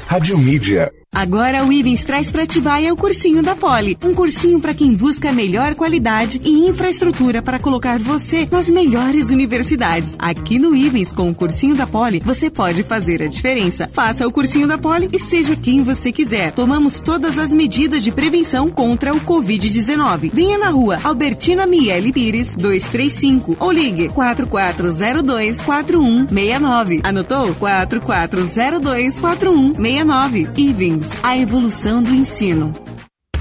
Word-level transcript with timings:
Rádio 0.08 0.38
Mídia. 0.38 0.92
Agora 1.12 1.66
o 1.66 1.74
Ivens 1.74 2.04
traz 2.04 2.32
para 2.32 2.44
Atibaia 2.44 2.94
o 2.94 2.96
cursinho 2.96 3.42
da 3.42 3.56
Poli. 3.56 3.98
Um 4.04 4.14
cursinho 4.14 4.62
para 4.62 4.76
quem 4.76 4.94
busca 4.94 5.34
melhor 5.34 5.74
qualidade 5.74 6.40
e 6.46 6.70
infraestrutura 6.70 7.42
para 7.42 7.58
colocar 7.58 7.98
você 7.98 8.48
nas 8.50 8.70
melhores 8.70 9.32
universidades. 9.32 10.16
Aqui 10.20 10.60
no 10.60 10.76
Ivens, 10.76 11.12
com 11.12 11.28
o 11.28 11.34
cursinho 11.34 11.76
da 11.76 11.88
Poli, 11.88 12.20
você 12.20 12.48
pode 12.48 12.84
fazer 12.84 13.24
a 13.24 13.28
diferença. 13.28 13.90
Faça 13.92 14.26
o 14.28 14.32
cursinho 14.32 14.68
da 14.68 14.78
Poli 14.78 15.10
e 15.12 15.18
seja 15.18 15.56
quem 15.56 15.84
você 15.84 16.12
quiser. 16.12 16.52
Tomamos 16.52 17.00
todas 17.00 17.40
as 17.40 17.52
medidas 17.52 18.04
de 18.04 18.12
prevenção 18.12 18.70
contra 18.70 19.12
o 19.12 19.20
Covid-19. 19.20 20.30
Venha 20.32 20.60
na 20.60 20.70
rua 20.70 21.00
Albertina 21.04 21.66
Miele 21.66 22.14
Pires, 22.14 22.54
235 22.54 23.58
ou 23.60 23.72
ligue 23.72 24.10
4402 24.10 25.60
4169. 25.62 27.02
Anotou? 27.04 27.56
4402 27.56 29.20
4169. 29.20 30.48
Ivens 30.56 30.99
a 31.24 31.38
evolução 31.38 32.02
do 32.02 32.14
ensino. 32.14 32.74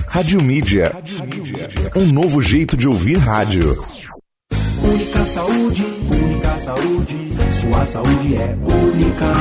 Rádio 0.08 0.42
Mídia. 0.42 0.92
Um 1.94 2.06
novo 2.06 2.40
jeito 2.40 2.76
de 2.76 2.88
ouvir 2.88 3.16
rádio. 3.16 3.76
Única 4.82 5.24
saúde, 5.26 5.84
única 6.10 6.58
saúde, 6.58 7.30
sua 7.60 7.86
saúde 7.86 8.36
é 8.36 8.56
única. 8.56 9.32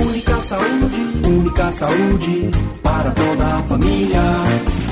Única 0.00 0.36
saúde, 0.42 1.26
única 1.26 1.72
saúde, 1.72 2.50
para 2.82 3.10
toda 3.10 3.46
a 3.46 3.62
família. 3.64 4.22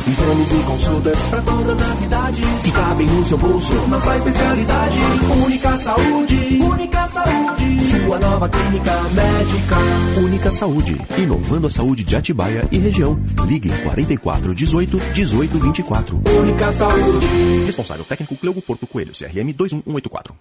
Exames 0.06 0.52
e 0.52 0.64
consultas 0.64 1.18
para 1.30 1.40
todas 1.40 1.80
as 1.80 2.02
idades 2.02 2.62
que 2.62 2.72
cabem 2.72 3.06
no 3.06 3.26
seu 3.26 3.38
bolso. 3.38 3.72
Nossa 3.88 4.16
especialidade, 4.16 4.98
única 5.42 5.76
saúde, 5.78 6.60
única 6.62 7.08
saúde. 7.08 7.80
Sua 7.88 8.18
nova 8.18 8.48
clínica 8.48 9.02
médica. 9.14 9.76
Única 10.20 10.52
Saúde, 10.52 11.00
inovando 11.16 11.68
a 11.68 11.70
saúde 11.70 12.04
de 12.04 12.14
Atibaia 12.16 12.68
e 12.70 12.78
região. 12.78 13.18
Ligue 13.46 13.70
44 13.82 14.54
18 14.54 15.00
18 15.14 15.58
24. 15.58 16.22
Única 16.40 16.72
saúde. 16.72 17.26
Responsável 17.64 18.04
técnico 18.04 18.36
Cleugo 18.36 18.60
Porto 18.60 18.86
Coelho, 18.86 19.12
CRM 19.12 19.52
21184. 19.54 20.34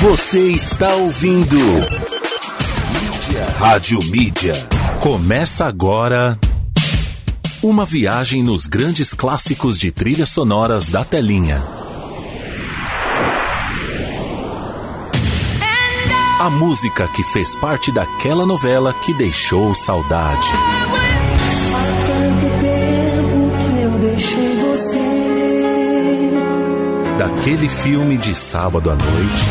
Você 0.00 0.50
está 0.50 0.94
ouvindo 0.96 1.56
Mídia. 1.56 3.46
Rádio 3.56 3.98
Mídia. 4.10 4.54
Começa 5.00 5.64
agora 5.64 6.36
uma 7.62 7.84
viagem 7.84 8.42
nos 8.42 8.66
grandes 8.66 9.12
clássicos 9.12 9.78
de 9.78 9.90
trilhas 9.90 10.30
sonoras 10.30 10.86
da 10.86 11.04
telinha. 11.04 11.62
A 16.40 16.48
música 16.50 17.08
que 17.08 17.24
fez 17.24 17.56
parte 17.56 17.90
daquela 17.90 18.46
novela 18.46 18.94
que 18.94 19.12
deixou 19.12 19.74
saudade. 19.74 20.48
Tanto 22.06 22.46
tempo 22.60 23.50
que 23.58 23.80
eu 23.82 23.90
deixei 23.98 24.56
você. 24.62 25.08
Daquele 27.18 27.68
filme 27.68 28.16
de 28.16 28.36
sábado 28.36 28.88
à 28.90 28.94
noite. 28.94 29.44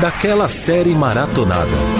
Daquela 0.00 0.48
série 0.48 0.94
maratonada. 0.94 1.99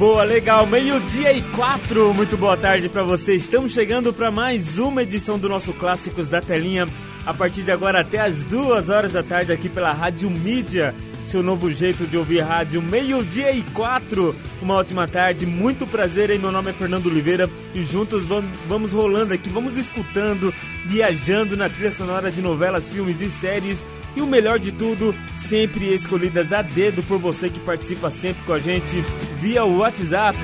Boa, 0.00 0.24
legal. 0.24 0.66
Meio-dia 0.66 1.30
e 1.30 1.42
quatro. 1.42 2.14
Muito 2.14 2.34
boa 2.34 2.56
tarde 2.56 2.88
para 2.88 3.02
você. 3.02 3.34
Estamos 3.34 3.72
chegando 3.72 4.14
para 4.14 4.30
mais 4.30 4.78
uma 4.78 5.02
edição 5.02 5.38
do 5.38 5.46
nosso 5.46 5.74
Clássicos 5.74 6.26
da 6.26 6.40
Telinha. 6.40 6.88
A 7.26 7.34
partir 7.34 7.64
de 7.64 7.70
agora 7.70 8.00
até 8.00 8.18
as 8.18 8.42
duas 8.42 8.88
horas 8.88 9.12
da 9.12 9.22
tarde 9.22 9.52
aqui 9.52 9.68
pela 9.68 9.92
Rádio 9.92 10.30
Mídia. 10.30 10.94
Seu 11.26 11.42
novo 11.42 11.70
jeito 11.70 12.06
de 12.06 12.16
ouvir 12.16 12.40
rádio, 12.40 12.80
meio-dia 12.80 13.52
e 13.52 13.62
quatro. 13.74 14.34
Uma 14.62 14.76
ótima 14.76 15.06
tarde, 15.06 15.44
muito 15.44 15.86
prazer. 15.86 16.30
Aí, 16.30 16.38
meu 16.38 16.50
nome 16.50 16.70
é 16.70 16.72
Fernando 16.72 17.04
Oliveira 17.04 17.46
e 17.74 17.84
juntos 17.84 18.24
vamos, 18.24 18.58
vamos 18.66 18.92
rolando 18.92 19.34
aqui, 19.34 19.50
vamos 19.50 19.76
escutando, 19.76 20.52
viajando 20.86 21.58
na 21.58 21.68
trilha 21.68 21.90
sonora 21.90 22.30
de 22.30 22.40
novelas, 22.40 22.88
filmes 22.88 23.20
e 23.20 23.28
séries. 23.28 23.84
E 24.16 24.20
o 24.20 24.26
melhor 24.26 24.58
de 24.58 24.72
tudo, 24.72 25.14
sempre 25.48 25.94
escolhidas 25.94 26.52
a 26.52 26.62
dedo 26.62 27.00
por 27.02 27.18
você 27.18 27.48
que 27.48 27.60
participa 27.60 28.10
sempre 28.10 28.42
com 28.44 28.52
a 28.52 28.58
gente 28.58 29.02
via 29.40 29.64
WhatsApp 29.64 30.36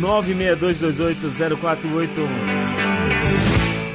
962280481. 0.00 2.26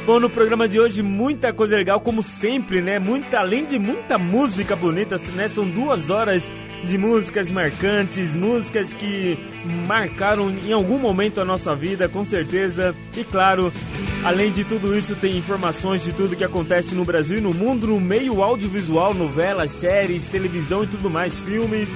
Bom, 0.05 0.19
no 0.19 0.29
programa 0.29 0.67
de 0.67 0.79
hoje 0.79 1.01
muita 1.03 1.53
coisa 1.53 1.75
legal, 1.75 2.01
como 2.01 2.23
sempre, 2.23 2.81
né? 2.81 2.97
Muita, 2.97 3.39
além 3.39 3.65
de 3.65 3.77
muita 3.77 4.17
música 4.17 4.75
bonita, 4.75 5.19
né? 5.35 5.47
São 5.47 5.69
duas 5.69 6.09
horas 6.09 6.43
de 6.83 6.97
músicas 6.97 7.51
marcantes, 7.51 8.35
músicas 8.35 8.91
que 8.93 9.37
marcaram 9.87 10.49
em 10.49 10.71
algum 10.71 10.97
momento 10.97 11.41
a 11.41 11.45
nossa 11.45 11.75
vida, 11.75 12.07
com 12.07 12.25
certeza. 12.25 12.95
E 13.15 13.23
claro, 13.23 13.71
além 14.23 14.51
de 14.51 14.63
tudo 14.63 14.97
isso, 14.97 15.15
tem 15.15 15.37
informações 15.37 16.03
de 16.03 16.13
tudo 16.13 16.35
que 16.35 16.43
acontece 16.43 16.95
no 16.95 17.05
Brasil 17.05 17.37
e 17.37 17.41
no 17.41 17.53
mundo, 17.53 17.87
no 17.87 17.99
meio 17.99 18.43
audiovisual, 18.43 19.13
novelas, 19.13 19.71
séries, 19.71 20.25
televisão 20.25 20.83
e 20.83 20.87
tudo 20.87 21.09
mais, 21.09 21.39
filmes. 21.39 21.89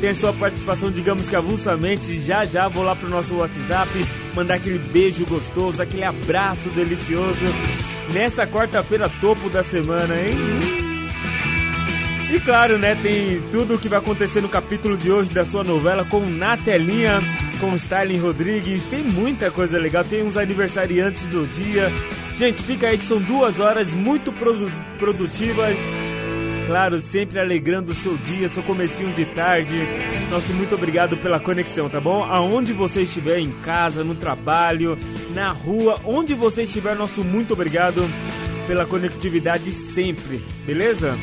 Tem 0.00 0.10
a 0.10 0.14
sua 0.14 0.32
participação, 0.32 0.90
digamos 0.90 1.28
que 1.28 1.36
avulsamente. 1.36 2.20
Já 2.26 2.44
já 2.44 2.68
vou 2.68 2.84
lá 2.84 2.94
pro 2.94 3.08
nosso 3.08 3.34
WhatsApp 3.36 3.90
mandar 4.34 4.56
aquele 4.56 4.78
beijo 4.78 5.24
gostoso, 5.24 5.80
aquele 5.80 6.04
abraço 6.04 6.68
delicioso 6.70 7.44
nessa 8.12 8.46
quarta-feira 8.46 9.10
topo 9.20 9.48
da 9.48 9.62
semana, 9.62 10.14
hein? 10.14 10.83
E 12.34 12.40
claro, 12.40 12.78
né, 12.78 12.96
tem 13.00 13.40
tudo 13.52 13.74
o 13.74 13.78
que 13.78 13.88
vai 13.88 14.00
acontecer 14.00 14.40
no 14.40 14.48
capítulo 14.48 14.96
de 14.96 15.08
hoje 15.08 15.30
da 15.30 15.44
sua 15.44 15.62
novela 15.62 16.04
com 16.04 16.18
Na 16.18 16.56
Telinha, 16.56 17.20
com 17.60 17.76
Styling 17.76 18.18
Rodrigues. 18.18 18.88
Tem 18.88 19.04
muita 19.04 19.52
coisa 19.52 19.78
legal, 19.78 20.02
tem 20.02 20.24
uns 20.24 20.36
aniversariantes 20.36 21.28
do 21.28 21.46
dia. 21.46 21.92
Gente, 22.36 22.60
fica 22.64 22.88
aí 22.88 22.98
que 22.98 23.04
são 23.04 23.20
duas 23.20 23.60
horas 23.60 23.88
muito 23.90 24.32
produ 24.32 24.68
produtivas. 24.98 25.76
Claro, 26.66 27.00
sempre 27.00 27.38
alegrando 27.38 27.92
o 27.92 27.94
seu 27.94 28.16
dia, 28.16 28.48
seu 28.48 28.64
comecinho 28.64 29.12
de 29.12 29.26
tarde. 29.26 29.86
Nosso 30.28 30.52
muito 30.54 30.74
obrigado 30.74 31.16
pela 31.16 31.38
conexão, 31.38 31.88
tá 31.88 32.00
bom? 32.00 32.24
Aonde 32.24 32.72
você 32.72 33.02
estiver, 33.02 33.38
em 33.38 33.52
casa, 33.62 34.02
no 34.02 34.16
trabalho, 34.16 34.98
na 35.32 35.52
rua, 35.52 36.00
onde 36.04 36.34
você 36.34 36.64
estiver, 36.64 36.96
nosso 36.96 37.22
muito 37.22 37.52
obrigado 37.52 38.04
pela 38.66 38.84
conectividade 38.84 39.70
sempre, 39.70 40.42
beleza? 40.66 41.16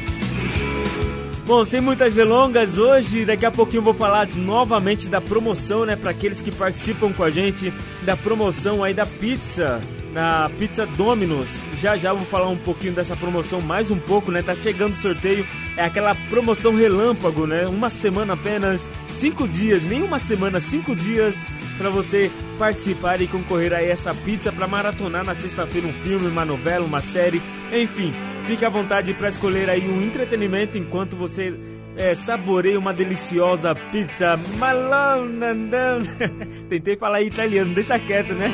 Bom, 1.51 1.65
sem 1.65 1.81
muitas 1.81 2.15
delongas, 2.15 2.77
hoje, 2.77 3.25
daqui 3.25 3.45
a 3.45 3.51
pouquinho 3.51 3.81
vou 3.81 3.94
falar 3.94 4.25
novamente 4.38 5.09
da 5.09 5.19
promoção, 5.19 5.86
né, 5.86 5.98
para 5.98 6.12
aqueles 6.12 6.39
que 6.39 6.50
participam 6.50 7.12
com 7.12 7.25
a 7.25 7.30
gente, 7.30 7.74
da 8.03 8.15
promoção 8.15 8.81
aí 8.81 8.94
da 8.94 9.06
pizza, 9.06 9.81
da 10.13 10.50
pizza 10.57 10.86
Domino's. 10.86 11.50
Já 11.81 11.98
já 11.98 12.13
vou 12.13 12.25
falar 12.25 12.48
um 12.48 12.56
pouquinho 12.56 12.94
dessa 12.94 13.18
promoção, 13.18 13.59
mais 13.59 13.92
um 13.92 13.98
pouco, 13.98 14.31
né, 14.31 14.42
tá 14.42 14.56
chegando 14.56 14.94
o 14.94 15.01
sorteio, 15.01 15.45
é 15.75 15.83
aquela 15.83 16.15
promoção 16.30 16.74
relâmpago, 16.74 17.45
né, 17.45 17.68
uma 17.68 17.89
semana 17.89 18.31
apenas, 18.31 18.80
cinco 19.19 19.45
dias, 19.45 19.83
nem 19.83 20.01
uma 20.01 20.19
semana, 20.19 20.62
cinco 20.62 20.95
dias 20.95 21.36
para 21.77 21.89
você 21.89 22.31
participar 22.57 23.21
e 23.21 23.27
concorrer 23.27 23.73
a 23.73 23.81
essa 23.81 24.13
pizza 24.13 24.51
para 24.51 24.68
maratonar 24.68 25.25
na 25.25 25.35
sexta-feira 25.35 25.88
um 25.88 25.94
filme, 25.94 26.27
uma 26.27 26.45
novela, 26.45 26.85
uma 26.85 27.00
série, 27.01 27.41
enfim. 27.71 28.13
Fique 28.45 28.65
à 28.65 28.69
vontade 28.69 29.13
para 29.13 29.29
escolher 29.29 29.69
aí 29.69 29.88
um 29.88 30.01
entretenimento 30.01 30.77
enquanto 30.77 31.15
você 31.15 31.53
é, 31.95 32.15
saboreia 32.15 32.79
uma 32.79 32.94
deliciosa 32.94 33.75
pizza 33.91 34.39
malonandão. 34.57 36.01
Tentei 36.69 36.97
falar 36.97 37.21
italiano, 37.21 37.73
deixa 37.73 38.00
quieto, 38.00 38.33
né? 38.33 38.50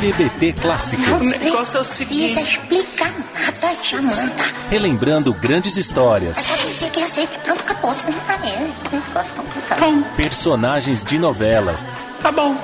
TBT 0.00 0.52
Clássicos. 0.60 1.08
O 1.08 1.24
negócio 1.24 1.78
é 1.78 1.80
o 1.80 1.84
seguinte. 1.84 2.34
Precisa 2.34 2.40
explicar 2.40 3.12
nada, 3.34 3.53
Jamanta. 3.82 4.44
Relembrando 4.70 5.32
grandes 5.32 5.76
histórias. 5.76 6.36
Só 6.36 6.56
dizer 6.56 6.90
que 6.90 7.02
aceita. 7.02 7.38
Pronto, 7.38 7.60
acabou. 7.60 7.92
Você 7.92 8.10
não 8.10 8.18
tá 8.20 8.38
mesmo. 8.38 8.74
Não 8.92 9.00
posso 9.00 9.32
complicar. 9.34 9.78
Personagens 10.16 11.04
de 11.04 11.18
novelas. 11.18 11.84
Tá 12.22 12.32
bom. 12.32 12.56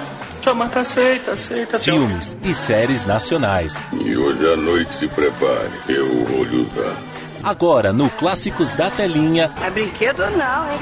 Jamanta 0.43 0.81
aceita, 0.81 1.33
aceita. 1.33 1.79
Filmes 1.79 2.37
e 2.43 2.55
séries 2.55 3.05
nacionais. 3.05 3.77
E 3.93 4.17
hoje 4.17 4.47
à 4.53 4.57
noite 4.57 4.93
se 4.95 5.07
prepare. 5.07 5.71
Eu 5.89 6.25
vou 6.25 6.45
lhe 6.45 6.57
usar. 6.63 6.97
Agora 7.43 7.93
no 7.93 8.09
Clássicos 8.11 8.73
da 8.73 8.91
Telinha. 8.91 9.51
É 9.63 9.71
brinquedo 9.71 10.23
não, 10.31 10.73
hein? 10.73 10.79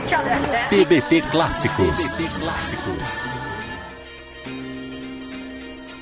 TBT 0.71 1.23
Clássicos. 1.31 1.95
TBT 2.13 2.31
Clássicos. 2.41 3.18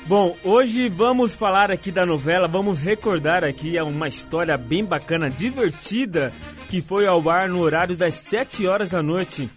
Bom, 0.07 0.37
hoje 0.41 0.87
vamos 0.87 1.35
falar 1.35 1.69
aqui 1.69 1.91
da 1.91 2.05
novela, 2.05 2.47
vamos 2.47 2.79
recordar 2.79 3.43
aqui 3.43 3.77
uma 3.81 4.07
história 4.07 4.57
bem 4.57 4.81
bacana, 4.85 5.29
divertida, 5.29 6.31
que 6.69 6.81
foi 6.81 7.05
ao 7.05 7.29
ar 7.29 7.49
no 7.49 7.59
horário 7.59 7.93
das 7.93 8.13
7 8.13 8.65
horas 8.67 8.87
da 8.87 9.03
noite. 9.03 9.49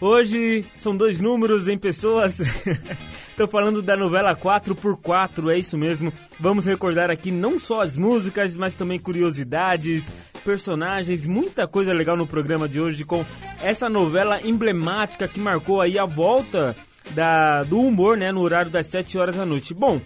Hoje 0.00 0.64
são 0.74 0.96
dois 0.96 1.20
números 1.20 1.68
em 1.68 1.76
pessoas. 1.76 2.40
Estou 3.28 3.46
falando 3.46 3.82
da 3.82 3.98
novela 3.98 4.34
4x4, 4.34 5.52
é 5.52 5.58
isso 5.58 5.76
mesmo. 5.76 6.10
Vamos 6.40 6.64
recordar 6.64 7.10
aqui 7.10 7.30
não 7.30 7.60
só 7.60 7.82
as 7.82 7.94
músicas, 7.94 8.56
mas 8.56 8.72
também 8.72 8.98
curiosidades, 8.98 10.02
personagens, 10.42 11.26
muita 11.26 11.68
coisa 11.68 11.92
legal 11.92 12.16
no 12.16 12.26
programa 12.26 12.66
de 12.66 12.80
hoje 12.80 13.04
com 13.04 13.22
essa 13.62 13.90
novela 13.90 14.40
emblemática 14.40 15.28
que 15.28 15.38
marcou 15.38 15.82
aí 15.82 15.98
a 15.98 16.06
volta 16.06 16.74
da, 17.10 17.62
do 17.64 17.80
humor, 17.80 18.16
né, 18.16 18.32
no 18.32 18.40
horário 18.40 18.70
das 18.70 18.86
7 18.86 19.18
horas 19.18 19.36
da 19.36 19.46
noite. 19.46 19.74
Bom, 19.74 20.00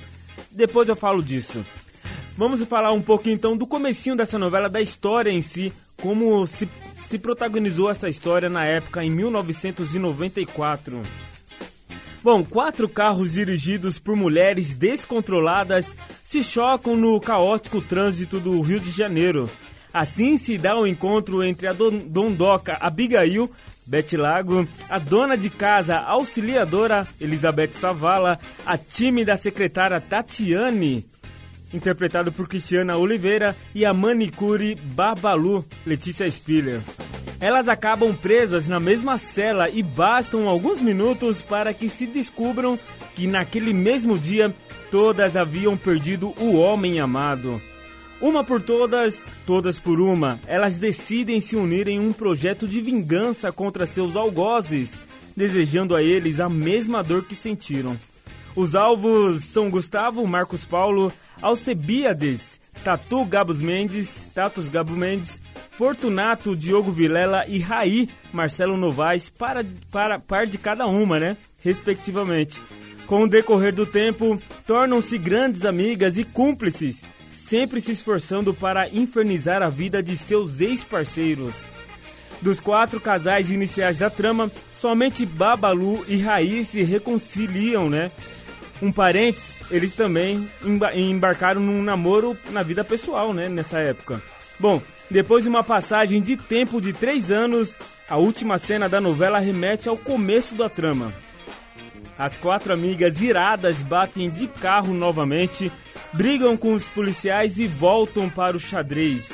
depois 0.50 0.88
eu 0.88 0.96
falo 0.96 1.22
disso. 1.22 1.64
Vamos 2.36 2.62
falar 2.64 2.92
um 2.92 3.02
pouco 3.02 3.28
então 3.28 3.56
do 3.56 3.66
comecinho 3.66 4.16
dessa 4.16 4.38
novela, 4.38 4.68
da 4.68 4.80
história 4.80 5.30
em 5.30 5.42
si, 5.42 5.72
como 6.00 6.46
se, 6.46 6.68
se 7.06 7.18
protagonizou 7.18 7.90
essa 7.90 8.08
história 8.08 8.48
na 8.48 8.64
época, 8.64 9.04
em 9.04 9.10
1994. 9.10 11.02
Bom, 12.22 12.44
quatro 12.44 12.88
carros 12.88 13.32
dirigidos 13.32 13.98
por 13.98 14.14
mulheres 14.14 14.74
descontroladas 14.74 15.92
se 16.24 16.42
chocam 16.42 16.96
no 16.96 17.20
caótico 17.20 17.80
trânsito 17.82 18.38
do 18.38 18.60
Rio 18.60 18.78
de 18.80 18.90
Janeiro. 18.90 19.50
Assim 19.92 20.38
se 20.38 20.56
dá 20.56 20.74
o 20.76 20.82
um 20.82 20.86
encontro 20.86 21.44
entre 21.44 21.66
a 21.66 21.72
dondoca 21.72 22.78
Abigail, 22.80 23.50
Bete 23.86 24.16
Lago, 24.16 24.66
a 24.88 24.98
dona 24.98 25.36
de 25.36 25.50
casa 25.50 25.98
auxiliadora 25.98 27.06
Elizabeth 27.20 27.72
Savala, 27.72 28.38
a 28.64 28.78
tímida 28.78 29.36
secretária 29.36 30.00
Tatiane, 30.00 31.04
interpretado 31.74 32.30
por 32.30 32.48
Cristiana 32.48 32.96
Oliveira, 32.96 33.56
e 33.74 33.84
a 33.84 33.92
manicure 33.92 34.74
Babalu, 34.74 35.64
Letícia 35.84 36.30
Spiller. 36.30 36.80
Elas 37.40 37.68
acabam 37.68 38.14
presas 38.14 38.68
na 38.68 38.78
mesma 38.78 39.18
cela 39.18 39.68
e 39.68 39.82
bastam 39.82 40.48
alguns 40.48 40.80
minutos 40.80 41.42
para 41.42 41.74
que 41.74 41.88
se 41.88 42.06
descubram 42.06 42.78
que 43.16 43.26
naquele 43.26 43.72
mesmo 43.72 44.16
dia 44.16 44.54
todas 44.92 45.36
haviam 45.36 45.76
perdido 45.76 46.32
o 46.38 46.56
homem 46.56 47.00
amado. 47.00 47.60
Uma 48.22 48.44
por 48.44 48.62
todas, 48.62 49.20
todas 49.44 49.80
por 49.80 50.00
uma, 50.00 50.38
elas 50.46 50.78
decidem 50.78 51.40
se 51.40 51.56
unir 51.56 51.88
em 51.88 51.98
um 51.98 52.12
projeto 52.12 52.68
de 52.68 52.80
vingança 52.80 53.50
contra 53.50 53.84
seus 53.84 54.14
algozes, 54.14 54.92
desejando 55.36 55.96
a 55.96 56.00
eles 56.04 56.38
a 56.38 56.48
mesma 56.48 57.02
dor 57.02 57.24
que 57.24 57.34
sentiram. 57.34 57.98
Os 58.54 58.76
alvos 58.76 59.44
são 59.46 59.68
Gustavo 59.68 60.24
Marcos 60.24 60.64
Paulo, 60.64 61.12
Alcebiades, 61.42 62.60
Tatu 62.84 63.24
Gabos 63.24 63.58
Mendes, 63.58 64.28
Tatus 64.32 64.68
Gabo 64.68 64.92
Mendes, 64.92 65.42
Fortunato 65.72 66.54
Diogo 66.54 66.92
Vilela 66.92 67.44
e 67.48 67.58
Raí 67.58 68.08
Marcelo 68.32 68.76
Novaes 68.76 69.30
para, 69.30 69.64
para 69.90 70.20
par 70.20 70.46
de 70.46 70.58
cada 70.58 70.86
uma, 70.86 71.18
né? 71.18 71.36
Respectivamente. 71.64 72.60
Com 73.04 73.24
o 73.24 73.28
decorrer 73.28 73.74
do 73.74 73.84
tempo, 73.84 74.40
tornam-se 74.64 75.18
grandes 75.18 75.64
amigas 75.64 76.16
e 76.16 76.24
cúmplices, 76.24 77.02
sempre 77.52 77.82
se 77.82 77.92
esforçando 77.92 78.54
para 78.54 78.88
infernizar 78.88 79.60
a 79.60 79.68
vida 79.68 80.02
de 80.02 80.16
seus 80.16 80.58
ex-parceiros. 80.58 81.52
Dos 82.40 82.58
quatro 82.58 82.98
casais 82.98 83.50
iniciais 83.50 83.98
da 83.98 84.08
trama, 84.08 84.50
somente 84.80 85.26
Babalu 85.26 86.02
e 86.08 86.16
Raí 86.16 86.64
se 86.64 86.82
reconciliam, 86.82 87.90
né? 87.90 88.10
Um 88.80 88.90
parênteses, 88.90 89.70
eles 89.70 89.94
também 89.94 90.48
embarcaram 90.94 91.60
num 91.60 91.82
namoro 91.82 92.34
na 92.52 92.62
vida 92.62 92.82
pessoal, 92.82 93.34
né? 93.34 93.50
Nessa 93.50 93.80
época. 93.80 94.22
Bom, 94.58 94.80
depois 95.10 95.42
de 95.42 95.50
uma 95.50 95.62
passagem 95.62 96.22
de 96.22 96.38
tempo 96.38 96.80
de 96.80 96.94
três 96.94 97.30
anos, 97.30 97.76
a 98.08 98.16
última 98.16 98.58
cena 98.58 98.88
da 98.88 98.98
novela 98.98 99.38
remete 99.38 99.90
ao 99.90 99.98
começo 99.98 100.54
da 100.54 100.70
trama. 100.70 101.12
As 102.18 102.34
quatro 102.38 102.72
amigas 102.72 103.20
iradas 103.20 103.76
batem 103.82 104.30
de 104.30 104.46
carro 104.46 104.94
novamente 104.94 105.70
brigam 106.12 106.56
com 106.56 106.74
os 106.74 106.84
policiais 106.84 107.58
e 107.58 107.66
voltam 107.66 108.28
para 108.28 108.56
o 108.56 108.60
xadrez. 108.60 109.30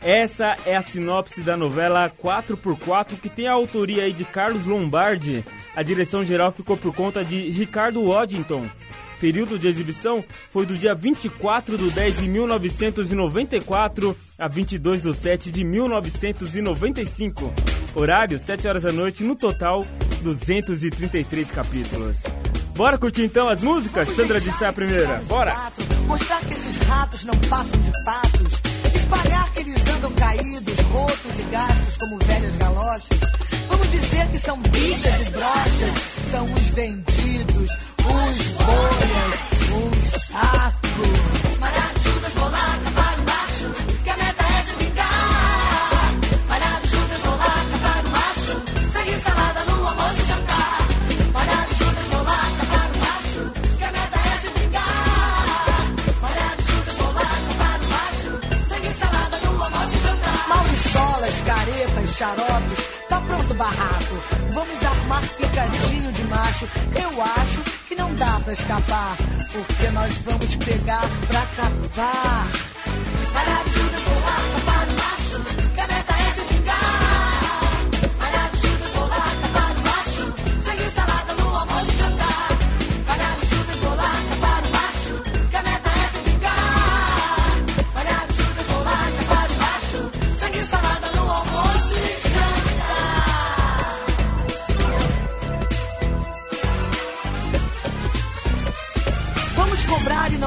Essa 0.00 0.56
é 0.66 0.76
a 0.76 0.82
sinopse 0.82 1.40
da 1.40 1.56
novela 1.56 2.10
4x4 2.10 3.18
que 3.20 3.28
tem 3.28 3.48
a 3.48 3.52
autoria 3.52 4.10
de 4.12 4.24
Carlos 4.24 4.66
Lombardi. 4.66 5.44
A 5.74 5.82
direção 5.82 6.24
geral 6.24 6.52
ficou 6.52 6.76
por 6.76 6.94
conta 6.94 7.24
de 7.24 7.50
Ricardo 7.50 8.04
Waddington. 8.04 8.64
Período 9.20 9.58
de 9.58 9.68
exibição 9.68 10.24
foi 10.52 10.66
do 10.66 10.76
dia 10.76 10.94
24 10.94 11.76
de 11.78 11.90
10 11.90 12.18
de 12.18 12.28
1994 12.28 14.16
a 14.38 14.48
22 14.48 15.02
de 15.02 15.14
7 15.14 15.50
de 15.50 15.64
1995. 15.64 17.52
Horário 17.94 18.38
7 18.38 18.68
horas 18.68 18.82
da 18.82 18.92
noite, 18.92 19.24
no 19.24 19.34
total 19.34 19.84
233 20.22 21.50
capítulos. 21.50 22.22
Bora 22.74 22.98
curtir 22.98 23.24
então 23.24 23.48
as 23.48 23.62
músicas? 23.62 24.08
Sandra 24.10 24.38
disse 24.38 24.62
a 24.64 24.72
primeira. 24.72 25.22
Bora! 25.26 25.56
Mostrar 26.06 26.40
que 26.40 26.52
esses 26.52 26.76
ratos 26.86 27.24
não 27.24 27.34
passam 27.48 27.80
de 27.80 28.04
fatos. 28.04 28.75
Espalhar 29.06 29.48
que 29.52 29.60
eles 29.60 29.88
andam 29.88 30.10
caídos, 30.14 30.80
rotos 30.92 31.38
e 31.38 31.42
gastos 31.52 31.96
como 31.96 32.18
velhas 32.18 32.56
galochas. 32.56 33.20
Vamos 33.68 33.90
dizer 33.92 34.26
que 34.32 34.38
são 34.40 34.58
bichas 34.58 35.28
e 35.28 35.30
brochas. 35.30 35.94
São 36.32 36.44
os 36.44 36.70
vendidos, 36.70 37.70
os 37.98 38.38
boias, 38.64 39.34
os 39.78 40.22
sacos. 40.24 41.58
Malhar 41.60 41.92
Judas, 42.02 42.32
tá 62.18 63.20
pronto 63.20 63.54
barraco. 63.54 64.14
Vamos 64.54 64.82
armar 64.82 65.22
picadinho 65.36 66.10
de 66.12 66.24
macho. 66.24 66.66
Eu 66.94 67.22
acho 67.22 67.60
que 67.86 67.94
não 67.94 68.14
dá 68.14 68.40
pra 68.42 68.54
escapar, 68.54 69.16
porque 69.52 69.90
nós 69.90 70.14
vamos 70.24 70.56
pegar 70.56 71.02
pra 71.28 71.42
capar. 71.56 72.46
Para 73.34 73.60
ajuda, 73.60 73.98
vou 73.98 74.20
lá, 74.24 74.36
para 74.64 74.88
o 74.88 74.96
macho. 74.96 75.95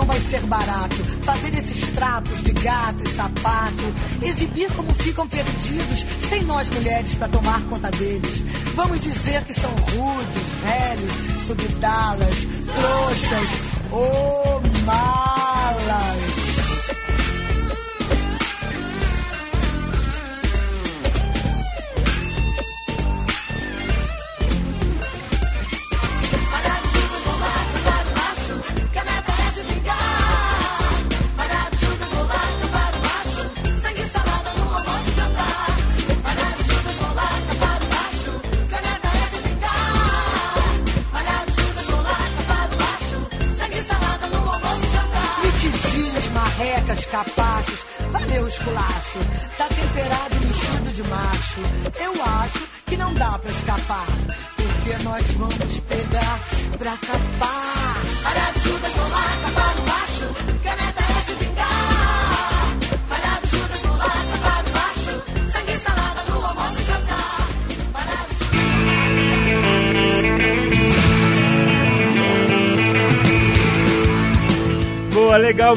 Vai 0.10 0.20
ser 0.22 0.42
barato. 0.42 0.96
Fazer 1.24 1.56
esses 1.56 1.88
trapos 1.89 2.42
de 2.42 2.51
gato 2.54 3.04
e 3.06 3.10
sapato. 3.10 3.94
Exibir 4.24 4.72
como 4.74 4.92
ficam 4.96 5.28
perdidos, 5.28 6.04
sem 6.28 6.44
nós 6.44 6.68
mulheres 6.72 7.13
pra 7.13 7.28
tomar 7.28 7.62
conta 7.70 7.92
deles. 7.92 8.44
Vamos 8.75 9.00
dizer 9.01 9.44
que 9.44 9.54
são 9.54 9.70
rudes, 9.70 10.44
velhos, 10.63 11.46
subdalas, 11.46 12.36
trouxas 12.75 13.50
ou 13.92 14.62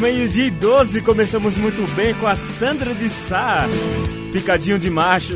meio-dia 0.03 0.49
e 0.49 0.51
12, 0.51 1.01
começamos 1.03 1.57
muito 1.57 1.89
bem 1.95 2.13
com 2.15 2.27
a 2.27 2.35
Sandra 2.35 2.93
de 2.93 3.09
Sá, 3.09 3.69
Picadinho 4.33 4.77
de 4.77 4.91
Macho. 4.91 5.35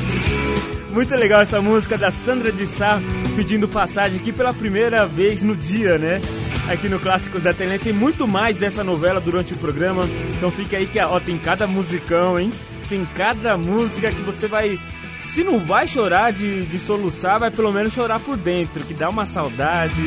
muito 0.90 1.14
legal 1.14 1.42
essa 1.42 1.60
música 1.60 1.98
da 1.98 2.10
Sandra 2.10 2.50
de 2.50 2.66
Sá, 2.66 2.98
pedindo 3.36 3.68
passagem 3.68 4.20
aqui 4.20 4.32
pela 4.32 4.54
primeira 4.54 5.04
vez 5.06 5.42
no 5.42 5.54
dia, 5.54 5.98
né? 5.98 6.18
Aqui 6.66 6.88
no 6.88 6.98
Clássicos 6.98 7.42
da 7.42 7.52
Telenê 7.52 7.78
tem 7.78 7.92
muito 7.92 8.26
mais 8.26 8.56
dessa 8.56 8.82
novela 8.82 9.20
durante 9.20 9.52
o 9.52 9.58
programa, 9.58 10.00
então 10.34 10.50
fica 10.50 10.78
aí 10.78 10.86
que 10.86 10.98
ó, 10.98 11.20
tem 11.20 11.36
cada 11.36 11.66
musicão, 11.66 12.40
hein? 12.40 12.50
Tem 12.88 13.06
cada 13.14 13.58
música 13.58 14.10
que 14.10 14.22
você 14.22 14.48
vai 14.48 14.80
se 15.34 15.44
não 15.44 15.58
vai 15.58 15.86
chorar 15.86 16.32
de, 16.32 16.62
de 16.62 16.78
soluçar, 16.78 17.38
vai 17.38 17.50
pelo 17.50 17.70
menos 17.70 17.92
chorar 17.92 18.18
por 18.18 18.34
dentro, 18.38 18.82
que 18.82 18.94
dá 18.94 19.10
uma 19.10 19.26
saudade, 19.26 20.00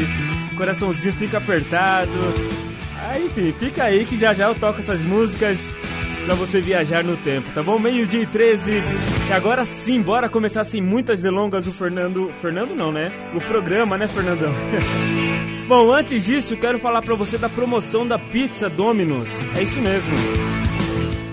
o 0.51 0.55
coraçãozinho 0.55 1.13
fica 1.13 1.37
apertado. 1.37 2.09
Enfim, 3.25 3.53
fica 3.59 3.83
aí 3.83 4.05
que 4.05 4.17
já 4.17 4.33
já 4.33 4.47
eu 4.47 4.55
toco 4.55 4.79
essas 4.79 5.01
músicas 5.01 5.57
pra 6.25 6.35
você 6.35 6.61
viajar 6.61 7.03
no 7.03 7.15
tempo, 7.17 7.49
tá 7.53 7.63
bom? 7.63 7.79
Meio-dia 7.79 8.21
e 8.21 8.25
13. 8.25 8.71
E 9.29 9.33
agora 9.33 9.65
sim, 9.65 10.01
bora 10.01 10.29
começar 10.29 10.63
sem 10.63 10.81
muitas 10.81 11.21
delongas 11.21 11.67
o 11.67 11.71
Fernando. 11.71 12.31
Fernando 12.41 12.75
não, 12.75 12.91
né? 12.91 13.11
O 13.33 13.41
programa, 13.41 13.97
né, 13.97 14.07
Fernandão? 14.07 14.51
bom, 15.67 15.91
antes 15.91 16.25
disso, 16.25 16.57
quero 16.57 16.79
falar 16.79 17.01
pra 17.01 17.15
você 17.15 17.37
da 17.37 17.49
promoção 17.49 18.05
da 18.05 18.19
Pizza 18.19 18.69
Domino's. 18.69 19.29
É 19.57 19.63
isso 19.63 19.79
mesmo. 19.79 20.11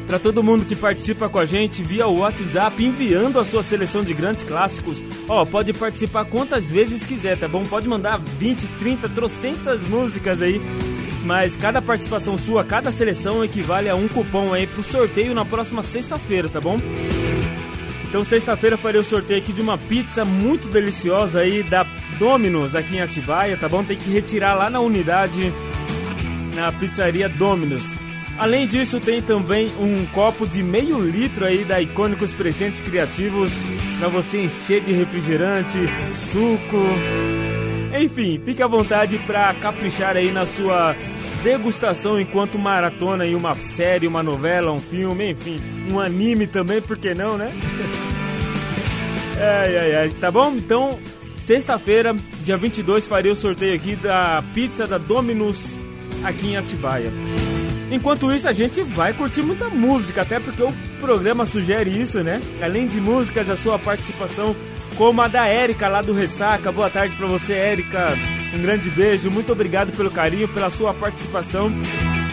Para 0.09 0.18
todo 0.18 0.42
mundo 0.42 0.64
que 0.64 0.75
participa 0.75 1.28
com 1.28 1.38
a 1.38 1.45
gente 1.45 1.83
via 1.83 2.07
WhatsApp, 2.07 2.83
enviando 2.83 3.38
a 3.38 3.45
sua 3.45 3.62
seleção 3.62 4.02
de 4.02 4.14
grandes 4.14 4.42
clássicos, 4.42 5.04
ó, 5.28 5.45
pode 5.45 5.75
participar 5.75 6.25
quantas 6.25 6.64
vezes 6.64 7.04
quiser, 7.04 7.37
tá 7.37 7.47
bom? 7.47 7.62
Pode 7.64 7.87
mandar 7.87 8.18
20, 8.18 8.66
30, 8.78 9.07
trocentas 9.11 9.87
músicas 9.87 10.40
aí, 10.40 10.62
mas 11.25 11.57
cada 11.57 11.83
participação 11.83 12.39
sua, 12.39 12.65
cada 12.65 12.91
seleção 12.91 13.45
equivale 13.45 13.89
a 13.89 13.95
um 13.95 14.09
cupom 14.09 14.53
aí 14.53 14.67
pro 14.67 14.83
sorteio 14.83 15.35
na 15.35 15.45
próxima 15.45 15.83
sexta-feira, 15.83 16.49
tá 16.49 16.61
bom? 16.61 16.79
Então 18.09 18.25
sexta-feira 18.25 18.77
farei 18.77 19.01
o 19.01 19.05
sorteio 19.05 19.39
aqui 19.39 19.53
de 19.53 19.61
uma 19.61 19.77
pizza 19.77 20.25
muito 20.25 20.69
deliciosa 20.69 21.41
aí 21.41 21.63
da 21.63 21.87
Domino's 22.19 22.75
aqui 22.75 22.97
em 22.97 23.01
Atibaia, 23.01 23.57
tá 23.57 23.69
bom? 23.69 23.85
Tem 23.85 23.97
que 23.97 24.11
retirar 24.11 24.55
lá 24.55 24.71
na 24.71 24.81
unidade, 24.81 25.53
na 26.55 26.73
pizzaria 26.73 27.29
Domino's. 27.29 27.83
Além 28.39 28.67
disso, 28.69 29.01
tem 29.01 29.21
também 29.21 29.71
um 29.81 30.07
copo 30.07 30.47
de 30.47 30.63
meio 30.63 31.03
litro 31.03 31.45
aí 31.45 31.65
da 31.65 31.83
Icônicos 31.83 32.33
Presentes 32.33 32.81
Criativos 32.81 33.51
para 33.99 34.09
você 34.09 34.45
encher 34.45 34.81
de 34.81 34.93
refrigerante, 34.93 35.79
suco. 36.33 37.48
Enfim, 37.97 38.40
fique 38.45 38.62
à 38.62 38.66
vontade 38.66 39.18
para 39.18 39.54
caprichar 39.54 40.16
aí 40.16 40.30
na 40.30 40.47
sua 40.47 40.95
degustação 41.42 42.21
enquanto 42.21 42.59
maratona 42.59 43.26
em 43.26 43.35
uma 43.35 43.54
série, 43.54 44.07
uma 44.07 44.23
novela, 44.23 44.73
um 44.73 44.78
filme, 44.78 45.33
enfim, 45.33 45.61
um 45.90 45.99
anime 45.99 46.47
também, 46.47 46.80
por 46.83 46.97
que 46.97 47.14
não, 47.14 47.37
né? 47.37 47.52
ai, 49.38 49.76
ai, 49.76 49.95
ai, 49.95 50.11
tá 50.11 50.30
bom? 50.30 50.52
Então, 50.52 50.99
sexta-feira, 51.38 52.14
dia 52.42 52.57
22, 52.57 53.07
farei 53.07 53.33
o 53.33 53.37
sorteio 53.37 53.75
aqui 53.75 53.97
da 53.97 54.42
pizza 54.52 54.87
da 54.87 54.99
Domino's 54.99 55.59
aqui 56.25 56.49
em 56.49 56.57
Atibaia. 56.57 57.11
Enquanto 57.90 58.30
isso, 58.33 58.47
a 58.47 58.52
gente 58.52 58.83
vai 58.83 59.14
curtir 59.14 59.42
muita 59.42 59.71
música, 59.71 60.21
até 60.21 60.38
porque 60.38 60.62
o 60.62 60.73
programa 61.00 61.47
sugere 61.47 61.90
isso, 61.90 62.23
né? 62.23 62.38
Além 62.61 62.87
de 62.87 63.00
músicas, 63.00 63.49
a 63.49 63.57
sua 63.57 63.78
participação, 63.78 64.54
como 64.99 65.23
a 65.23 65.28
da 65.28 65.47
Érica 65.47 65.87
lá 65.87 66.02
do 66.02 66.12
Ressaca. 66.12 66.73
Boa 66.73 66.90
tarde 66.90 67.14
pra 67.14 67.28
você, 67.28 67.52
Érica. 67.52 68.09
Um 68.52 68.61
grande 68.61 68.90
beijo, 68.90 69.31
muito 69.31 69.52
obrigado 69.52 69.97
pelo 69.97 70.11
carinho, 70.11 70.49
pela 70.49 70.71
sua 70.71 70.93
participação. 70.93 71.71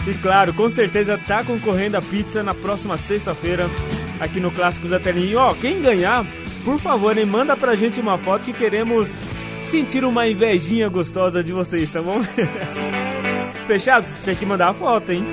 E 0.04 0.14
claro, 0.14 0.52
com 0.52 0.68
certeza 0.68 1.16
tá 1.16 1.44
concorrendo 1.44 1.96
a 1.96 2.02
pizza 2.02 2.42
na 2.42 2.52
próxima 2.52 2.96
sexta-feira 2.96 3.70
aqui 4.18 4.40
no 4.40 4.50
Clássicos 4.50 4.90
da 4.90 4.98
Telinha. 4.98 5.26
E 5.26 5.36
ó, 5.36 5.54
quem 5.54 5.80
ganhar, 5.80 6.26
por 6.64 6.78
favor, 6.80 7.16
hein, 7.16 7.24
manda 7.24 7.56
pra 7.56 7.76
gente 7.76 8.00
uma 8.00 8.18
foto 8.18 8.44
que 8.44 8.52
queremos 8.52 9.08
sentir 9.70 10.04
uma 10.04 10.28
invejinha 10.28 10.88
gostosa 10.88 11.44
de 11.44 11.52
vocês, 11.52 11.88
tá 11.92 12.02
bom? 12.02 12.20
Fechado? 13.68 14.04
Tem 14.24 14.34
que 14.34 14.44
mandar 14.44 14.70
a 14.70 14.74
foto, 14.74 15.12
hein? 15.12 15.24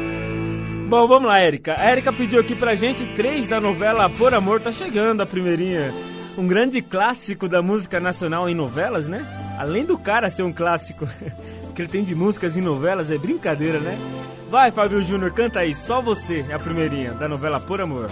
Bom, 0.87 1.07
vamos 1.07 1.27
lá, 1.27 1.39
Érica. 1.39 1.75
A 1.79 1.85
Érica 1.89 2.13
pediu 2.13 2.39
aqui 2.39 2.55
pra 2.55 2.75
gente 2.75 3.03
três 3.15 3.47
da 3.47 3.59
novela 3.59 4.07
Por 4.07 4.35
Amor 4.35 4.59
Tá 4.61 4.71
Chegando, 4.71 5.21
a 5.21 5.25
primeirinha. 5.25 5.91
Um 6.37 6.47
grande 6.47 6.81
clássico 6.81 7.47
da 7.47 7.61
música 7.61 7.99
nacional 7.99 8.49
em 8.49 8.55
novelas, 8.55 9.07
né? 9.07 9.25
Além 9.59 9.85
do 9.85 9.97
cara 9.97 10.29
ser 10.29 10.43
um 10.43 10.51
clássico 10.51 11.07
que 11.75 11.81
ele 11.81 11.89
tem 11.89 12.03
de 12.03 12.15
músicas 12.15 12.57
em 12.57 12.61
novelas, 12.61 13.11
é 13.11 13.17
brincadeira, 13.17 13.79
né? 13.79 13.97
Vai, 14.49 14.71
Fábio 14.71 15.01
Júnior, 15.01 15.31
canta 15.31 15.59
aí, 15.59 15.73
só 15.75 16.01
você, 16.01 16.45
é 16.49 16.53
a 16.53 16.59
primeirinha 16.59 17.13
da 17.13 17.27
novela 17.27 17.59
Por 17.59 17.81
Amor. 17.81 18.09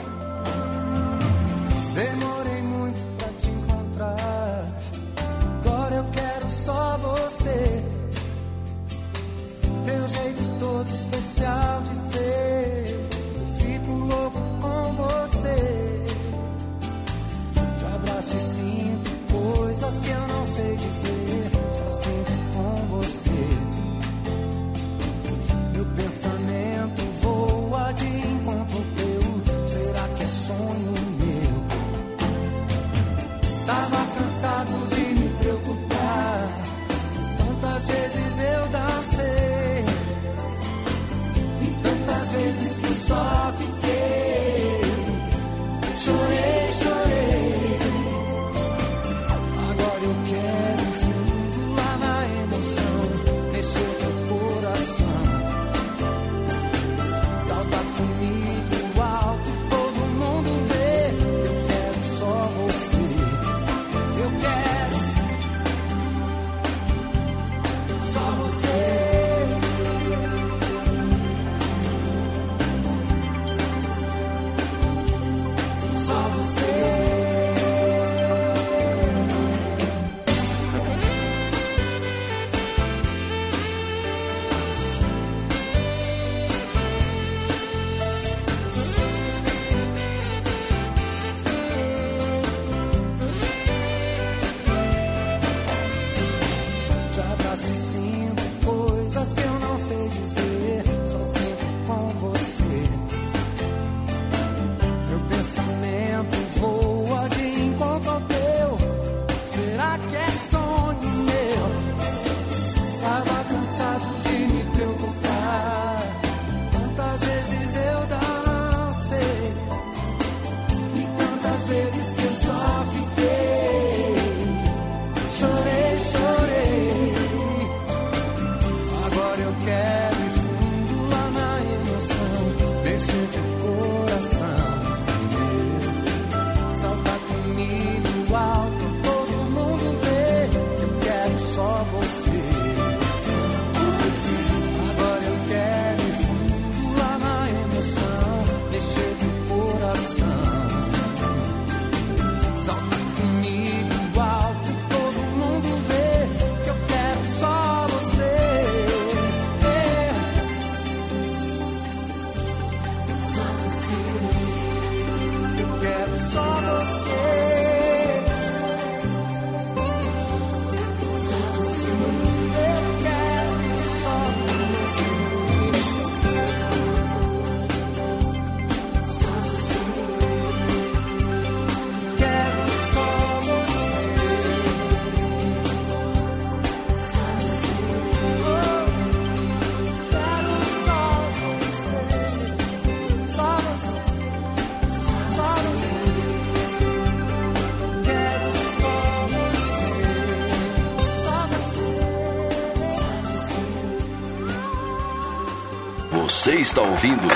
Está 206.72 206.84
ouvindo 206.84 207.28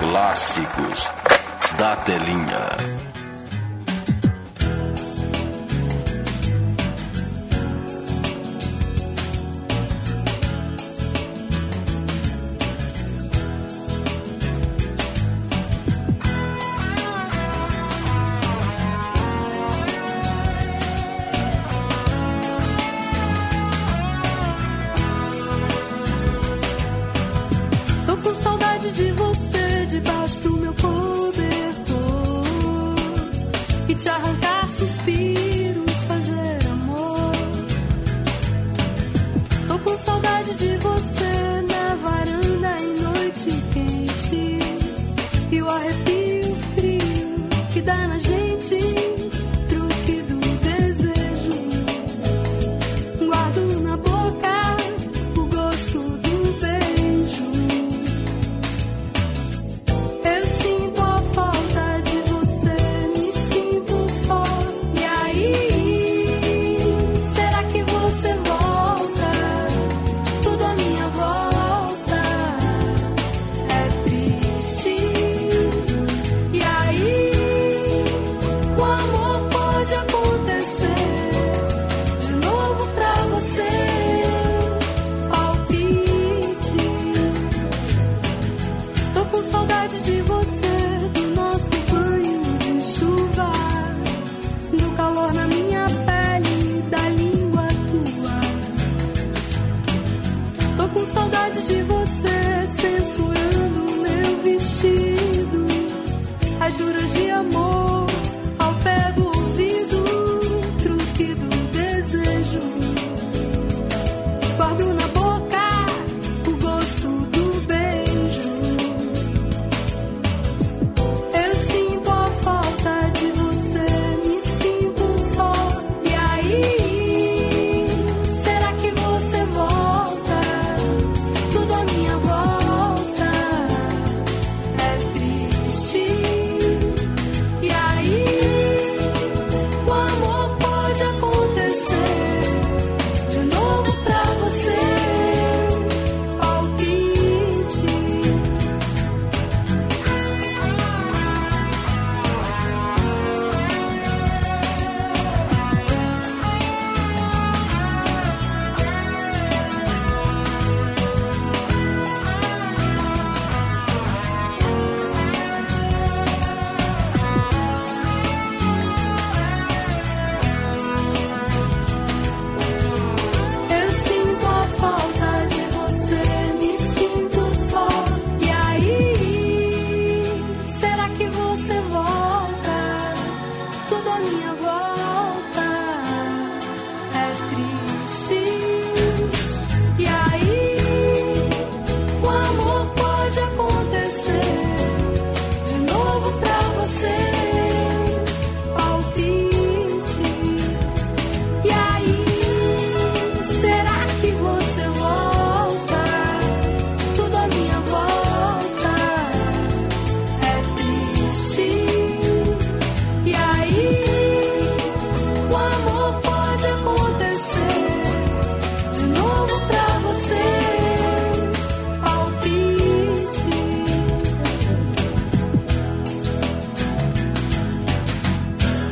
Clássicos 0.00 1.08
da 1.78 1.94
Telinha. 1.94 2.93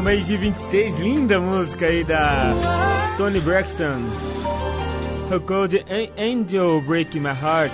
Legal, 0.00 0.02
mês 0.02 0.26
de 0.26 0.36
26, 0.36 0.98
linda 0.98 1.40
música 1.40 1.86
aí 1.86 2.02
da 2.04 2.54
Tony 3.16 3.40
Braxton. 3.40 4.00
How 5.30 5.40
Cold 5.40 5.84
An 5.88 6.08
Angel 6.18 6.80
Break 6.82 7.18
My 7.20 7.28
Heart. 7.28 7.72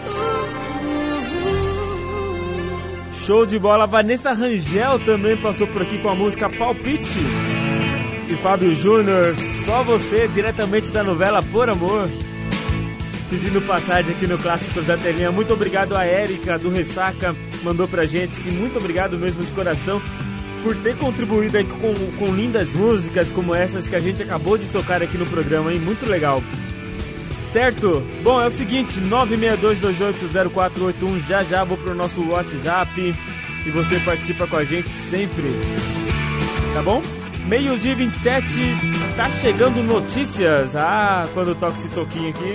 Show 3.24 3.46
de 3.46 3.58
bola, 3.58 3.86
Vanessa 3.86 4.32
Rangel 4.32 4.98
também 5.00 5.36
passou 5.36 5.66
por 5.68 5.82
aqui 5.82 5.98
com 5.98 6.08
a 6.08 6.14
música 6.14 6.48
Palpite. 6.50 7.20
E 8.28 8.34
Fábio 8.42 8.74
Júnior, 8.74 9.34
só 9.64 9.82
você, 9.82 10.28
diretamente 10.28 10.90
da 10.90 11.02
novela 11.02 11.42
Por 11.42 11.70
Amor. 11.70 12.08
Pedindo 13.30 13.60
passagem 13.62 14.12
aqui 14.12 14.26
no 14.26 14.38
Clássicos 14.38 14.86
da 14.86 14.96
Telinha. 14.96 15.32
Muito 15.32 15.52
obrigado 15.52 15.96
a 15.96 16.04
Érica 16.04 16.58
do 16.58 16.70
Ressaca, 16.70 17.34
mandou 17.62 17.88
pra 17.88 18.06
gente. 18.06 18.40
E 18.46 18.50
muito 18.50 18.78
obrigado 18.78 19.16
mesmo 19.16 19.42
de 19.42 19.52
coração 19.52 20.00
por 20.66 20.74
ter 20.78 20.96
contribuído 20.96 21.64
com, 21.76 21.94
com 22.18 22.34
lindas 22.34 22.72
músicas 22.72 23.30
como 23.30 23.54
essas 23.54 23.86
que 23.86 23.94
a 23.94 24.00
gente 24.00 24.20
acabou 24.20 24.58
de 24.58 24.66
tocar 24.66 25.00
aqui 25.00 25.16
no 25.16 25.24
programa, 25.24 25.72
hein? 25.72 25.78
Muito 25.78 26.04
legal. 26.10 26.42
Certo? 27.52 28.02
Bom, 28.24 28.42
é 28.42 28.48
o 28.48 28.50
seguinte, 28.50 29.00
962280481, 29.02 31.24
já 31.28 31.44
já 31.44 31.62
vou 31.62 31.78
pro 31.78 31.94
nosso 31.94 32.20
WhatsApp 32.28 33.14
e 33.64 33.70
você 33.70 34.00
participa 34.00 34.44
com 34.48 34.56
a 34.56 34.64
gente 34.64 34.88
sempre. 35.08 35.52
Tá 36.74 36.82
bom? 36.82 37.00
Meio-dia 37.46 37.94
27, 37.94 38.44
tá 39.16 39.30
chegando 39.40 39.80
notícias. 39.84 40.74
Ah, 40.74 41.28
quando 41.32 41.54
toca 41.54 41.78
esse 41.78 41.90
toquinho 41.90 42.30
aqui. 42.30 42.54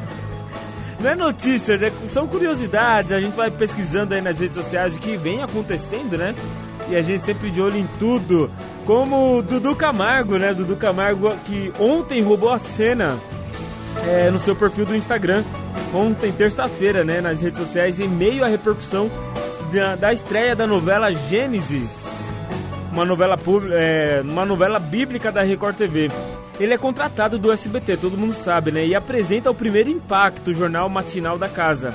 Não 0.98 1.10
é 1.10 1.14
notícias, 1.14 1.82
é- 1.82 1.92
são 2.10 2.26
curiosidades. 2.26 3.12
A 3.12 3.20
gente 3.20 3.36
vai 3.36 3.50
pesquisando 3.50 4.14
aí 4.14 4.22
nas 4.22 4.38
redes 4.38 4.56
sociais 4.56 4.96
o 4.96 4.98
que 4.98 5.14
vem 5.18 5.42
acontecendo, 5.42 6.16
né? 6.16 6.34
E 6.90 6.96
a 6.96 7.02
gente 7.02 7.24
sempre 7.24 7.50
de 7.50 7.60
olho 7.60 7.76
em 7.76 7.86
tudo. 7.98 8.50
Como 8.86 9.38
o 9.38 9.42
Dudu 9.42 9.76
Camargo, 9.76 10.38
né? 10.38 10.54
Dudu 10.54 10.76
Camargo 10.76 11.30
que 11.44 11.72
ontem 11.78 12.22
roubou 12.22 12.50
a 12.50 12.58
cena 12.58 13.18
é, 14.06 14.30
no 14.30 14.38
seu 14.38 14.56
perfil 14.56 14.86
do 14.86 14.96
Instagram. 14.96 15.44
Ontem, 15.92 16.32
terça-feira, 16.32 17.04
né? 17.04 17.20
Nas 17.20 17.40
redes 17.40 17.58
sociais, 17.58 18.00
em 18.00 18.08
meio 18.08 18.44
à 18.44 18.48
repercussão 18.48 19.10
da, 19.72 19.96
da 19.96 20.12
estreia 20.12 20.56
da 20.56 20.66
novela 20.66 21.12
Gênesis 21.12 22.08
uma 22.98 23.04
novela, 23.04 23.38
é, 23.72 24.20
uma 24.24 24.44
novela 24.44 24.78
bíblica 24.78 25.30
da 25.30 25.42
Record 25.42 25.76
TV. 25.76 26.08
Ele 26.58 26.74
é 26.74 26.78
contratado 26.78 27.38
do 27.38 27.52
SBT, 27.52 27.96
todo 27.96 28.16
mundo 28.16 28.34
sabe, 28.34 28.72
né? 28.72 28.84
E 28.84 28.94
apresenta 28.94 29.50
o 29.50 29.54
primeiro 29.54 29.88
impacto, 29.88 30.50
o 30.50 30.54
jornal 30.54 30.88
matinal 30.88 31.38
da 31.38 31.48
casa. 31.48 31.94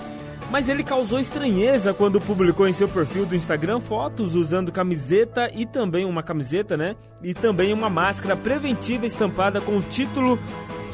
Mas 0.54 0.70
ele 0.70 0.84
causou 0.84 1.20
estranheza 1.20 1.96
quando 1.96 2.22
publicou 2.22 2.68
em 2.68 2.74
seu 2.74 2.88
perfil 2.88 3.26
do 3.26 3.36
Instagram 3.36 3.80
fotos 3.80 4.36
usando 4.36 4.72
camiseta 4.72 5.50
e 5.52 5.66
também 5.66 6.06
uma 6.06 6.22
camiseta, 6.22 6.78
né? 6.78 6.96
E 7.24 7.34
também 7.34 7.74
uma 7.74 7.90
máscara 7.90 8.36
preventiva 8.36 9.08
estampada 9.08 9.60
com 9.60 9.76
o 9.76 9.82
título 9.82 10.38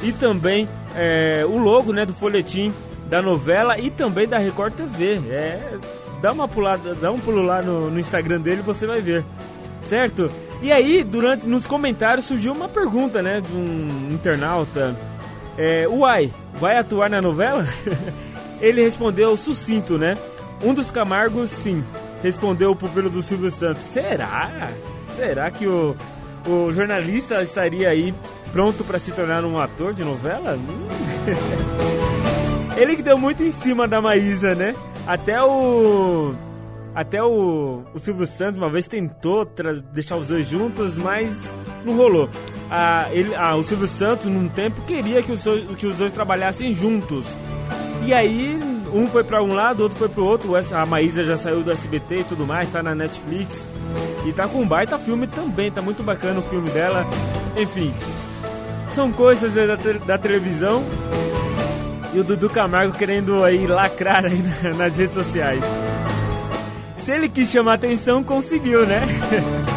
e 0.02 0.12
também 0.12 0.66
é, 0.96 1.44
o 1.44 1.58
logo 1.58 1.92
né, 1.92 2.06
do 2.06 2.14
folhetim 2.14 2.72
da 3.10 3.20
novela 3.20 3.78
e 3.78 3.90
também 3.90 4.26
da 4.26 4.38
Record 4.38 4.72
TV. 4.72 5.20
É, 5.28 5.76
dá 6.22 6.32
uma 6.32 6.48
pulada, 6.48 6.94
dá 6.94 7.12
um 7.12 7.20
pulo 7.20 7.42
lá 7.42 7.60
no, 7.60 7.90
no 7.90 8.00
Instagram 8.00 8.40
dele 8.40 8.62
você 8.62 8.86
vai 8.86 9.02
ver. 9.02 9.22
Certo? 9.90 10.30
E 10.62 10.72
aí, 10.72 11.04
durante 11.04 11.46
nos 11.46 11.66
comentários 11.66 12.24
surgiu 12.24 12.54
uma 12.54 12.66
pergunta, 12.66 13.20
né, 13.20 13.42
de 13.42 13.52
um 13.52 14.08
internauta. 14.10 14.96
É, 15.58 15.86
Uai, 15.86 16.32
vai 16.54 16.78
atuar 16.78 17.10
na 17.10 17.20
novela? 17.20 17.66
Ele 18.60 18.82
respondeu 18.82 19.36
sucinto, 19.36 19.96
né? 19.96 20.16
Um 20.62 20.74
dos 20.74 20.90
Camargos, 20.90 21.50
sim. 21.50 21.82
Respondeu 22.22 22.72
o 22.72 22.76
pupilo 22.76 23.08
do 23.08 23.22
Silvio 23.22 23.50
Santos. 23.50 23.82
Será? 23.92 24.68
Será 25.16 25.50
que 25.50 25.66
o, 25.66 25.96
o 26.46 26.72
jornalista 26.72 27.42
estaria 27.42 27.88
aí 27.88 28.14
pronto 28.52 28.84
para 28.84 28.98
se 28.98 29.10
tornar 29.12 29.44
um 29.44 29.58
ator 29.58 29.94
de 29.94 30.04
novela? 30.04 30.56
Hum. 30.56 31.80
Ele 32.76 32.96
que 32.96 33.02
deu 33.02 33.18
muito 33.18 33.42
em 33.42 33.50
cima 33.50 33.86
da 33.86 34.00
Maísa, 34.00 34.54
né? 34.54 34.74
Até 35.06 35.42
o. 35.42 36.34
Até 36.94 37.22
o, 37.22 37.82
o 37.94 37.98
Silvio 37.98 38.26
Santos 38.26 38.56
uma 38.56 38.70
vez 38.70 38.88
tentou 38.88 39.46
deixar 39.92 40.16
os 40.16 40.26
dois 40.26 40.48
juntos, 40.48 40.96
mas 40.96 41.30
não 41.84 41.96
rolou. 41.96 42.28
Ah, 42.70 43.08
ele, 43.12 43.34
ah, 43.34 43.54
o 43.56 43.64
Silvio 43.64 43.86
Santos, 43.86 44.26
num 44.26 44.48
tempo, 44.48 44.80
queria 44.82 45.22
que 45.22 45.30
os, 45.30 45.42
que 45.76 45.86
os 45.86 45.96
dois 45.96 46.12
trabalhassem 46.12 46.72
juntos. 46.72 47.26
E 48.04 48.14
aí, 48.14 48.58
um 48.92 49.06
foi 49.06 49.22
pra 49.22 49.42
um 49.42 49.52
lado, 49.54 49.82
outro 49.82 49.98
foi 49.98 50.08
pro 50.08 50.24
outro. 50.24 50.52
A 50.74 50.86
Maísa 50.86 51.24
já 51.24 51.36
saiu 51.36 51.62
do 51.62 51.70
SBT 51.70 52.20
e 52.20 52.24
tudo 52.24 52.46
mais, 52.46 52.68
tá 52.68 52.82
na 52.82 52.94
Netflix. 52.94 53.68
E 54.26 54.32
tá 54.32 54.46
com 54.48 54.60
um 54.60 54.66
baita 54.66 54.98
filme 54.98 55.26
também, 55.26 55.70
tá 55.70 55.80
muito 55.82 56.02
bacana 56.02 56.40
o 56.40 56.42
filme 56.42 56.68
dela. 56.70 57.06
Enfim, 57.56 57.92
são 58.94 59.12
coisas 59.12 59.52
da, 59.54 59.76
da 60.06 60.18
televisão. 60.18 60.82
E 62.12 62.18
o 62.18 62.24
Dudu 62.24 62.50
Camargo 62.50 62.96
querendo 62.96 63.44
aí 63.44 63.66
lacrar 63.66 64.24
aí 64.24 64.42
na- 64.62 64.74
nas 64.84 64.96
redes 64.96 65.14
sociais. 65.14 65.62
Se 67.04 67.12
ele 67.12 67.28
quis 67.28 67.48
chamar 67.50 67.74
atenção, 67.74 68.22
conseguiu, 68.24 68.84
né? 68.86 69.00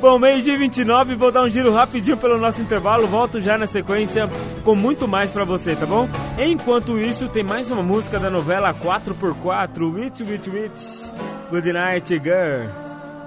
Bom, 0.00 0.18
meio-dia 0.18 0.54
e 0.54 0.56
29, 0.56 1.14
vou 1.14 1.30
dar 1.30 1.42
um 1.42 1.48
giro 1.50 1.70
rapidinho 1.72 2.16
pelo 2.16 2.38
nosso 2.38 2.62
intervalo. 2.62 3.06
Volto 3.06 3.38
já 3.38 3.58
na 3.58 3.66
sequência 3.66 4.30
com 4.64 4.74
muito 4.74 5.06
mais 5.06 5.30
pra 5.30 5.44
você, 5.44 5.76
tá 5.76 5.84
bom? 5.84 6.08
Enquanto 6.38 6.98
isso, 6.98 7.28
tem 7.28 7.42
mais 7.44 7.70
uma 7.70 7.82
música 7.82 8.18
da 8.18 8.30
novela 8.30 8.72
4x4, 8.72 9.94
Witch, 9.94 10.20
Witch, 10.20 10.46
Witch. 10.48 11.10
Good 11.50 11.72
night, 11.72 12.18
girl. 12.18 12.68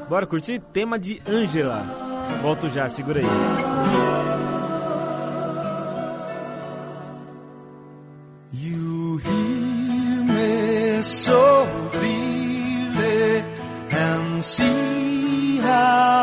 Bora 0.09 0.25
curtir? 0.25 0.59
Tema 0.73 0.97
de 0.97 1.21
Angela. 1.27 1.85
Volto 2.41 2.67
já, 2.69 2.89
segura 2.89 3.19
aí. 3.19 3.25
So 11.05 11.63
and 13.91 14.43
see 14.43 15.57
how 15.57 16.22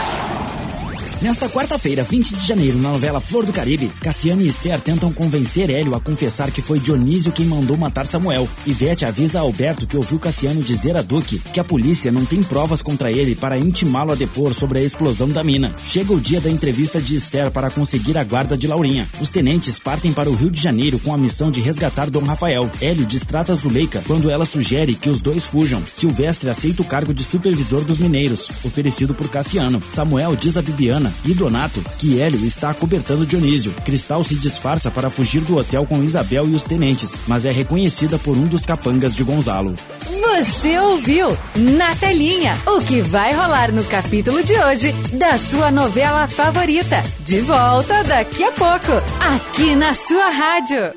Nesta 1.21 1.47
quarta-feira, 1.47 2.03
20 2.03 2.35
de 2.35 2.47
janeiro, 2.47 2.79
na 2.79 2.89
novela 2.89 3.21
Flor 3.21 3.45
do 3.45 3.53
Caribe, 3.53 3.89
Cassiano 4.01 4.41
e 4.41 4.47
Esther 4.47 4.81
tentam 4.81 5.13
convencer 5.13 5.69
Hélio 5.69 5.93
a 5.93 5.99
confessar 5.99 6.49
que 6.49 6.63
foi 6.63 6.79
Dionísio 6.79 7.31
quem 7.31 7.45
mandou 7.45 7.77
matar 7.77 8.07
Samuel. 8.07 8.49
Ivete 8.65 9.05
avisa 9.05 9.37
a 9.37 9.43
Alberto 9.43 9.85
que 9.85 9.95
ouviu 9.95 10.17
Cassiano 10.17 10.63
dizer 10.63 10.97
a 10.97 11.03
Duque 11.03 11.37
que 11.53 11.59
a 11.59 11.63
polícia 11.63 12.11
não 12.11 12.25
tem 12.25 12.41
provas 12.41 12.81
contra 12.81 13.11
ele 13.11 13.35
para 13.35 13.55
intimá-lo 13.55 14.11
a 14.11 14.15
depor 14.15 14.51
sobre 14.55 14.79
a 14.79 14.81
explosão 14.81 15.29
da 15.29 15.43
mina. 15.43 15.71
Chega 15.85 16.11
o 16.11 16.19
dia 16.19 16.41
da 16.41 16.49
entrevista 16.49 16.99
de 16.99 17.15
Esther 17.15 17.51
para 17.51 17.69
conseguir 17.69 18.17
a 18.17 18.23
guarda 18.23 18.57
de 18.57 18.65
Laurinha. 18.65 19.07
Os 19.21 19.29
tenentes 19.29 19.77
partem 19.77 20.11
para 20.11 20.27
o 20.27 20.33
Rio 20.33 20.49
de 20.49 20.59
Janeiro 20.59 20.97
com 20.97 21.13
a 21.13 21.19
missão 21.19 21.51
de 21.51 21.61
resgatar 21.61 22.09
Dom 22.09 22.23
Rafael. 22.23 22.67
Hélio 22.81 23.05
distrata 23.05 23.53
Zuleika 23.53 24.03
quando 24.07 24.31
ela 24.31 24.47
sugere 24.47 24.95
que 24.95 25.09
os 25.09 25.21
dois 25.21 25.45
fujam. 25.45 25.83
Silvestre 25.87 26.49
aceita 26.49 26.81
o 26.81 26.85
cargo 26.85 27.13
de 27.13 27.23
supervisor 27.23 27.85
dos 27.85 27.99
mineiros, 27.99 28.49
oferecido 28.65 29.13
por 29.13 29.29
Cassiano. 29.29 29.79
Samuel 29.87 30.35
diz 30.35 30.57
a 30.57 30.63
Bibiana 30.63 31.10
e 31.25 31.33
Donato 31.33 31.81
que 31.97 32.19
Hélio 32.19 32.45
está 32.45 32.69
acobertando 32.69 33.25
Dionísio. 33.25 33.73
Cristal 33.85 34.23
se 34.23 34.35
disfarça 34.35 34.89
para 34.91 35.09
fugir 35.09 35.41
do 35.41 35.57
hotel 35.57 35.85
com 35.85 36.03
Isabel 36.03 36.47
e 36.47 36.55
os 36.55 36.63
tenentes, 36.63 37.15
mas 37.27 37.45
é 37.45 37.51
reconhecida 37.51 38.17
por 38.17 38.37
um 38.37 38.47
dos 38.47 38.65
capangas 38.65 39.15
de 39.15 39.23
Gonzalo. 39.23 39.75
Você 40.21 40.79
ouviu 40.79 41.37
na 41.55 41.95
telinha 41.95 42.57
o 42.65 42.81
que 42.81 43.01
vai 43.01 43.33
rolar 43.33 43.71
no 43.71 43.83
capítulo 43.83 44.43
de 44.43 44.53
hoje 44.53 44.93
da 45.13 45.37
sua 45.37 45.71
novela 45.71 46.27
favorita. 46.27 47.03
De 47.21 47.41
volta 47.41 48.03
daqui 48.03 48.43
a 48.43 48.51
pouco, 48.51 48.91
aqui 49.19 49.75
na 49.75 49.93
sua 49.93 50.29
rádio. 50.29 50.93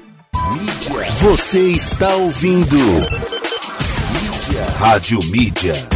Você 1.21 1.71
está 1.71 2.15
ouvindo 2.17 2.77
Rádio 4.79 5.19
Mídia. 5.31 5.94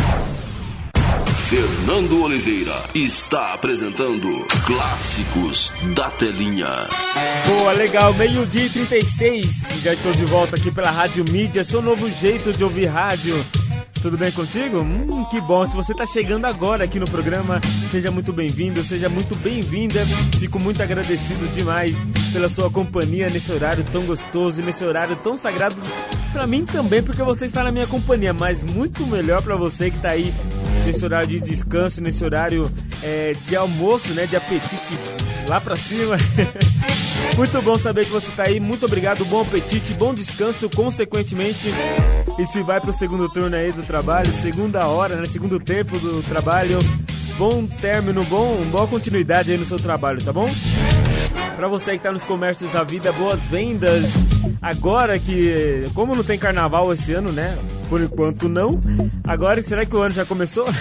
Fernando 1.48 2.24
Oliveira 2.24 2.90
está 2.94 3.54
apresentando 3.54 4.28
Clássicos 4.66 5.72
da 5.94 6.10
Telinha. 6.10 6.86
Boa, 7.46 7.72
legal, 7.72 8.12
meio-dia 8.12 8.66
e 8.66 8.70
36. 8.70 9.62
Já 9.82 9.94
estou 9.94 10.12
de 10.12 10.26
volta 10.26 10.56
aqui 10.56 10.70
pela 10.70 10.90
Rádio 10.90 11.24
Mídia, 11.24 11.64
seu 11.64 11.80
novo 11.80 12.10
jeito 12.10 12.52
de 12.52 12.62
ouvir 12.62 12.84
rádio. 12.84 13.34
Tudo 14.02 14.18
bem 14.18 14.30
contigo? 14.30 14.80
Hum, 14.80 15.24
que 15.30 15.40
bom. 15.40 15.66
Se 15.66 15.74
você 15.74 15.92
está 15.92 16.04
chegando 16.04 16.44
agora 16.44 16.84
aqui 16.84 17.00
no 17.00 17.10
programa, 17.10 17.62
seja 17.90 18.10
muito 18.10 18.30
bem-vindo, 18.30 18.84
seja 18.84 19.08
muito 19.08 19.34
bem-vinda. 19.34 20.04
Fico 20.38 20.58
muito 20.58 20.82
agradecido 20.82 21.48
demais 21.48 21.96
pela 22.30 22.50
sua 22.50 22.70
companhia 22.70 23.30
nesse 23.30 23.50
horário 23.50 23.84
tão 23.90 24.04
gostoso 24.04 24.62
nesse 24.62 24.84
horário 24.84 25.16
tão 25.16 25.34
sagrado 25.34 25.80
para 26.30 26.46
mim 26.46 26.66
também, 26.66 27.02
porque 27.02 27.22
você 27.22 27.46
está 27.46 27.64
na 27.64 27.72
minha 27.72 27.86
companhia, 27.86 28.34
mas 28.34 28.62
muito 28.62 29.06
melhor 29.06 29.42
para 29.42 29.56
você 29.56 29.90
que 29.90 29.96
está 29.96 30.10
aí 30.10 30.34
nesse 30.88 31.04
horário 31.04 31.28
de 31.28 31.40
descanso, 31.40 32.02
nesse 32.02 32.24
horário 32.24 32.70
é, 33.02 33.34
de 33.34 33.54
almoço, 33.54 34.14
né, 34.14 34.26
de 34.26 34.36
apetite 34.36 34.98
lá 35.46 35.60
para 35.60 35.76
cima. 35.76 36.16
Muito 37.36 37.60
bom 37.62 37.76
saber 37.76 38.06
que 38.06 38.10
você 38.10 38.32
tá 38.32 38.44
aí. 38.44 38.58
Muito 38.58 38.86
obrigado, 38.86 39.24
bom 39.26 39.42
apetite, 39.42 39.92
bom 39.94 40.14
descanso, 40.14 40.68
consequentemente. 40.70 41.68
E 42.38 42.46
se 42.46 42.62
vai 42.62 42.80
pro 42.80 42.92
segundo 42.92 43.28
turno 43.30 43.54
aí 43.54 43.70
do 43.70 43.82
trabalho, 43.82 44.32
segunda 44.40 44.86
hora, 44.86 45.16
né? 45.16 45.26
Segundo 45.26 45.60
tempo 45.60 45.98
do 45.98 46.22
trabalho. 46.22 46.78
Bom 47.36 47.66
término, 47.66 48.24
bom, 48.24 48.68
boa 48.68 48.88
continuidade 48.88 49.52
aí 49.52 49.58
no 49.58 49.64
seu 49.64 49.78
trabalho, 49.78 50.24
tá 50.24 50.32
bom? 50.32 50.48
Pra 51.56 51.68
você 51.68 51.92
que 51.92 52.02
tá 52.02 52.10
nos 52.10 52.24
comércios 52.24 52.70
da 52.72 52.82
vida, 52.82 53.12
boas 53.12 53.40
vendas. 53.48 54.04
Agora 54.60 55.18
que, 55.20 55.88
como 55.94 56.16
não 56.16 56.24
tem 56.24 56.38
carnaval 56.38 56.92
esse 56.92 57.12
ano, 57.12 57.30
né? 57.30 57.56
Por 57.88 58.00
enquanto 58.00 58.48
não. 58.48 58.80
Agora, 59.24 59.62
será 59.62 59.86
que 59.86 59.96
o 59.96 60.02
ano 60.02 60.14
já 60.14 60.26
começou? 60.26 60.66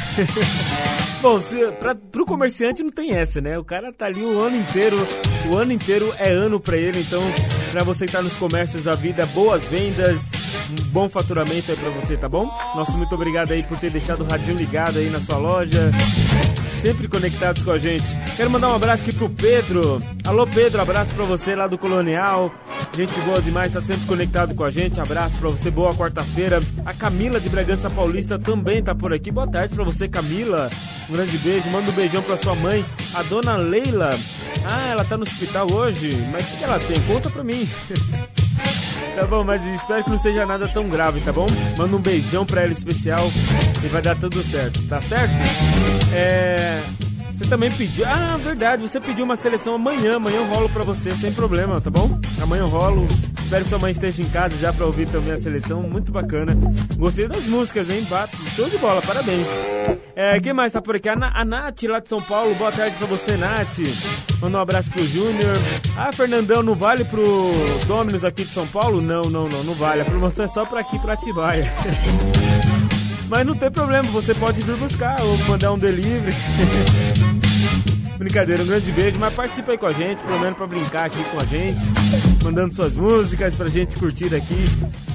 Bom, 1.22 1.39
se, 1.41 1.68
pra, 1.80 1.95
pro 1.95 2.26
comerciante 2.26 2.84
não 2.84 2.89
tem 2.89 3.16
essa, 3.16 3.41
né? 3.41 3.58
O 3.58 3.64
cara 3.64 3.91
tá 3.91 4.05
ali 4.05 4.24
o 4.24 4.39
ano 4.39 4.55
inteiro, 4.55 4.97
o 5.49 5.55
ano 5.55 5.72
inteiro 5.72 6.14
é 6.18 6.30
ano 6.30 6.60
pra 6.60 6.78
ele, 6.78 7.01
então 7.01 7.22
pra 7.72 7.84
você 7.84 8.05
que 8.05 8.12
tá 8.12 8.22
nos 8.22 8.38
comércios 8.38 8.84
da 8.84 8.95
vida, 8.95 9.26
boas 9.26 9.68
vendas, 9.68 10.32
um 10.70 10.84
bom 10.91 11.09
faturamento 11.09 11.72
aí 11.72 11.78
pra 11.78 11.89
você, 11.89 12.18
tá 12.18 12.28
bom? 12.28 12.45
Nosso 12.76 12.97
muito 12.97 13.13
obrigado 13.15 13.51
aí 13.51 13.63
por 13.63 13.78
ter 13.80 13.91
deixado 13.91 14.22
o 14.22 14.28
radinho 14.28 14.57
ligado 14.57 14.99
aí 14.99 15.09
na 15.09 15.20
sua 15.20 15.38
loja, 15.38 15.91
sempre 16.82 17.07
conectados 17.07 17.63
com 17.63 17.72
a 17.72 17.78
gente. 17.78 18.07
Quero 18.36 18.49
mandar 18.49 18.70
um 18.70 18.76
abraço 18.76 19.03
aqui 19.03 19.13
pro 19.13 19.30
Pedro. 19.30 20.01
Alô 20.26 20.45
Pedro, 20.47 20.82
abraço 20.82 21.15
pra 21.15 21.26
você 21.26 21.55
lá 21.55 21.68
do 21.68 21.78
Colonial. 21.78 22.51
Gente 22.93 23.20
boa 23.22 23.41
demais, 23.41 23.72
tá 23.72 23.82
sempre 23.82 24.05
conectado 24.05 24.55
com 24.55 24.63
a 24.63 24.70
gente. 24.70 24.99
Abraço 24.99 25.38
pra 25.39 25.49
você, 25.49 25.70
boa 25.70 25.95
quarta-feira. 25.95 26.61
A 26.86 26.93
Camila 26.93 27.39
de 27.39 27.49
Bragança 27.49 27.89
Paulista 27.89 28.38
também 28.39 28.84
tá 28.84 28.93
por 28.93 29.13
aqui. 29.13 29.32
Boa 29.32 29.49
tarde 29.49 29.74
pra 29.76 29.84
você, 29.84 30.07
Camila. 30.07 30.70
Um 31.09 31.13
grande 31.13 31.38
beijo, 31.38 31.70
manda 31.70 31.91
um 31.91 31.95
beijão 31.95 32.22
pra 32.22 32.38
sua 32.38 32.55
mãe, 32.55 32.86
a 33.13 33.24
dona 33.24 33.55
Leila. 33.55 34.18
Ah, 34.65 34.88
ela 34.88 35.05
tá 35.05 35.15
no 35.15 35.24
hospital 35.24 35.72
hoje? 35.72 36.15
Mas 36.32 36.45
o 36.45 36.57
que 36.57 36.63
ela 36.63 36.80
tem? 36.80 37.01
Conta 37.05 37.30
pra 37.30 37.43
mim. 37.43 37.68
Tá 39.15 39.26
bom, 39.26 39.43
mas 39.43 39.65
espero 39.65 40.03
que 40.03 40.11
não 40.11 40.18
seja 40.20 40.45
nada 40.45 40.57
tão 40.66 40.88
grave, 40.88 41.20
tá 41.20 41.34
bom? 41.34 41.47
Manda 41.78 41.97
um 41.97 42.01
beijão 42.01 42.45
pra 42.45 42.64
ela 42.64 42.72
especial 42.72 43.28
e 43.84 43.88
vai 43.89 44.01
dar 44.01 44.16
tudo 44.16 44.41
certo, 44.41 44.82
tá 44.88 45.01
certo? 45.01 45.34
É. 46.14 46.84
Você 47.38 47.48
também 47.48 47.70
pediu. 47.78 48.04
Ah, 48.04 48.36
verdade, 48.38 48.82
você 48.82 49.00
pediu 49.00 49.24
uma 49.24 49.36
seleção 49.36 49.76
amanhã. 49.76 50.16
Amanhã 50.16 50.38
eu 50.38 50.48
rolo 50.48 50.70
pra 50.70 50.84
você 50.84 51.14
sem 51.14 51.32
problema, 51.32 51.80
tá 51.80 51.92
bom? 51.92 52.20
Amanhã 52.42 52.64
eu 52.64 52.68
rolo. 52.68 53.08
Espero 53.40 53.64
que 53.64 53.70
sua 53.70 53.78
mãe 53.78 53.92
esteja 53.92 54.24
em 54.24 54.30
casa 54.32 54.58
já 54.58 54.74
pra 54.74 54.88
ouvir 54.88 55.08
também 55.12 55.34
a 55.34 55.38
seleção. 55.38 55.84
Muito 55.84 56.12
bacana. 56.12 56.58
Gostei 56.98 57.28
das 57.28 57.46
músicas, 57.46 57.92
hein? 57.92 58.08
Show 58.56 58.68
de 58.68 58.80
bola, 58.80 59.04
parabéns. 59.04 59.48
É, 60.16 60.40
quem 60.40 60.52
mais 60.52 60.72
tá 60.72 60.82
por 60.82 60.96
aqui? 60.96 61.08
A, 61.08 61.14
a 61.14 61.46
Nath 61.46 61.84
lá 61.84 62.00
de 62.00 62.10
São 62.10 62.24
Paulo. 62.24 62.56
Boa 62.56 62.72
tarde 62.72 62.98
pra 62.98 63.06
você, 63.06 63.38
Nath. 63.38 63.78
Manda 64.42 64.58
um 64.58 64.62
abraço 64.62 64.90
pro 64.90 65.06
Júnior. 65.06 65.58
Ah, 65.96 66.12
Fernandão, 66.18 66.64
não 66.64 66.74
vale 66.74 67.06
pro 67.06 67.86
Dominus 67.86 68.26
aqui 68.26 68.46
de 68.46 68.54
São 68.54 68.68
Paulo? 68.72 69.00
Não, 69.00 69.30
não, 69.30 69.48
não, 69.48 69.64
não 69.64 69.76
vale. 69.76 70.02
A 70.02 70.06
promoção 70.06 70.44
é 70.44 70.48
só 70.48 70.66
pra 70.66 70.80
aqui, 70.80 70.98
pra 70.98 71.14
Atibaia. 71.14 71.66
Mas 73.30 73.46
não 73.46 73.56
tem 73.56 73.70
problema, 73.70 74.10
você 74.10 74.34
pode 74.34 74.64
vir 74.64 74.78
buscar 74.78 75.22
ou 75.22 75.38
mandar 75.48 75.74
um 75.74 75.78
delivery. 75.78 76.34
Brincadeira, 78.18 78.63
um 78.63 78.68
grande 78.68 78.91
beijo, 78.91 79.20
mas 79.20 79.34
participa 79.34 79.72
aí 79.72 79.78
com 79.78 79.86
a 79.86 79.93
gente, 79.93 80.24
pelo 80.24 80.39
menos 80.39 80.57
pra 80.57 80.65
brincar 80.65 81.05
aqui 81.05 81.24
com 81.30 81.39
a 81.39 81.45
gente, 81.45 81.80
mandando 82.43 82.74
suas 82.74 82.97
músicas 82.97 83.55
pra 83.55 83.70
gente 83.70 83.95
curtir 83.97 84.34
aqui, 84.34 84.65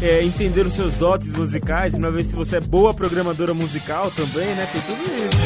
é, 0.01 0.25
entender 0.25 0.65
os 0.65 0.73
seus 0.73 0.97
dotes 0.97 1.33
musicais, 1.33 1.99
pra 1.99 2.11
ver 2.11 2.25
se 2.25 2.37
você 2.37 2.57
é 2.57 2.61
boa 2.61 2.95
programadora 2.95 3.53
musical 3.53 4.11
também, 4.13 4.55
né? 4.55 4.67
Tem 4.67 4.83
tudo 4.83 5.03
isso. 5.03 5.43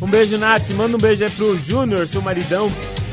Um 0.00 0.08
beijo, 0.08 0.36
Nath. 0.36 0.70
Manda 0.70 0.96
um 0.96 1.00
beijo 1.00 1.24
aí 1.24 1.30
pro 1.34 1.56
Júnior, 1.56 2.06
seu 2.06 2.20
maridão. 2.20 2.70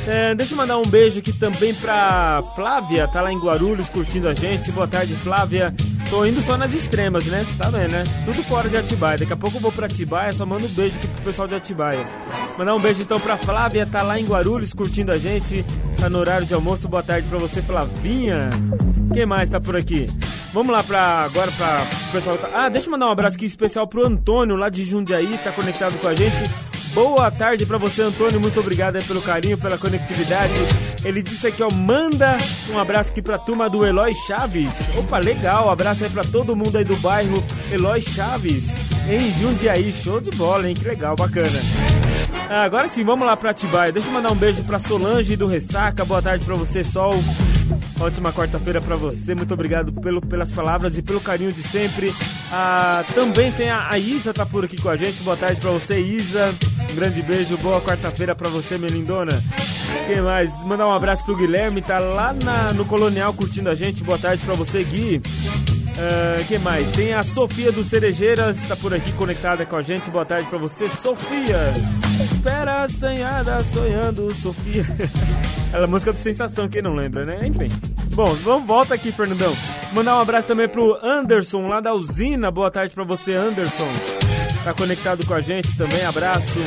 É, 0.07 0.33
deixa 0.33 0.53
eu 0.53 0.57
mandar 0.57 0.77
um 0.79 0.85
beijo 0.89 1.19
aqui 1.19 1.31
também 1.31 1.79
pra 1.79 2.41
Flávia, 2.55 3.07
tá 3.07 3.21
lá 3.21 3.31
em 3.31 3.37
Guarulhos 3.37 3.87
curtindo 3.87 4.27
a 4.27 4.33
gente. 4.33 4.71
Boa 4.71 4.87
tarde, 4.87 5.15
Flávia. 5.17 5.73
Tô 6.09 6.25
indo 6.25 6.41
só 6.41 6.57
nas 6.57 6.73
extremas, 6.73 7.27
né? 7.27 7.45
Você 7.45 7.55
tá 7.55 7.69
vendo, 7.69 7.91
né? 7.91 8.03
Tudo 8.25 8.41
fora 8.43 8.67
de 8.67 8.77
Atibaia. 8.77 9.19
Daqui 9.19 9.31
a 9.33 9.37
pouco 9.37 9.57
eu 9.57 9.61
vou 9.61 9.71
pra 9.71 9.85
Atibaia, 9.85 10.33
só 10.33 10.43
mando 10.45 10.65
um 10.65 10.73
beijo 10.75 10.97
aqui 10.97 11.07
pro 11.07 11.21
pessoal 11.23 11.47
de 11.47 11.53
Atibaia. 11.55 12.07
Mandar 12.57 12.75
um 12.75 12.81
beijo 12.81 13.03
então 13.03 13.19
pra 13.19 13.37
Flávia, 13.37 13.85
tá 13.85 14.01
lá 14.01 14.19
em 14.19 14.25
Guarulhos 14.25 14.73
curtindo 14.73 15.11
a 15.11 15.17
gente. 15.19 15.63
Tá 15.99 16.09
no 16.09 16.17
horário 16.17 16.47
de 16.47 16.53
almoço. 16.53 16.87
Boa 16.89 17.03
tarde 17.03 17.27
pra 17.27 17.37
você, 17.37 17.61
Flavinha. 17.61 18.49
Quem 19.13 19.25
mais 19.27 19.49
tá 19.49 19.61
por 19.61 19.77
aqui? 19.77 20.07
Vamos 20.53 20.73
lá 20.73 20.83
pra 20.83 21.19
agora 21.19 21.51
pra 21.51 21.87
pessoal. 22.11 22.37
tá- 22.39 22.49
Ah, 22.53 22.69
deixa 22.69 22.87
eu 22.87 22.91
mandar 22.91 23.07
um 23.07 23.11
abraço 23.11 23.35
aqui 23.37 23.45
especial 23.45 23.87
pro 23.87 24.05
Antônio 24.05 24.55
lá 24.55 24.67
de 24.67 24.83
Jundiaí, 24.83 25.37
tá 25.43 25.51
conectado 25.51 25.99
com 25.99 26.07
a 26.07 26.13
gente. 26.15 26.41
Boa 26.93 27.31
tarde 27.31 27.65
pra 27.65 27.77
você, 27.77 28.01
Antônio. 28.01 28.39
Muito 28.39 28.59
obrigado 28.59 28.99
pelo 29.07 29.21
carinho, 29.21 29.57
pela 29.57 29.77
conectividade. 29.77 30.59
Ele 31.03 31.23
disse 31.23 31.47
aqui, 31.47 31.63
ó, 31.63 31.69
manda 31.69 32.37
um 32.69 32.77
abraço 32.77 33.11
aqui 33.11 33.21
pra 33.21 33.37
turma 33.37 33.69
do 33.69 33.85
Eloy 33.85 34.13
Chaves. 34.27 34.69
Opa, 34.97 35.17
legal. 35.17 35.69
Abraço 35.69 36.03
aí 36.03 36.09
pra 36.09 36.23
todo 36.23 36.55
mundo 36.55 36.77
aí 36.77 36.83
do 36.83 36.99
bairro 37.01 37.43
Eloy 37.71 38.01
Chaves, 38.01 38.67
em 39.07 39.31
Jundiaí. 39.31 39.91
Show 39.93 40.19
de 40.19 40.31
bola, 40.31 40.67
hein? 40.67 40.75
Que 40.75 40.85
legal, 40.85 41.15
bacana. 41.15 41.59
Ah, 42.49 42.65
agora 42.65 42.87
sim, 42.89 43.03
vamos 43.05 43.25
lá 43.25 43.37
pra 43.37 43.51
Atibaia. 43.51 43.91
Deixa 43.91 44.09
eu 44.09 44.13
mandar 44.13 44.31
um 44.31 44.37
beijo 44.37 44.63
pra 44.65 44.77
Solange 44.77 45.37
do 45.37 45.47
Ressaca. 45.47 46.03
Boa 46.03 46.21
tarde 46.21 46.45
pra 46.45 46.55
você, 46.55 46.83
Sol. 46.83 47.13
Ótima 47.99 48.33
quarta-feira 48.33 48.81
pra 48.81 48.95
você. 48.95 49.33
Muito 49.33 49.53
obrigado 49.53 49.93
pelo, 49.93 50.19
pelas 50.21 50.51
palavras 50.51 50.97
e 50.97 51.01
pelo 51.01 51.21
carinho 51.21 51.53
de 51.53 51.61
sempre. 51.61 52.13
Ah, 52.51 53.05
também 53.13 53.51
tem 53.53 53.69
a, 53.69 53.89
a 53.91 53.97
Isa 53.97 54.33
tá 54.33 54.45
por 54.45 54.65
aqui 54.65 54.75
com 54.75 54.89
a 54.89 54.95
gente. 54.95 55.23
Boa 55.23 55.37
tarde 55.37 55.61
pra 55.61 55.71
você, 55.71 55.99
Isa. 55.99 56.57
Um 56.91 56.95
grande 56.95 57.21
beijo. 57.21 57.57
Boa 57.57 57.81
quarta-feira 57.81 58.35
pra 58.35 58.49
você, 58.49 58.77
minha 58.77 58.91
lindona. 58.91 59.41
Quem 60.07 60.21
mais? 60.21 60.49
Mandar 60.65 60.87
um 60.87 60.93
abraço 60.93 61.23
pro 61.25 61.35
Guilherme. 61.35 61.81
Tá 61.81 61.99
lá 61.99 62.33
na- 62.33 62.73
no 62.73 62.85
Colonial 62.85 63.33
curtindo 63.33 63.69
a 63.69 63.75
gente. 63.75 64.03
Boa 64.03 64.17
tarde 64.19 64.43
pra 64.43 64.55
você, 64.55 64.83
Gui. 64.83 65.21
Ah, 65.97 66.43
quem 66.47 66.57
mais? 66.59 66.89
Tem 66.91 67.13
a 67.13 67.23
Sofia 67.23 67.71
do 67.71 67.83
Cerejeiras, 67.83 68.61
tá 68.67 68.75
por 68.75 68.93
aqui 68.93 69.11
conectada 69.13 69.65
com 69.65 69.75
a 69.75 69.81
gente. 69.81 70.09
Boa 70.09 70.25
tarde 70.25 70.47
pra 70.49 70.57
você, 70.57 70.87
Sofia. 70.89 71.73
Espera 72.31 72.83
assanhada, 72.83 73.63
sonhando, 73.65 74.33
Sofia. 74.35 74.83
Ela 75.73 75.85
é 75.85 75.87
música 75.87 76.11
de 76.13 76.19
sensação, 76.21 76.67
quem 76.67 76.81
não 76.81 76.93
lembra, 76.93 77.25
né? 77.25 77.47
Enfim. 77.47 77.69
Bom, 78.13 78.35
vamos 78.43 78.67
volta 78.67 78.93
aqui, 78.95 79.11
Fernandão. 79.13 79.53
Mandar 79.93 80.17
um 80.17 80.19
abraço 80.21 80.47
também 80.47 80.67
pro 80.67 80.97
Anderson, 81.03 81.67
lá 81.67 81.79
da 81.79 81.93
usina. 81.93 82.51
Boa 82.51 82.69
tarde 82.71 82.93
pra 82.93 83.03
você, 83.05 83.33
Anderson. 83.35 83.87
Tá 84.63 84.73
conectado 84.73 85.25
com 85.25 85.33
a 85.33 85.41
gente 85.41 85.75
também, 85.75 86.05
abraço. 86.05 86.59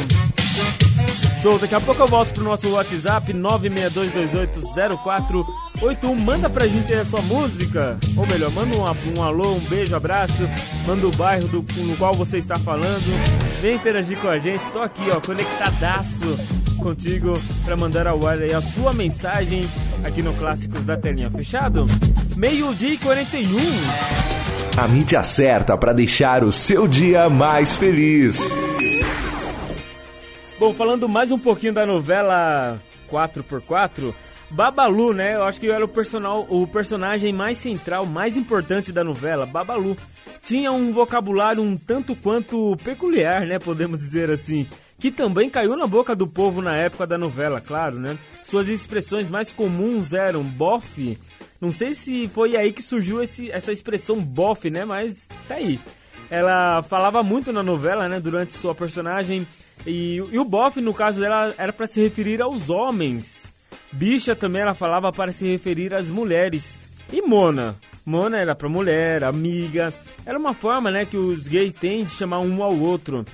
Show, 1.41 1.59
daqui 1.59 1.75
a 1.75 1.81
pouco 1.81 2.03
eu 2.03 2.09
volto 2.09 2.35
pro 2.35 2.43
nosso 2.43 2.69
WhatsApp 2.71 3.33
962280481. 3.33 6.15
Manda 6.17 6.51
pra 6.51 6.67
gente 6.67 6.93
aí 6.93 7.01
a 7.01 7.05
sua 7.05 7.23
música. 7.23 7.97
Ou 8.17 8.27
melhor, 8.27 8.51
manda 8.51 8.75
um, 8.75 8.83
um 9.17 9.23
alô, 9.23 9.55
um 9.55 9.69
beijo, 9.69 9.95
abraço. 9.95 10.43
Manda 10.87 11.07
o 11.07 11.13
bairro 11.13 11.47
do, 11.47 11.63
no 11.83 11.97
qual 11.97 12.15
você 12.15 12.39
está 12.39 12.59
falando. 12.59 13.07
Vem 13.61 13.77
interagir 13.77 14.21
com 14.21 14.29
a 14.29 14.39
gente. 14.39 14.71
Tô 14.73 14.81
aqui, 14.81 15.09
ó, 15.11 15.21
conectadaço 15.21 16.37
contigo 16.83 17.35
pra 17.65 17.77
mandar 17.77 18.07
ao 18.07 18.27
ar 18.27 18.39
aí 18.39 18.53
a 18.53 18.61
sua 18.61 18.93
mensagem 18.93 19.71
aqui 20.05 20.23
no 20.23 20.35
Clássicos 20.37 20.85
da 20.85 20.97
Telinha. 20.97 21.31
Fechado? 21.31 21.87
Meio-dia 22.37 22.95
e 22.95 22.99
41. 22.99 23.59
A 24.77 24.87
mídia 24.87 25.23
certa 25.23 25.77
para 25.77 25.93
deixar 25.93 26.45
o 26.45 26.53
seu 26.53 26.87
dia 26.87 27.29
mais 27.31 27.75
feliz. 27.75 28.39
Bom, 30.59 30.75
falando 30.75 31.09
mais 31.09 31.33
um 31.33 31.39
pouquinho 31.39 31.73
da 31.73 31.87
novela 31.87 32.79
4x4, 33.11 34.15
Babalu, 34.51 35.15
né? 35.15 35.35
Eu 35.35 35.45
acho 35.45 35.59
que 35.59 35.71
era 35.71 35.85
o, 35.85 35.89
personal, 35.89 36.47
o 36.49 36.67
personagem 36.67 37.33
mais 37.33 37.59
central, 37.59 38.07
mais 38.07 38.37
importante 38.37 38.93
da 38.93 39.03
novela, 39.03 39.47
Babalu. 39.47 39.97
Tinha 40.43 40.71
um 40.71 40.93
vocabulário 40.93 41.63
um 41.63 41.77
tanto 41.77 42.15
quanto 42.15 42.77
peculiar, 42.85 43.47
né? 43.47 43.59
Podemos 43.59 43.99
dizer 43.99 44.31
assim. 44.31 44.67
Que 44.99 45.11
também 45.11 45.51
caiu 45.51 45.77
na 45.77 45.87
boca 45.87 46.15
do 46.15 46.27
povo 46.27 46.63
na 46.63 46.77
época 46.77 47.07
da 47.07 47.19
novela, 47.19 47.61
claro, 47.61 47.99
né? 47.99 48.17
Suas 48.45 48.69
expressões 48.69 49.29
mais 49.29 49.51
comuns 49.51 50.13
eram 50.13 50.43
bofe. 50.43 51.19
Não 51.61 51.73
sei 51.73 51.95
se 51.95 52.29
foi 52.29 52.57
aí 52.57 52.73
que 52.73 52.83
surgiu 52.83 53.23
esse, 53.23 53.51
essa 53.51 53.73
expressão 53.73 54.21
bofe, 54.21 54.71
né? 54.71 54.85
Mas 54.85 55.27
tá 55.49 55.55
aí. 55.57 55.81
Ela 56.31 56.83
falava 56.83 57.23
muito 57.23 57.53
na 57.53 57.63
novela, 57.63 58.09
né? 58.09 58.21
Durante 58.21 58.53
sua 58.53 58.75
personagem. 58.75 59.47
E, 59.87 60.17
e 60.17 60.39
o 60.39 60.45
bofe, 60.45 60.81
no 60.81 60.95
caso 60.95 61.21
dela, 61.21 61.55
era 61.59 61.73
para 61.73 61.87
se 61.87 62.01
referir 62.01 62.41
aos 62.43 62.71
homens. 62.71 63.43
Bicha 63.93 64.35
também 64.35 64.63
ela 64.63 64.75
falava 64.75 65.13
para 65.13 65.33
se 65.33 65.47
referir 65.47 65.95
às 65.95 66.09
mulheres. 66.09 66.79
E 67.13 67.23
Mona? 67.23 67.77
Mona 68.05 68.39
era 68.39 68.55
pra 68.55 68.69
mulher, 68.69 69.25
amiga. 69.25 69.93
Era 70.27 70.39
uma 70.39 70.53
forma, 70.53 70.91
né, 70.91 71.05
que 71.05 71.17
os 71.17 71.47
gays 71.47 71.73
têm 71.75 72.05
de 72.05 72.11
chamar 72.11 72.41
um 72.41 72.63
ao 72.63 72.77
outro. 72.77 73.25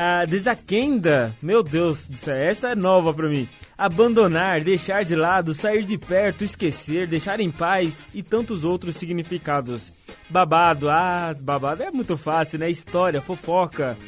A 0.00 0.24
desaquenda, 0.26 1.34
meu 1.42 1.60
Deus 1.60 2.06
essa 2.28 2.68
é 2.68 2.74
nova 2.76 3.12
pra 3.12 3.28
mim. 3.28 3.48
Abandonar, 3.76 4.60
deixar 4.60 5.04
de 5.04 5.16
lado, 5.16 5.52
sair 5.52 5.84
de 5.84 5.98
perto, 5.98 6.44
esquecer, 6.44 7.08
deixar 7.08 7.40
em 7.40 7.50
paz 7.50 7.92
e 8.14 8.22
tantos 8.22 8.62
outros 8.62 8.94
significados. 8.94 9.92
Babado, 10.30 10.88
ah, 10.88 11.34
babado 11.40 11.82
é 11.82 11.90
muito 11.90 12.16
fácil, 12.16 12.60
né? 12.60 12.70
História, 12.70 13.20
fofoca. 13.20 13.98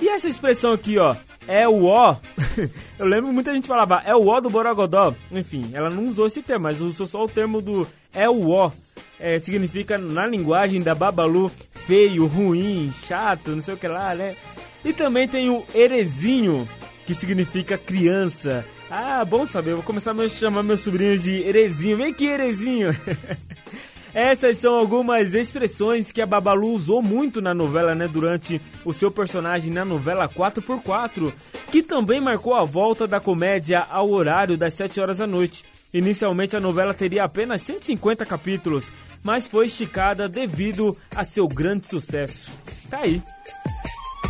E 0.00 0.08
essa 0.08 0.28
expressão 0.28 0.74
aqui, 0.74 0.96
ó, 0.96 1.12
é 1.48 1.66
o 1.66 1.86
ó. 1.86 2.14
Eu 2.96 3.06
lembro 3.06 3.32
muita 3.32 3.52
gente 3.52 3.66
falava, 3.66 4.00
é 4.06 4.14
o 4.14 4.28
ó 4.28 4.40
do 4.40 4.48
Borogodó. 4.48 5.12
Enfim, 5.32 5.70
ela 5.72 5.90
não 5.90 6.04
usou 6.04 6.28
esse 6.28 6.40
termo, 6.40 6.62
mas 6.62 6.80
usou 6.80 7.04
só 7.04 7.24
o 7.24 7.28
termo 7.28 7.60
do 7.60 7.84
é 8.14 8.30
o 8.30 8.48
ó. 8.50 8.70
É, 9.18 9.40
significa 9.40 9.98
na 9.98 10.24
linguagem 10.24 10.80
da 10.80 10.94
Babalu 10.94 11.50
feio, 11.84 12.26
ruim, 12.26 12.94
chato, 13.08 13.50
não 13.50 13.62
sei 13.62 13.74
o 13.74 13.76
que 13.76 13.88
lá, 13.88 14.14
né? 14.14 14.36
E 14.84 14.92
também 14.92 15.28
tem 15.28 15.50
o 15.50 15.64
erezinho, 15.74 16.68
que 17.06 17.14
significa 17.14 17.78
criança. 17.78 18.64
Ah, 18.90 19.24
bom 19.24 19.46
saber, 19.46 19.74
vou 19.74 19.82
começar 19.82 20.12
a 20.12 20.28
chamar 20.28 20.62
meus 20.62 20.80
sobrinhos 20.80 21.22
de 21.22 21.42
erezinho. 21.42 21.96
Vem 21.96 22.12
aqui, 22.12 22.26
erezinho! 22.26 22.90
Essas 24.14 24.58
são 24.58 24.74
algumas 24.74 25.34
expressões 25.34 26.12
que 26.12 26.20
a 26.20 26.26
Babalu 26.26 26.72
usou 26.72 27.00
muito 27.00 27.40
na 27.40 27.54
novela, 27.54 27.94
né? 27.94 28.06
Durante 28.06 28.60
o 28.84 28.92
seu 28.92 29.10
personagem 29.10 29.72
na 29.72 29.86
novela 29.86 30.28
4x4, 30.28 31.32
que 31.70 31.82
também 31.82 32.20
marcou 32.20 32.54
a 32.54 32.62
volta 32.62 33.06
da 33.06 33.18
comédia 33.18 33.86
ao 33.88 34.10
horário 34.10 34.58
das 34.58 34.74
7 34.74 35.00
horas 35.00 35.16
da 35.16 35.26
noite. 35.26 35.64
Inicialmente 35.94 36.54
a 36.54 36.60
novela 36.60 36.92
teria 36.92 37.24
apenas 37.24 37.62
150 37.62 38.26
capítulos, 38.26 38.84
mas 39.22 39.48
foi 39.48 39.66
esticada 39.66 40.28
devido 40.28 40.94
a 41.16 41.24
seu 41.24 41.48
grande 41.48 41.88
sucesso. 41.88 42.50
Tá 42.90 42.98
aí. 42.98 43.22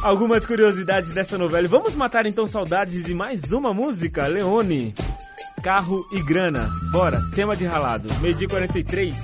Algumas 0.02 0.44
curiosidades 0.44 1.14
dessa 1.14 1.38
novela. 1.38 1.68
Vamos 1.68 1.94
matar 1.94 2.26
então 2.26 2.44
saudades 2.48 3.04
de 3.04 3.14
mais 3.14 3.52
uma 3.52 3.72
música, 3.72 4.26
Leone. 4.26 4.92
Carro 5.62 6.04
e 6.10 6.20
grana. 6.20 6.68
Bora, 6.90 7.20
tema 7.36 7.54
de 7.56 7.64
ralado. 7.64 8.08
Meio 8.20 8.34
dia 8.34 8.48
43. 8.48 9.14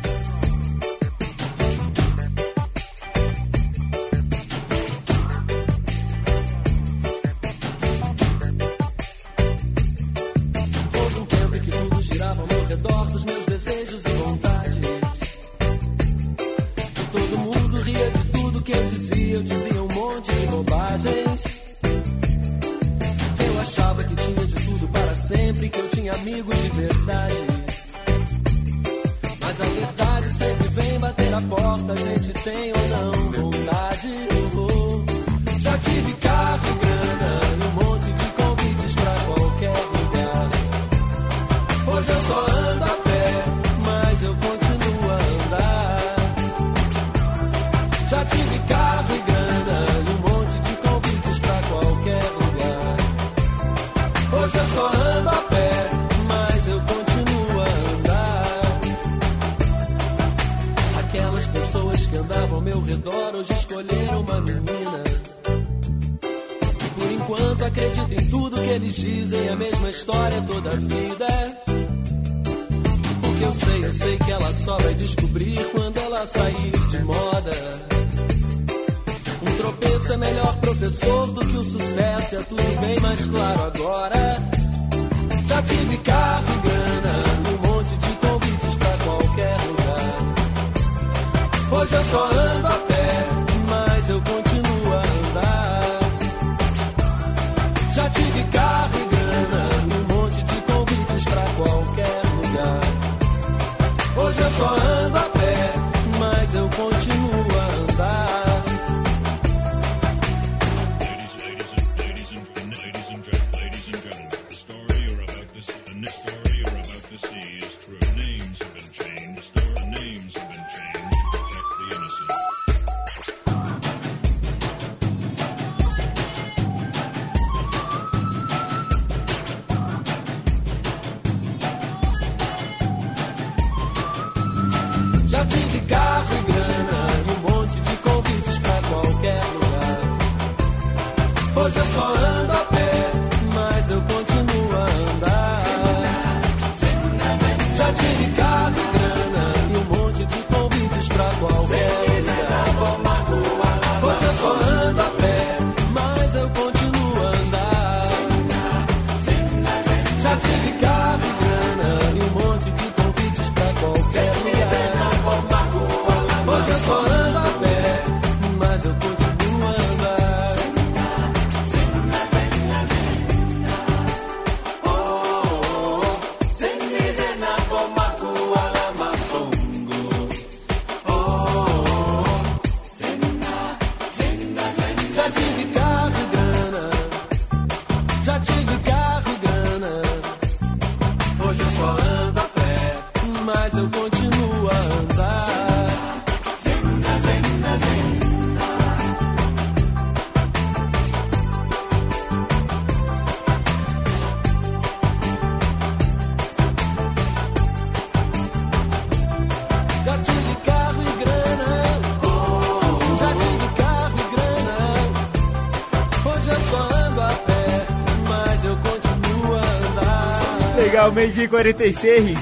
Meio 221.13 221.33
dia 221.33 221.45
e 221.45 221.49
46. 221.49 222.39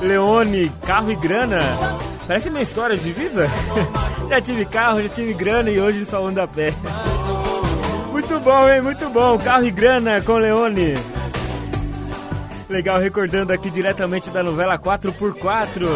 Leone, 0.00 0.70
carro 0.84 1.12
e 1.12 1.16
grana. 1.16 1.58
Parece 2.26 2.50
minha 2.50 2.62
história 2.62 2.96
de 2.96 3.12
vida. 3.12 3.46
já 4.28 4.40
tive 4.40 4.64
carro, 4.64 5.02
já 5.02 5.08
tive 5.08 5.34
grana 5.34 5.70
e 5.70 5.80
hoje 5.80 6.04
só 6.04 6.26
ando 6.26 6.40
a 6.40 6.46
pé. 6.46 6.72
Muito 8.10 8.38
bom, 8.40 8.68
hein? 8.68 8.80
Muito 8.82 9.08
bom. 9.10 9.38
Carro 9.38 9.64
e 9.64 9.70
grana 9.70 10.20
com 10.22 10.34
Leone. 10.34 10.94
Legal, 12.68 12.98
recordando 13.00 13.52
aqui 13.52 13.70
diretamente 13.70 14.30
da 14.30 14.42
novela 14.42 14.78
4x4. 14.78 15.86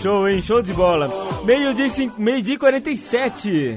Show, 0.00 0.28
hein? 0.28 0.40
Show 0.42 0.62
de 0.62 0.72
bola. 0.72 1.10
Meio 1.44 1.74
dia, 1.74 1.88
cinco- 1.88 2.20
meio 2.20 2.42
dia 2.42 2.54
e 2.54 2.58
47. 2.58 3.74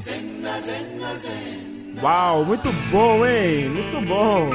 Uau, 2.02 2.46
muito 2.46 2.72
bom, 2.92 3.26
hein? 3.26 3.70
Muito 3.70 4.08
bom. 4.08 4.50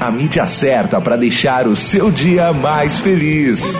A 0.00 0.10
mídia 0.10 0.46
certa 0.46 1.00
para 1.00 1.16
deixar 1.16 1.66
o 1.66 1.76
seu 1.76 2.10
dia 2.10 2.52
mais 2.52 2.98
feliz. 2.98 3.74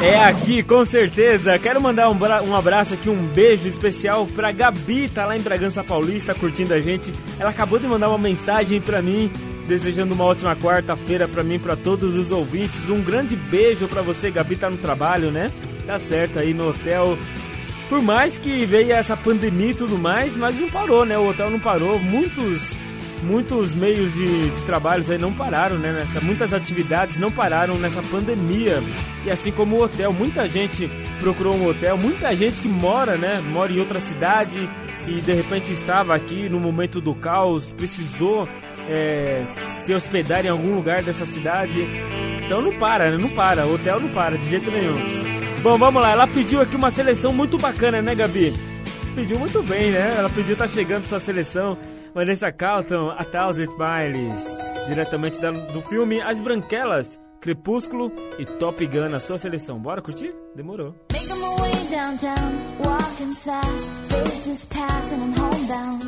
É 0.00 0.24
aqui, 0.24 0.62
com 0.62 0.84
certeza. 0.84 1.58
Quero 1.58 1.80
mandar 1.80 2.08
um, 2.10 2.18
um 2.48 2.56
abraço 2.56 2.94
aqui, 2.94 3.08
um 3.10 3.26
beijo 3.26 3.68
especial 3.68 4.26
pra 4.26 4.52
Gabi, 4.52 5.08
tá 5.08 5.26
lá 5.26 5.36
em 5.36 5.40
Bragança 5.40 5.82
Paulista 5.82 6.34
curtindo 6.34 6.72
a 6.72 6.80
gente. 6.80 7.12
Ela 7.38 7.50
acabou 7.50 7.78
de 7.78 7.86
mandar 7.86 8.08
uma 8.08 8.18
mensagem 8.18 8.80
pra 8.80 9.02
mim, 9.02 9.30
desejando 9.66 10.14
uma 10.14 10.24
ótima 10.24 10.56
quarta-feira 10.56 11.26
pra 11.26 11.42
mim, 11.42 11.58
pra 11.58 11.76
todos 11.76 12.16
os 12.16 12.30
ouvintes. 12.30 12.88
Um 12.88 13.02
grande 13.02 13.34
beijo 13.34 13.88
pra 13.88 14.02
você, 14.02 14.30
Gabi, 14.30 14.56
tá 14.56 14.70
no 14.70 14.76
trabalho, 14.76 15.30
né? 15.30 15.50
Tá 15.86 15.98
certo 15.98 16.38
aí 16.38 16.54
no 16.54 16.70
hotel. 16.70 17.18
Por 17.92 18.00
mais 18.00 18.38
que 18.38 18.64
veio 18.64 18.92
essa 18.92 19.14
pandemia 19.14 19.72
e 19.72 19.74
tudo 19.74 19.98
mais, 19.98 20.34
mas 20.34 20.58
não 20.58 20.66
parou, 20.70 21.04
né? 21.04 21.18
O 21.18 21.28
hotel 21.28 21.50
não 21.50 21.60
parou. 21.60 21.98
Muitos 21.98 22.62
muitos 23.22 23.74
meios 23.74 24.14
de, 24.14 24.48
de 24.48 24.64
trabalhos 24.64 25.10
aí 25.10 25.18
não 25.18 25.30
pararam, 25.30 25.76
né? 25.76 25.92
Nessa, 25.92 26.24
muitas 26.24 26.54
atividades 26.54 27.18
não 27.18 27.30
pararam 27.30 27.74
nessa 27.74 28.00
pandemia. 28.04 28.82
E 29.26 29.30
assim 29.30 29.52
como 29.52 29.76
o 29.76 29.82
hotel, 29.82 30.10
muita 30.10 30.48
gente 30.48 30.90
procurou 31.20 31.54
um 31.54 31.68
hotel, 31.68 31.98
muita 31.98 32.34
gente 32.34 32.62
que 32.62 32.66
mora, 32.68 33.18
né? 33.18 33.42
Mora 33.52 33.70
em 33.70 33.78
outra 33.78 34.00
cidade 34.00 34.70
e 35.06 35.20
de 35.20 35.32
repente 35.34 35.70
estava 35.74 36.14
aqui 36.14 36.48
no 36.48 36.58
momento 36.58 36.98
do 36.98 37.14
caos, 37.14 37.66
precisou 37.76 38.48
é, 38.88 39.44
se 39.84 39.92
hospedar 39.92 40.46
em 40.46 40.48
algum 40.48 40.74
lugar 40.74 41.02
dessa 41.02 41.26
cidade. 41.26 41.86
Então 42.42 42.62
não 42.62 42.72
para, 42.72 43.10
né? 43.10 43.18
Não 43.20 43.28
para, 43.28 43.66
o 43.66 43.74
hotel 43.74 44.00
não 44.00 44.08
para 44.08 44.38
de 44.38 44.48
jeito 44.48 44.70
nenhum. 44.70 45.31
Bom, 45.62 45.78
vamos 45.78 46.02
lá, 46.02 46.10
ela 46.10 46.26
pediu 46.26 46.60
aqui 46.60 46.74
uma 46.74 46.90
seleção 46.90 47.32
muito 47.32 47.56
bacana, 47.56 48.02
né, 48.02 48.14
Gabi? 48.14 48.52
Pediu 49.14 49.38
muito 49.38 49.62
bem, 49.62 49.92
né? 49.92 50.12
Ela 50.16 50.28
pediu, 50.28 50.56
tá 50.56 50.66
chegando 50.66 51.06
sua 51.06 51.20
seleção. 51.20 51.78
Vanessa 52.14 52.50
Carlton, 52.50 53.10
A 53.10 53.24
Thousand 53.24 53.68
Miles. 53.78 54.44
Diretamente 54.88 55.40
da- 55.40 55.50
do 55.52 55.80
filme 55.82 56.20
As 56.20 56.40
Branquelas, 56.40 57.18
Crepúsculo 57.40 58.10
e 58.38 58.44
Top 58.44 58.84
Gun, 58.86 59.14
a 59.14 59.20
sua 59.20 59.38
seleção. 59.38 59.78
Bora 59.78 60.02
curtir? 60.02 60.34
Demorou. 60.56 60.94
Making 61.12 61.40
my 61.40 61.60
way 61.60 61.72
downtown, 61.90 62.52
walking 62.84 63.32
fast, 63.34 63.90
faces 64.08 64.64
pass 64.66 65.12
and 65.12 65.22
I'm 65.22 65.34
homebound. 65.38 66.02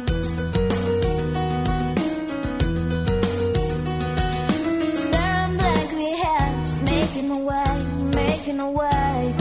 Staring 4.98 5.56
blankly 5.56 6.12
ahead, 6.12 6.66
just 6.66 6.82
making 6.82 7.28
my 7.28 7.40
way, 7.40 7.84
making 8.14 8.56
my 8.56 8.68
way 8.70 9.34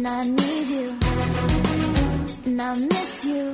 And 0.00 0.08
I 0.08 0.24
need 0.24 0.68
you, 0.70 0.98
and 2.46 2.62
I 2.62 2.74
miss 2.74 3.24
you, 3.26 3.52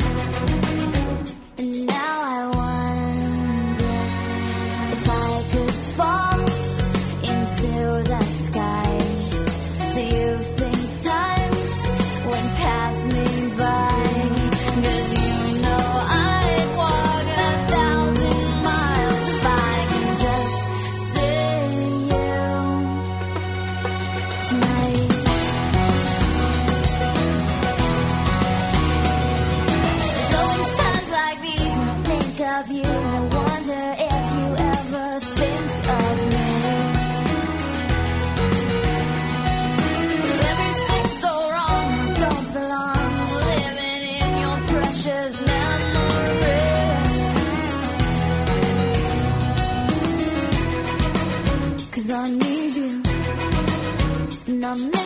and 54.66 55.05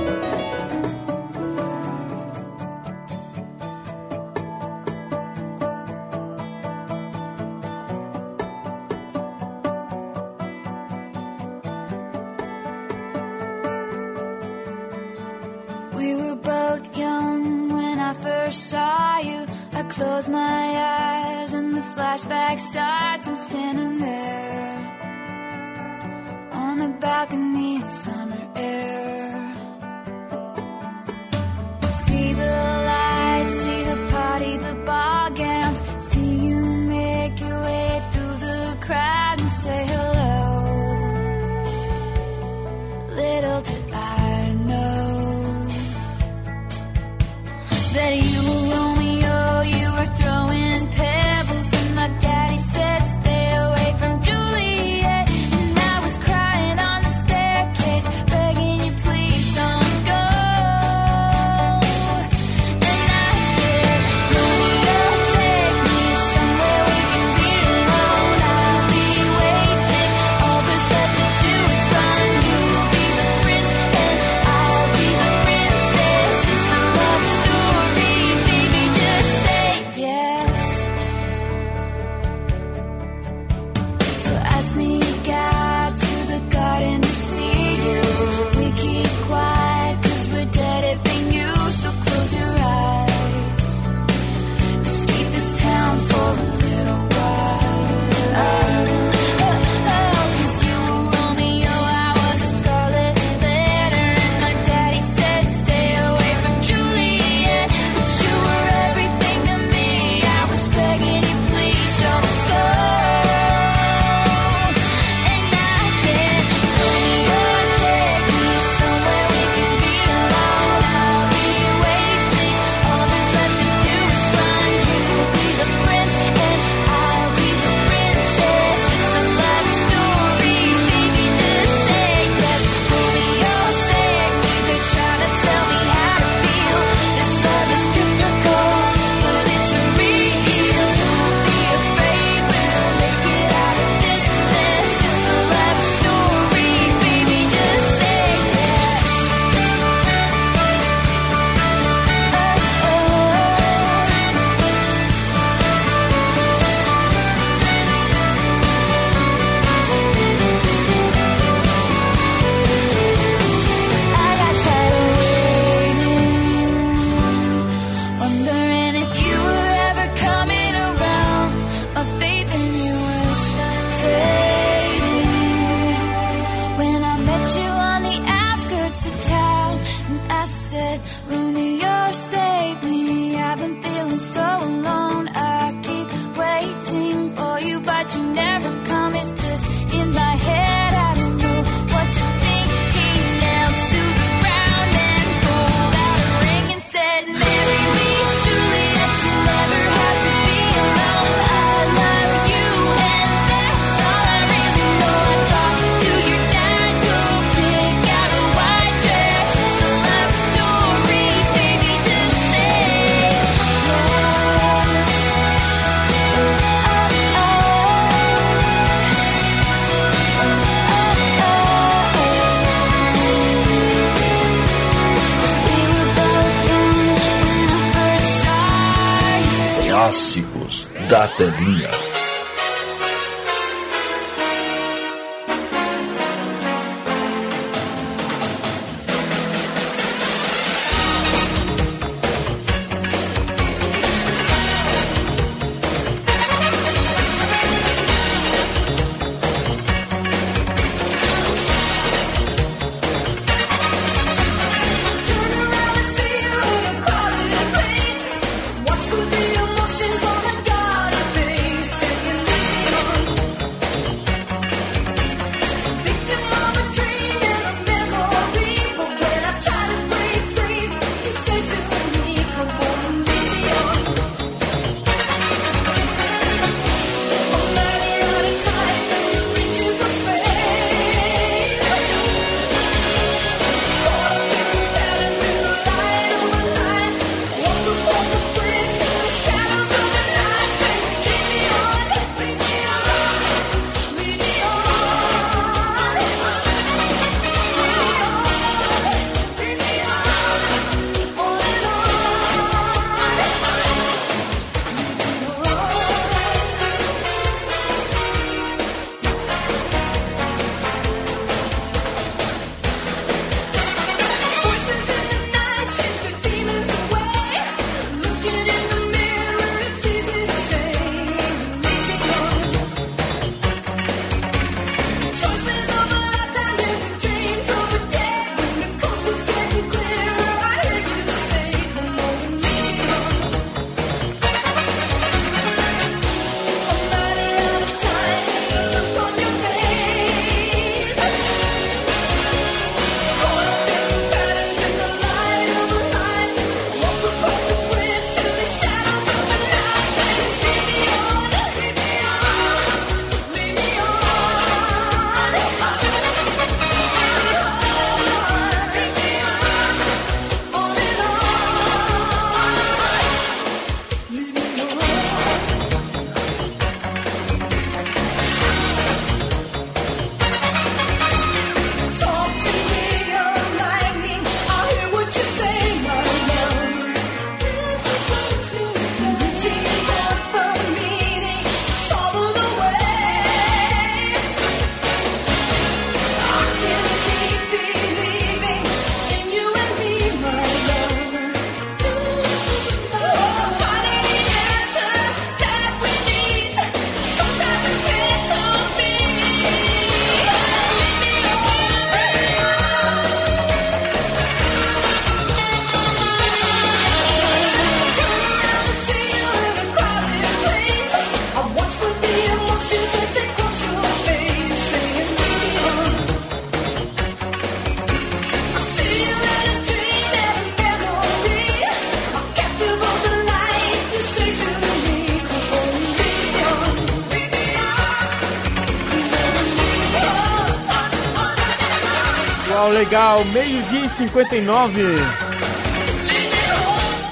Legal. 433.11 433.43
Meio-dia 433.43 434.05
e 434.05 434.09
59. 434.09 435.03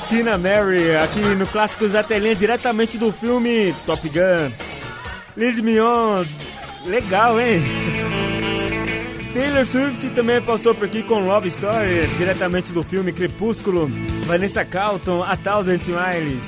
Tina 0.09 0.38
Mary, 0.38 0.93
aqui 0.97 1.19
no 1.19 1.47
Clássicos 1.47 1.93
da 1.93 2.03
Telinha, 2.03 2.36
diretamente 2.36 2.97
do 2.97 3.13
filme 3.13 3.73
Top 3.86 4.09
Gun. 4.09 4.51
Lead 5.38 5.61
Me 5.61 5.80
On. 5.80 6.25
Legal, 6.86 7.39
hein? 7.39 7.61
Taylor 9.34 9.65
Swift 9.65 10.09
também 10.09 10.41
passou 10.41 10.75
por 10.75 10.86
aqui 10.86 11.01
com 11.01 11.25
Love 11.25 11.47
Story, 11.47 12.07
diretamente 12.17 12.73
do 12.73 12.84
filme 12.84 13.13
Crepúsculo. 13.13 13.89
Vanessa 14.25 14.65
Carlton, 14.65 15.23
A 15.23 15.38
Thousand 15.38 15.80
Miles. 15.88 16.43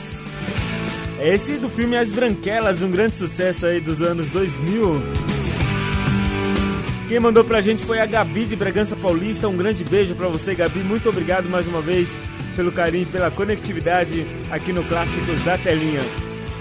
Esse 1.22 1.54
do 1.54 1.70
filme 1.70 1.96
As 1.96 2.12
Branquelas, 2.12 2.82
um 2.82 2.92
grande 2.92 3.18
sucesso 3.18 3.66
aí 3.66 3.80
dos 3.80 4.02
anos 4.02 4.28
2000. 4.30 5.21
Quem 7.12 7.20
mandou 7.20 7.44
pra 7.44 7.60
gente 7.60 7.84
foi 7.84 8.00
a 8.00 8.06
Gabi 8.06 8.46
de 8.46 8.56
Bragança 8.56 8.96
Paulista. 8.96 9.46
Um 9.46 9.58
grande 9.58 9.84
beijo 9.84 10.16
pra 10.16 10.30
você, 10.30 10.56
Gabi. 10.56 10.80
Muito 10.80 11.10
obrigado 11.10 11.50
mais 11.50 11.68
uma 11.68 11.82
vez 11.82 12.08
pelo 12.56 12.72
carinho, 12.72 13.06
pela 13.06 13.30
conectividade 13.30 14.26
aqui 14.50 14.72
no 14.72 14.82
Clássicos 14.86 15.44
da 15.44 15.58
Telinha. 15.58 16.00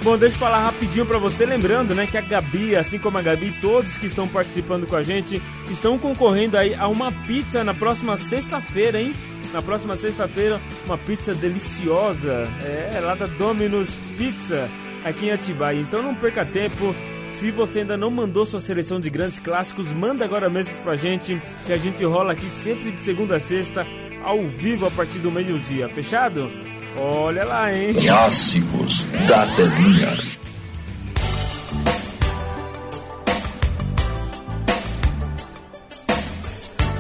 Bom, 0.02 0.18
deixa 0.18 0.34
eu 0.34 0.40
falar 0.40 0.64
rapidinho 0.64 1.06
pra 1.06 1.18
você, 1.18 1.46
lembrando, 1.46 1.94
né, 1.94 2.04
que 2.04 2.18
a 2.18 2.20
Gabi, 2.20 2.74
assim 2.74 2.98
como 2.98 3.16
a 3.16 3.22
Gabi, 3.22 3.54
todos 3.60 3.96
que 3.96 4.08
estão 4.08 4.26
participando 4.26 4.88
com 4.88 4.96
a 4.96 5.04
gente, 5.04 5.40
estão 5.70 5.96
concorrendo 5.96 6.58
aí 6.58 6.74
a 6.74 6.88
uma 6.88 7.12
pizza 7.12 7.62
na 7.62 7.72
próxima 7.72 8.16
sexta-feira, 8.16 9.00
hein? 9.00 9.14
Na 9.52 9.62
próxima 9.62 9.94
sexta-feira, 9.94 10.60
uma 10.84 10.98
pizza 10.98 11.32
deliciosa, 11.32 12.48
é, 12.64 12.98
lá 13.00 13.14
da 13.14 13.26
Domino's 13.26 13.96
Pizza, 14.18 14.68
aqui 15.04 15.26
em 15.26 15.30
Atibaia. 15.30 15.78
Então 15.78 16.02
não 16.02 16.12
perca 16.12 16.44
tempo, 16.44 16.92
se 17.40 17.50
você 17.50 17.78
ainda 17.78 17.96
não 17.96 18.10
mandou 18.10 18.44
sua 18.44 18.60
seleção 18.60 19.00
de 19.00 19.08
grandes 19.08 19.38
clássicos, 19.38 19.90
manda 19.94 20.22
agora 20.22 20.50
mesmo 20.50 20.74
pra 20.84 20.94
gente, 20.94 21.40
que 21.64 21.72
a 21.72 21.78
gente 21.78 22.04
rola 22.04 22.34
aqui 22.34 22.46
sempre 22.62 22.90
de 22.90 23.00
segunda 23.00 23.36
a 23.36 23.40
sexta, 23.40 23.86
ao 24.22 24.46
vivo 24.46 24.86
a 24.86 24.90
partir 24.90 25.20
do 25.20 25.30
meio-dia. 25.30 25.88
Fechado? 25.88 26.50
Olha 26.98 27.42
lá, 27.44 27.72
hein? 27.72 27.94
Clássicos 27.94 29.04
da 29.26 29.46
Telinha. 29.56 30.10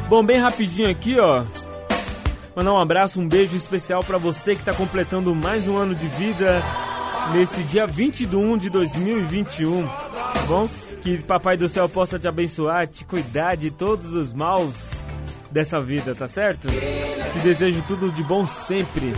Bom, 0.08 0.24
bem 0.24 0.40
rapidinho 0.40 0.88
aqui, 0.88 1.20
ó. 1.20 1.44
Mandar 2.56 2.72
um 2.72 2.78
abraço, 2.80 3.20
um 3.20 3.28
beijo 3.28 3.54
especial 3.58 4.02
pra 4.02 4.16
você 4.16 4.56
que 4.56 4.64
tá 4.64 4.72
completando 4.72 5.34
mais 5.34 5.68
um 5.68 5.76
ano 5.76 5.94
de 5.94 6.08
vida 6.08 6.62
nesse 7.32 7.62
dia 7.64 7.86
20 7.86 8.26
de 8.26 8.36
1 8.36 8.58
de 8.58 8.70
2021, 8.70 9.86
tá 9.86 9.99
bom? 10.50 10.68
Que 11.02 11.16
Papai 11.18 11.56
do 11.56 11.68
Céu 11.68 11.88
possa 11.88 12.18
te 12.18 12.26
abençoar, 12.26 12.88
te 12.88 13.04
cuidar 13.04 13.56
de 13.56 13.70
todos 13.70 14.14
os 14.14 14.34
maus 14.34 14.74
dessa 15.48 15.80
vida, 15.80 16.12
tá 16.12 16.26
certo? 16.26 16.66
Te 16.68 17.38
desejo 17.38 17.84
tudo 17.86 18.10
de 18.10 18.24
bom 18.24 18.44
sempre. 18.44 19.12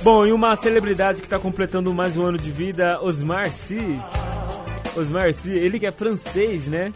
Bom, 0.00 0.26
e 0.26 0.32
uma 0.32 0.56
celebridade 0.56 1.20
que 1.20 1.26
está 1.26 1.38
completando 1.38 1.92
mais 1.92 2.16
um 2.16 2.24
ano 2.24 2.38
de 2.38 2.50
vida, 2.50 2.98
Osmar 3.02 3.50
Sy. 3.50 4.00
Osmar 4.96 5.34
Sy, 5.34 5.50
ele 5.50 5.78
que 5.78 5.84
é 5.86 5.92
francês, 5.92 6.66
né? 6.66 6.90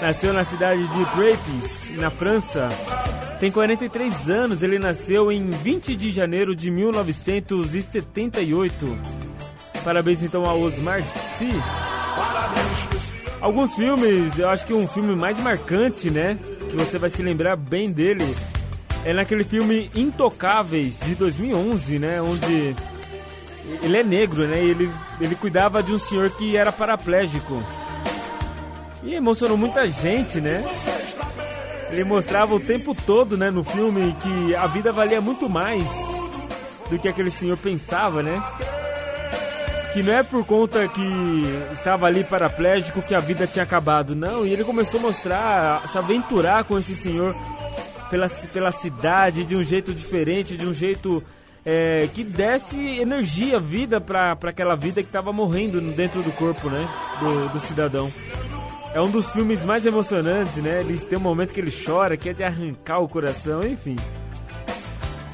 Nasceu 0.00 0.32
na 0.32 0.44
cidade 0.44 0.86
de 0.86 1.04
Dreyfus, 1.16 1.98
na 1.98 2.08
França. 2.08 2.68
Tem 3.40 3.50
43 3.50 4.30
anos, 4.30 4.62
ele 4.62 4.78
nasceu 4.78 5.32
em 5.32 5.50
20 5.50 5.96
de 5.96 6.12
janeiro 6.12 6.54
de 6.54 6.70
1978. 6.70 9.23
Parabéns 9.84 10.22
então 10.22 10.46
ao 10.46 10.58
Osmar 10.60 11.02
Sy. 11.38 11.50
Alguns 13.40 13.74
filmes, 13.74 14.38
eu 14.38 14.48
acho 14.48 14.64
que 14.64 14.72
um 14.72 14.88
filme 14.88 15.14
mais 15.14 15.38
marcante, 15.38 16.10
né? 16.10 16.38
Que 16.70 16.76
você 16.76 16.98
vai 16.98 17.10
se 17.10 17.22
lembrar 17.22 17.56
bem 17.56 17.92
dele. 17.92 18.24
É 19.04 19.12
naquele 19.12 19.44
filme 19.44 19.90
Intocáveis, 19.94 20.98
de 21.00 21.14
2011, 21.14 21.98
né? 21.98 22.22
Onde 22.22 22.74
ele 23.82 23.98
é 23.98 24.02
negro, 24.02 24.46
né? 24.46 24.64
E 24.64 24.70
ele, 24.70 24.90
ele 25.20 25.34
cuidava 25.34 25.82
de 25.82 25.92
um 25.92 25.98
senhor 25.98 26.30
que 26.30 26.56
era 26.56 26.72
paraplégico. 26.72 27.62
E 29.02 29.14
emocionou 29.14 29.58
muita 29.58 29.86
gente, 29.86 30.40
né? 30.40 30.64
Ele 31.90 32.04
mostrava 32.04 32.54
o 32.54 32.60
tempo 32.60 32.94
todo, 32.94 33.36
né, 33.36 33.50
no 33.50 33.62
filme, 33.62 34.16
que 34.22 34.56
a 34.56 34.66
vida 34.66 34.90
valia 34.90 35.20
muito 35.20 35.48
mais 35.48 35.84
do 36.90 36.98
que 36.98 37.06
aquele 37.06 37.30
senhor 37.30 37.58
pensava, 37.58 38.22
né? 38.22 38.42
Que 39.94 40.02
não 40.02 40.12
é 40.12 40.22
por 40.22 40.44
conta 40.44 40.86
que 40.88 41.00
estava 41.72 42.06
ali 42.06 42.24
paraplégico 42.24 43.00
que 43.00 43.14
a 43.14 43.20
vida 43.20 43.46
tinha 43.46 43.62
acabado, 43.62 44.14
não. 44.14 44.44
E 44.44 44.52
ele 44.52 44.64
começou 44.64 44.98
a 44.98 45.04
mostrar, 45.04 45.82
a 45.84 45.88
se 45.88 45.96
aventurar 45.96 46.64
com 46.64 46.76
esse 46.76 46.96
senhor 46.96 47.34
pela, 48.10 48.28
pela 48.28 48.72
cidade 48.72 49.44
de 49.44 49.54
um 49.54 49.64
jeito 49.64 49.94
diferente, 49.94 50.56
de 50.56 50.66
um 50.66 50.74
jeito 50.74 51.22
é, 51.64 52.08
que 52.12 52.22
desse 52.22 52.76
energia, 52.98 53.58
vida 53.58 54.00
para 54.00 54.32
aquela 54.32 54.74
vida 54.74 55.00
que 55.00 55.08
estava 55.08 55.32
morrendo 55.32 55.80
dentro 55.80 56.22
do 56.22 56.32
corpo, 56.32 56.68
né? 56.68 56.88
Do, 57.20 57.48
do 57.50 57.60
cidadão. 57.60 58.10
É 58.92 59.00
um 59.00 59.10
dos 59.10 59.30
filmes 59.32 59.64
mais 59.64 59.86
emocionantes, 59.86 60.56
né? 60.56 60.80
Ele 60.80 60.98
tem 60.98 61.18
um 61.18 61.22
momento 61.22 61.52
que 61.52 61.60
ele 61.60 61.72
chora, 61.72 62.16
que 62.16 62.28
é 62.28 62.32
de 62.32 62.44
arrancar 62.44 62.98
o 62.98 63.08
coração, 63.08 63.64
enfim. 63.64 63.96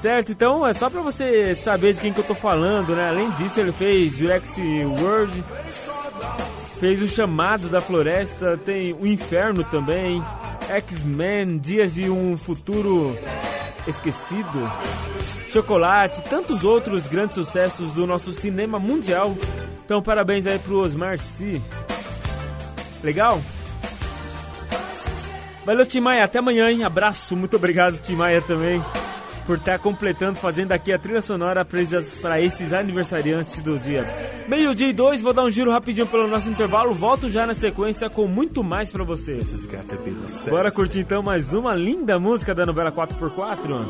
Certo, 0.01 0.33
então 0.33 0.67
é 0.67 0.73
só 0.73 0.89
pra 0.89 1.03
você 1.03 1.55
saber 1.55 1.93
de 1.93 2.01
quem 2.01 2.13
que 2.13 2.21
eu 2.21 2.25
tô 2.25 2.35
falando, 2.35 2.97
né? 2.97 3.11
Além 3.11 3.31
disso, 3.33 3.61
ele 3.61 3.71
fez 3.71 4.17
Jurassic 4.17 4.61
World, 4.87 5.45
fez 6.79 7.03
O 7.03 7.07
Chamado 7.09 7.69
da 7.69 7.83
Floresta, 7.83 8.59
tem 8.65 8.95
O 8.95 9.07
Inferno 9.07 9.63
também, 9.63 10.23
X-Men, 10.71 11.59
Dias 11.59 11.95
de 11.95 12.09
um 12.09 12.39
Futuro 12.39 13.15
Esquecido, 13.87 14.73
Chocolate, 15.53 16.23
tantos 16.31 16.65
outros 16.65 17.07
grandes 17.07 17.35
sucessos 17.35 17.91
do 17.93 18.07
nosso 18.07 18.33
cinema 18.33 18.79
mundial. 18.79 19.37
Então, 19.85 20.03
parabéns 20.03 20.47
aí 20.47 20.59
pro 20.59 20.81
Osmar 20.81 21.19
Sy. 21.19 21.63
Legal? 23.03 23.39
Valeu, 25.67 25.85
Timaya. 25.85 26.25
Até 26.25 26.39
amanhã, 26.39 26.71
hein? 26.71 26.85
Abraço. 26.85 27.37
Muito 27.37 27.57
obrigado, 27.57 28.01
Timaya, 28.01 28.41
também, 28.41 28.83
por 29.47 29.59
estar 29.59 29.79
completando, 29.79 30.39
fazendo 30.39 30.73
aqui 30.73 30.93
a 30.93 30.99
trilha 30.99 31.23
sonora 31.23 31.65
para 31.65 32.41
esses 32.41 32.73
aniversariantes 32.73 33.61
do 33.63 33.79
dia. 33.79 34.05
Meio-dia 34.49 34.89
e 34.89 34.93
dois, 34.93 35.21
vou 35.21 35.33
dar 35.33 35.45
um 35.45 35.51
giro 35.51 35.71
rapidinho 35.71 36.07
pelo 36.07 36.27
nosso 36.29 36.49
intervalo. 36.49 36.95
Volto 36.95 37.31
já 37.31 37.47
na 37.47 37.55
sequência 37.55 38.09
com 38.11 38.27
muito 38.27 38.63
mais 38.63 38.91
para 38.91 39.05
você. 39.05 39.41
Bora 40.49 40.71
curtir 40.71 41.01
então 41.01 41.23
mais 41.23 41.53
uma 41.53 41.75
linda 41.75 42.19
música 42.19 42.55
da 42.55 42.65
novela 42.67 42.91
4x4. 42.93 43.87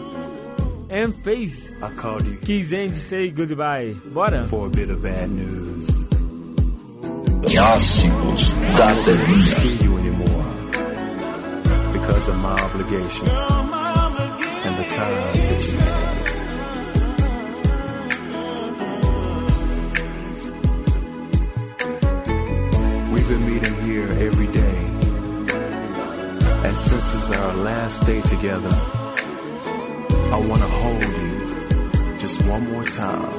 And 0.92 1.12
Face 1.22 1.72
Kiss 2.44 2.74
and 2.74 2.90
Say 2.94 3.30
Goodbye. 3.30 3.94
Bora? 4.12 4.44
Clássicos 7.46 8.52
da 8.76 8.94
Telinha. 9.04 9.40
see 9.48 9.84
you 9.84 9.96
anymore 9.98 10.44
because 11.92 12.28
of 12.28 12.36
my 12.38 12.52
obligations 12.62 13.69
We've 23.10 23.28
been 23.28 23.44
meeting 23.46 23.76
here 23.86 24.08
every 24.28 24.46
day, 24.48 24.78
and 26.66 26.76
since 26.76 27.14
it's 27.14 27.30
our 27.30 27.54
last 27.54 28.04
day 28.04 28.20
together, 28.20 28.74
I 30.32 30.38
want 30.48 30.60
to 30.60 30.68
hold 30.68 31.02
you 31.02 32.18
just 32.18 32.46
one 32.46 32.70
more 32.70 32.84
time. 32.84 33.32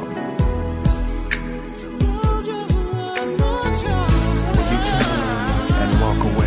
When 4.55 4.66
you 4.72 4.80
turn 4.89 5.05
and 5.82 5.91
walk 6.01 6.22
away, 6.34 6.40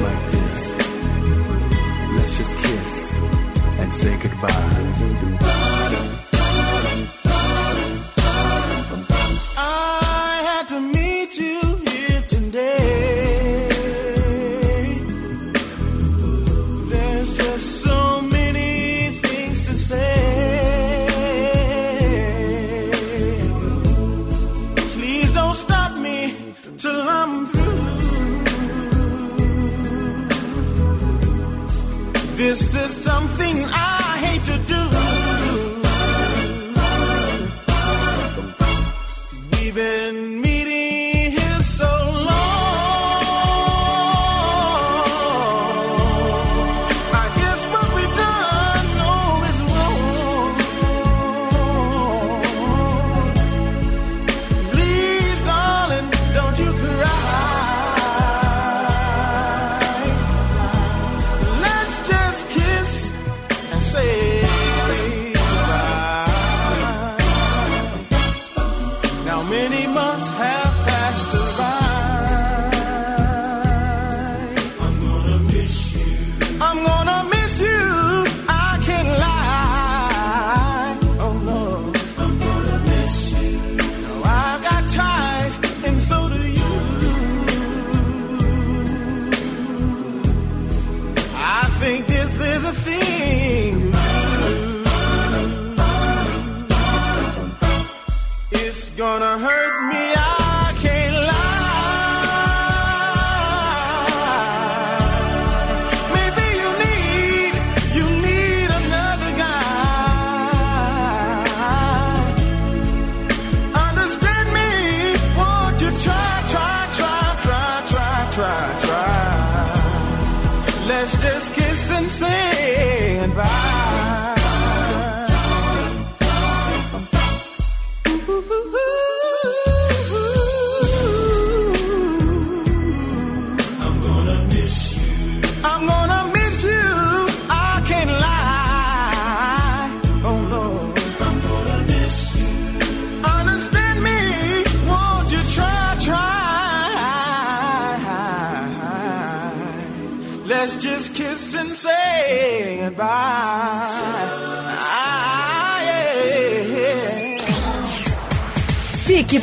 like 0.00 0.30
this. 0.30 0.76
Let's 2.16 2.36
just 2.38 2.56
kiss 2.56 3.14
and 3.80 3.94
say 3.94 4.18
goodbye. 4.18 5.57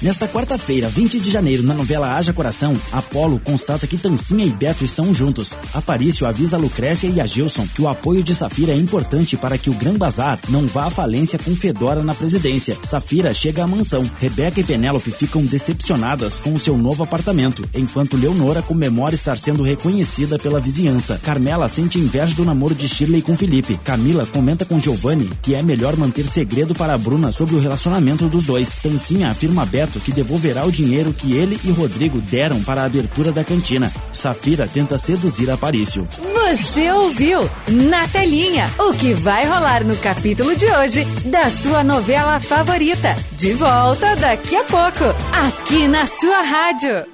Nesta 0.00 0.28
quarta-feira, 0.28 0.88
20 0.88 1.18
de 1.18 1.28
janeiro, 1.28 1.64
na 1.64 1.74
novela 1.74 2.14
Haja 2.14 2.32
Coração, 2.32 2.72
Apolo 2.92 3.40
constata 3.40 3.84
que 3.84 3.98
Tancinha 3.98 4.44
e 4.44 4.50
Beto 4.50 4.84
estão 4.84 5.12
juntos. 5.12 5.58
Aparício 5.74 6.24
avisa 6.24 6.54
a 6.54 6.58
Lucrécia 6.58 7.08
e 7.08 7.20
a 7.20 7.26
Gilson 7.26 7.66
que 7.74 7.82
o 7.82 7.88
apoio 7.88 8.22
de 8.22 8.32
Safira 8.32 8.70
é 8.70 8.76
importante 8.76 9.36
para 9.36 9.58
que 9.58 9.68
o 9.68 9.74
Gran 9.74 9.94
Bazar 9.94 10.38
não 10.50 10.68
vá 10.68 10.84
à 10.84 10.90
falência 10.90 11.36
com 11.36 11.52
Fedora 11.52 12.00
na 12.04 12.14
presidência. 12.14 12.76
Safira 12.80 13.34
chega 13.34 13.64
à 13.64 13.66
mansão. 13.66 14.08
Rebeca 14.20 14.60
e 14.60 14.62
Penélope 14.64 15.10
ficam 15.10 15.44
decepcionadas 15.44 16.38
com 16.38 16.54
o 16.54 16.60
seu 16.60 16.78
novo 16.78 17.02
apartamento, 17.02 17.68
enquanto 17.74 18.16
Leonora 18.16 18.62
comemora 18.62 19.16
estar 19.16 19.36
sendo 19.36 19.64
reconhecida 19.64 20.38
pela 20.38 20.60
vizinhança. 20.60 21.18
Carmela 21.24 21.68
sente 21.68 21.98
inveja 21.98 22.36
do 22.36 22.44
namoro 22.44 22.74
de 22.74 22.88
Shirley 22.88 23.20
com 23.20 23.36
Felipe. 23.36 23.76
Camila 23.82 24.24
comenta 24.26 24.64
com 24.64 24.78
Giovanni 24.78 25.28
que 25.42 25.56
é 25.56 25.62
melhor 25.62 25.96
manter 25.96 26.28
segredo 26.28 26.72
para 26.72 26.94
a 26.94 26.98
Bruna 26.98 27.32
sobre 27.32 27.56
o 27.56 27.60
relacionamento 27.60 28.28
dos 28.28 28.44
dois. 28.44 28.76
Tancinha 28.76 29.30
afirma 29.30 29.66
Beto 29.66 29.87
que 30.00 30.12
devolverá 30.12 30.64
o 30.64 30.72
dinheiro 30.72 31.12
que 31.12 31.36
ele 31.36 31.58
e 31.64 31.70
Rodrigo 31.70 32.20
deram 32.20 32.62
para 32.62 32.82
a 32.82 32.84
abertura 32.84 33.32
da 33.32 33.42
cantina. 33.42 33.90
Safira 34.12 34.66
tenta 34.66 34.98
seduzir 34.98 35.50
Aparício. 35.50 36.06
Você 36.34 36.90
ouviu 36.92 37.48
na 37.68 38.06
telinha 38.08 38.68
o 38.78 38.92
que 38.92 39.14
vai 39.14 39.46
rolar 39.46 39.84
no 39.84 39.96
capítulo 39.96 40.54
de 40.54 40.66
hoje 40.66 41.04
da 41.24 41.50
sua 41.50 41.82
novela 41.82 42.40
favorita. 42.40 43.16
De 43.32 43.54
volta 43.54 44.16
daqui 44.16 44.56
a 44.56 44.64
pouco, 44.64 45.04
aqui 45.32 45.88
na 45.88 46.06
sua 46.06 46.42
rádio. 46.42 47.06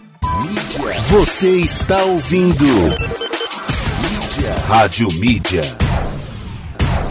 Você 1.11 1.61
está 1.61 2.03
ouvindo. 2.03 2.65
Rádio 4.67 5.09
Mídia. 5.15 5.63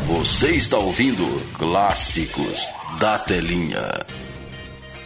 Você 0.08 0.52
está 0.52 0.78
ouvindo 0.78 1.42
Clássicos 1.58 2.68
da 3.00 3.18
Telinha. 3.18 4.06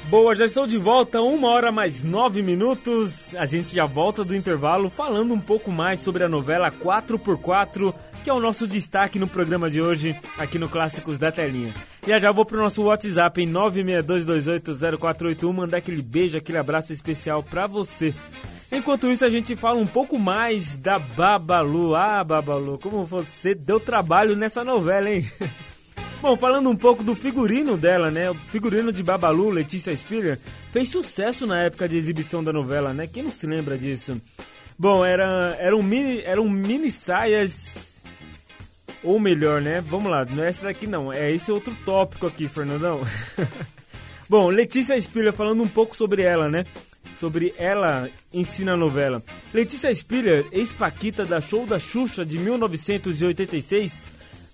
Boa, 0.09 0.33
já 0.33 0.45
estou 0.45 0.65
de 0.65 0.77
volta, 0.77 1.21
uma 1.21 1.49
hora 1.49 1.69
mais 1.69 2.01
nove 2.01 2.41
minutos. 2.41 3.35
A 3.35 3.45
gente 3.45 3.75
já 3.75 3.85
volta 3.85 4.23
do 4.23 4.33
intervalo 4.33 4.89
falando 4.89 5.33
um 5.33 5.39
pouco 5.39 5.69
mais 5.69 5.99
sobre 5.99 6.23
a 6.23 6.29
novela 6.29 6.71
4x4, 6.71 7.93
que 8.23 8.29
é 8.29 8.33
o 8.33 8.39
nosso 8.39 8.65
destaque 8.65 9.19
no 9.19 9.27
programa 9.27 9.69
de 9.69 9.81
hoje, 9.81 10.15
aqui 10.37 10.57
no 10.57 10.69
Clássicos 10.69 11.17
da 11.17 11.29
Telinha. 11.29 11.73
Já 12.07 12.19
já 12.19 12.31
vou 12.31 12.45
pro 12.45 12.57
nosso 12.57 12.83
WhatsApp 12.83 13.41
em 13.41 13.51
962280481 13.51 15.51
mandar 15.51 15.79
aquele 15.79 16.01
beijo, 16.01 16.37
aquele 16.37 16.57
abraço 16.57 16.93
especial 16.93 17.43
pra 17.43 17.67
você. 17.67 18.15
Enquanto 18.71 19.11
isso, 19.11 19.25
a 19.25 19.29
gente 19.29 19.57
fala 19.57 19.77
um 19.77 19.87
pouco 19.87 20.17
mais 20.17 20.77
da 20.77 20.99
Babalu. 20.99 21.95
Ah, 21.95 22.23
Babalu, 22.23 22.77
como 22.77 23.03
você 23.03 23.53
deu 23.53 23.77
trabalho 23.77 24.37
nessa 24.37 24.63
novela, 24.63 25.09
hein? 25.09 25.29
Bom, 26.19 26.35
falando 26.35 26.69
um 26.69 26.75
pouco 26.75 27.03
do 27.03 27.13
figurino 27.13 27.77
dela, 27.77 28.09
né? 28.09 28.31
O 28.31 28.33
figurino 28.35 28.91
de 28.91 29.03
Babalu, 29.03 29.51
Letícia 29.51 29.95
Spiller, 29.95 30.39
fez 30.71 30.89
sucesso 30.89 31.45
na 31.45 31.63
época 31.63 31.87
de 31.87 31.95
exibição 31.95 32.43
da 32.43 32.51
novela, 32.51 32.91
né? 32.91 33.05
Quem 33.05 33.23
não 33.23 33.31
se 33.31 33.45
lembra 33.45 33.77
disso? 33.77 34.19
Bom, 34.79 35.05
era, 35.05 35.55
eram, 35.59 35.81
mini, 35.83 36.21
eram 36.21 36.49
mini 36.49 36.91
saias. 36.91 38.01
Ou 39.03 39.19
melhor, 39.19 39.61
né? 39.61 39.79
Vamos 39.81 40.11
lá, 40.11 40.25
não 40.25 40.43
é 40.43 40.49
essa 40.49 40.63
daqui 40.63 40.87
não, 40.87 41.13
é 41.13 41.31
esse 41.31 41.51
outro 41.51 41.75
tópico 41.85 42.25
aqui, 42.25 42.47
Fernandão. 42.47 42.99
Bom, 44.27 44.49
Letícia 44.49 44.99
Spiller 44.99 45.33
falando 45.33 45.61
um 45.61 45.67
pouco 45.67 45.95
sobre 45.95 46.23
ela, 46.23 46.49
né? 46.49 46.65
Sobre 47.19 47.53
ela 47.57 48.09
em 48.33 48.43
si 48.43 48.63
na 48.63 48.75
novela. 48.75 49.23
Letícia 49.53 49.93
Spiller, 49.93 50.45
ex-paquita 50.51 51.25
da 51.25 51.39
Show 51.39 51.65
da 51.65 51.79
Xuxa 51.79 52.25
de 52.25 52.37
1986, 52.39 53.93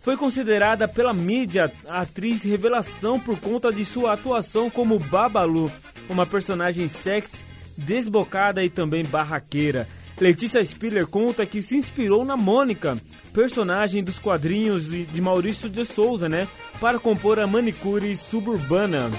foi 0.03 0.17
considerada 0.17 0.87
pela 0.87 1.13
mídia 1.13 1.71
a 1.87 2.01
atriz 2.01 2.43
revelação 2.43 3.19
por 3.19 3.39
conta 3.39 3.71
de 3.71 3.85
sua 3.85 4.13
atuação 4.13 4.69
como 4.69 4.99
Babalu, 4.99 5.71
uma 6.09 6.25
personagem 6.25 6.89
sexy, 6.89 7.37
desbocada 7.77 8.63
e 8.63 8.69
também 8.69 9.03
barraqueira. 9.03 9.87
Letícia 10.19 10.63
Spiller 10.63 11.07
conta 11.07 11.45
que 11.45 11.61
se 11.61 11.77
inspirou 11.77 12.23
na 12.23 12.37
Mônica, 12.37 12.97
personagem 13.33 14.03
dos 14.03 14.19
quadrinhos 14.19 14.85
de 14.85 15.21
Maurício 15.21 15.69
de 15.69 15.85
Souza, 15.85 16.29
né, 16.29 16.47
para 16.79 16.99
compor 16.99 17.39
a 17.39 17.47
manicure 17.47 18.15
suburbana. 18.15 19.09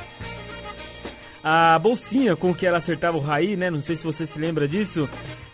A 1.42 1.78
bolsinha 1.78 2.36
com 2.36 2.54
que 2.54 2.66
ela 2.66 2.78
acertava 2.78 3.18
o 3.18 3.20
Raí, 3.20 3.54
né? 3.54 3.70
Não 3.70 3.82
sei 3.82 3.96
se 3.96 4.04
você 4.04 4.26
se 4.26 4.38
lembra 4.38 4.66
disso. 4.66 5.06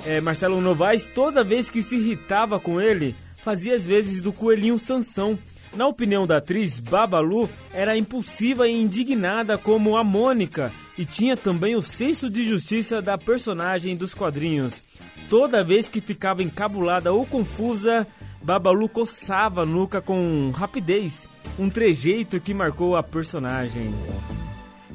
É, 0.07 0.21
Marcelo 0.21 0.61
Novaes, 0.61 1.05
toda 1.05 1.43
vez 1.43 1.69
que 1.69 1.83
se 1.83 1.97
irritava 1.97 2.61
com 2.61 2.81
ele, 2.81 3.17
fazia 3.43 3.75
as 3.75 3.85
vezes 3.85 4.21
do 4.21 4.33
coelhinho 4.33 4.79
Sansão. 4.79 5.39
Na 5.75 5.87
opinião 5.87 6.27
da 6.27 6.39
atriz, 6.39 6.81
Babalu 6.81 7.49
era 7.73 7.97
impulsiva 7.97 8.67
e 8.67 8.83
indignada 8.83 9.57
como 9.57 9.97
a 9.97 10.03
Mônica 10.03 10.73
e 10.99 11.05
tinha 11.05 11.37
também 11.37 11.77
o 11.77 11.83
senso 11.83 12.29
de 12.29 12.47
justiça 12.47 13.01
da 13.01 13.17
personagem 13.17 13.97
dos 13.97 14.13
quadrinhos. 14.13 14.83
Toda 15.29 15.63
vez 15.63 15.87
que 15.87 16.01
ficava 16.01 16.43
encabulada 16.43 17.13
ou 17.13 17.25
confusa, 17.25 18.07
Babalu 18.43 18.89
coçava 18.89 19.63
a 19.63 19.67
nuca 19.67 20.01
com 20.01 20.51
rapidez, 20.51 21.29
um 21.59 21.71
trejeito 21.71 22.41
que 22.41 22.53
marcou 22.53 22.97
a 22.97 23.03
personagem. 23.03 23.95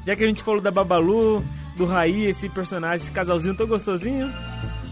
Já 0.06 0.14
que 0.14 0.24
a 0.24 0.28
gente 0.28 0.42
falou 0.42 0.60
da 0.60 0.70
Babalu, 0.70 1.42
do 1.76 1.86
Raí, 1.86 2.26
esse 2.26 2.48
personagem, 2.48 3.04
esse 3.04 3.12
casalzinho 3.12 3.56
tão 3.56 3.66
gostosinho, 3.66 4.30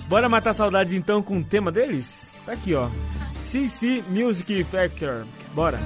bora 0.08 0.28
matar 0.28 0.50
a 0.50 0.54
saudade 0.54 0.96
então 0.96 1.22
com 1.22 1.38
o 1.38 1.44
tema 1.44 1.70
deles? 1.70 2.32
Tá 2.46 2.52
aqui, 2.52 2.74
ó. 2.74 2.88
CC 3.54 4.02
Music 4.08 4.66
Factor. 4.66 5.24
Bora. 5.54 5.78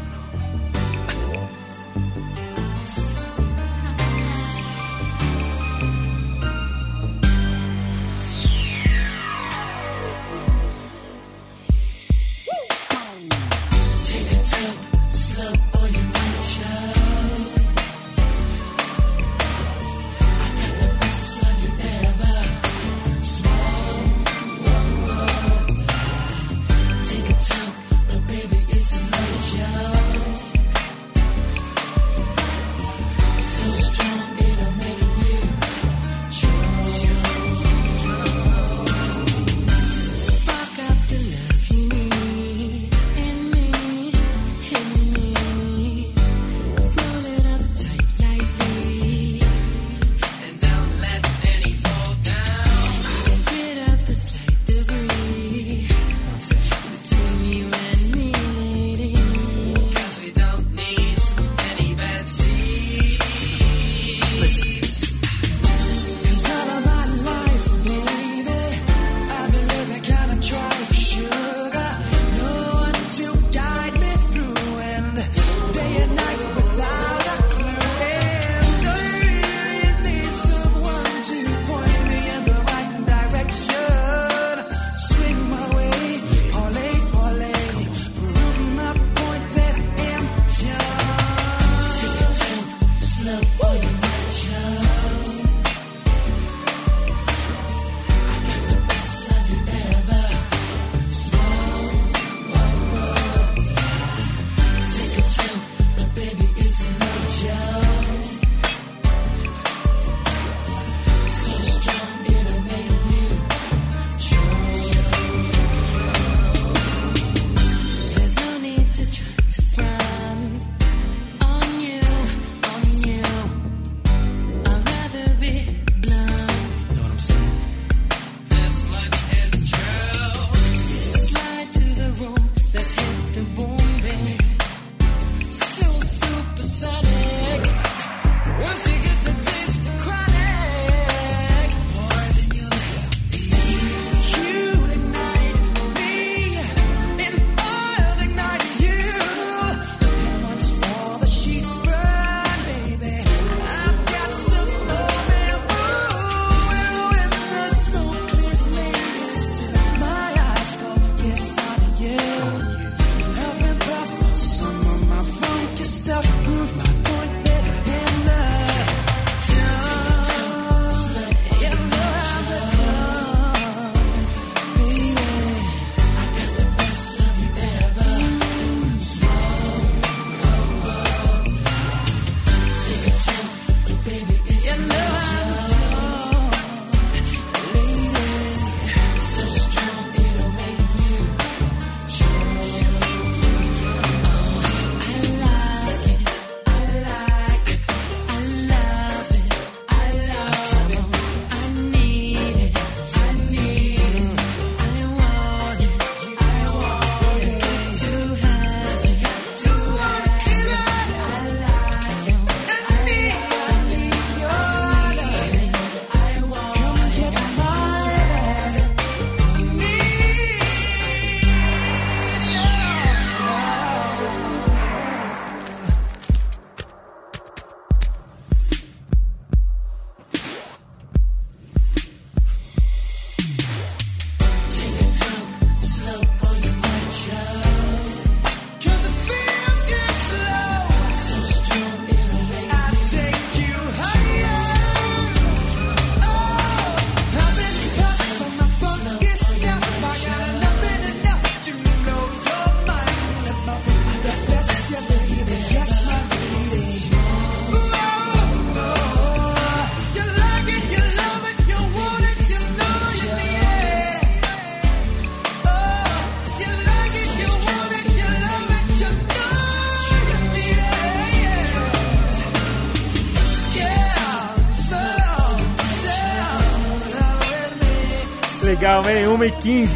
Legal, 278.89 279.11
hein? 279.11 279.29
1 279.29 279.45
e 279.45 279.51
15 279.51 279.93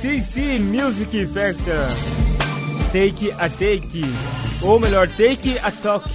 CC 0.00 0.58
Music 0.58 1.26
Factor 1.26 1.86
Take 2.92 3.30
a 3.30 3.48
Take 3.48 4.02
Ou 4.62 4.80
melhor, 4.80 5.06
Take 5.06 5.56
a 5.62 5.70
Talk 5.70 6.10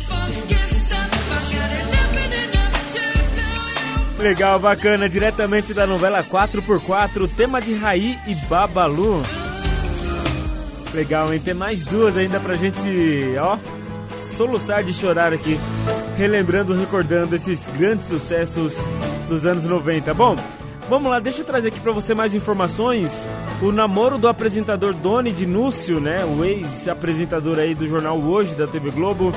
Legal, 4.19 4.59
bacana, 4.59 5.07
diretamente 5.07 5.73
da 5.73 5.87
novela 5.87 6.21
4x4, 6.23 7.29
tema 7.35 7.61
de 7.61 7.73
Raí 7.73 8.17
e 8.27 8.35
Babalu. 8.47 9.21
Legal, 10.93 11.33
hein? 11.33 11.39
Tem 11.39 11.53
mais 11.53 11.83
duas 11.85 12.17
ainda 12.17 12.39
pra 12.39 12.55
gente, 12.55 13.35
ó, 13.37 13.57
soluçar 14.37 14.83
de 14.83 14.93
chorar 14.93 15.33
aqui, 15.33 15.59
relembrando, 16.17 16.73
recordando 16.73 17.35
esses 17.35 17.65
grandes 17.77 18.07
sucessos 18.07 18.73
dos 19.27 19.45
anos 19.45 19.65
90. 19.65 20.13
Bom, 20.13 20.37
vamos 20.93 21.09
lá, 21.09 21.19
deixa 21.19 21.41
eu 21.41 21.45
trazer 21.45 21.69
aqui 21.69 21.79
pra 21.79 21.91
você 21.91 22.13
mais 22.13 22.35
informações. 22.35 23.09
O 23.63 23.71
namoro 23.71 24.19
do 24.19 24.27
apresentador 24.27 24.93
Doni 24.93 25.31
de 25.31 25.43
Núcio, 25.43 25.99
né, 25.99 26.23
o 26.23 26.45
ex-apresentador 26.45 27.57
aí 27.57 27.73
do 27.73 27.87
jornal 27.87 28.19
Hoje 28.19 28.53
da 28.53 28.67
TV 28.67 28.91
Globo, 28.91 29.33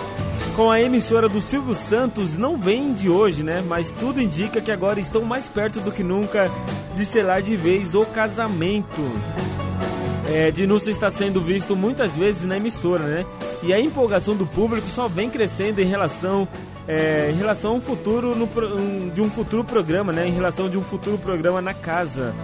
com 0.54 0.70
a 0.70 0.78
emissora 0.82 1.30
do 1.30 1.40
Silvio 1.40 1.74
Santos 1.74 2.36
não 2.36 2.58
vem 2.58 2.92
de 2.92 3.08
hoje, 3.08 3.42
né? 3.42 3.64
Mas 3.66 3.90
tudo 3.98 4.20
indica 4.20 4.60
que 4.60 4.70
agora 4.70 5.00
estão 5.00 5.22
mais 5.22 5.48
perto 5.48 5.80
do 5.80 5.90
que 5.90 6.02
nunca 6.02 6.50
de 6.94 7.06
selar 7.06 7.40
de 7.40 7.56
vez 7.56 7.94
o 7.94 8.04
casamento. 8.04 9.00
É, 10.28 10.50
Dinúcio 10.50 10.90
está 10.90 11.08
sendo 11.10 11.40
visto 11.40 11.74
muitas 11.74 12.12
vezes 12.12 12.44
na 12.44 12.58
emissora, 12.58 13.02
né? 13.02 13.24
E 13.62 13.72
a 13.72 13.80
empolgação 13.80 14.36
do 14.36 14.44
público 14.44 14.86
só 14.94 15.08
vem 15.08 15.30
crescendo 15.30 15.80
em 15.80 15.86
relação, 15.86 16.46
é, 16.88 17.30
em 17.32 17.36
relação 17.36 17.72
a 17.72 17.74
um 17.74 17.80
futuro 17.80 18.34
no, 18.34 18.44
um, 18.44 19.08
de 19.08 19.20
um 19.20 19.30
futuro 19.30 19.64
programa, 19.64 20.12
né? 20.12 20.26
Em 20.26 20.32
relação 20.32 20.68
de 20.68 20.78
um 20.78 20.82
futuro 20.82 21.18
programa 21.18 21.60
na 21.60 21.74
casa. 21.74 22.34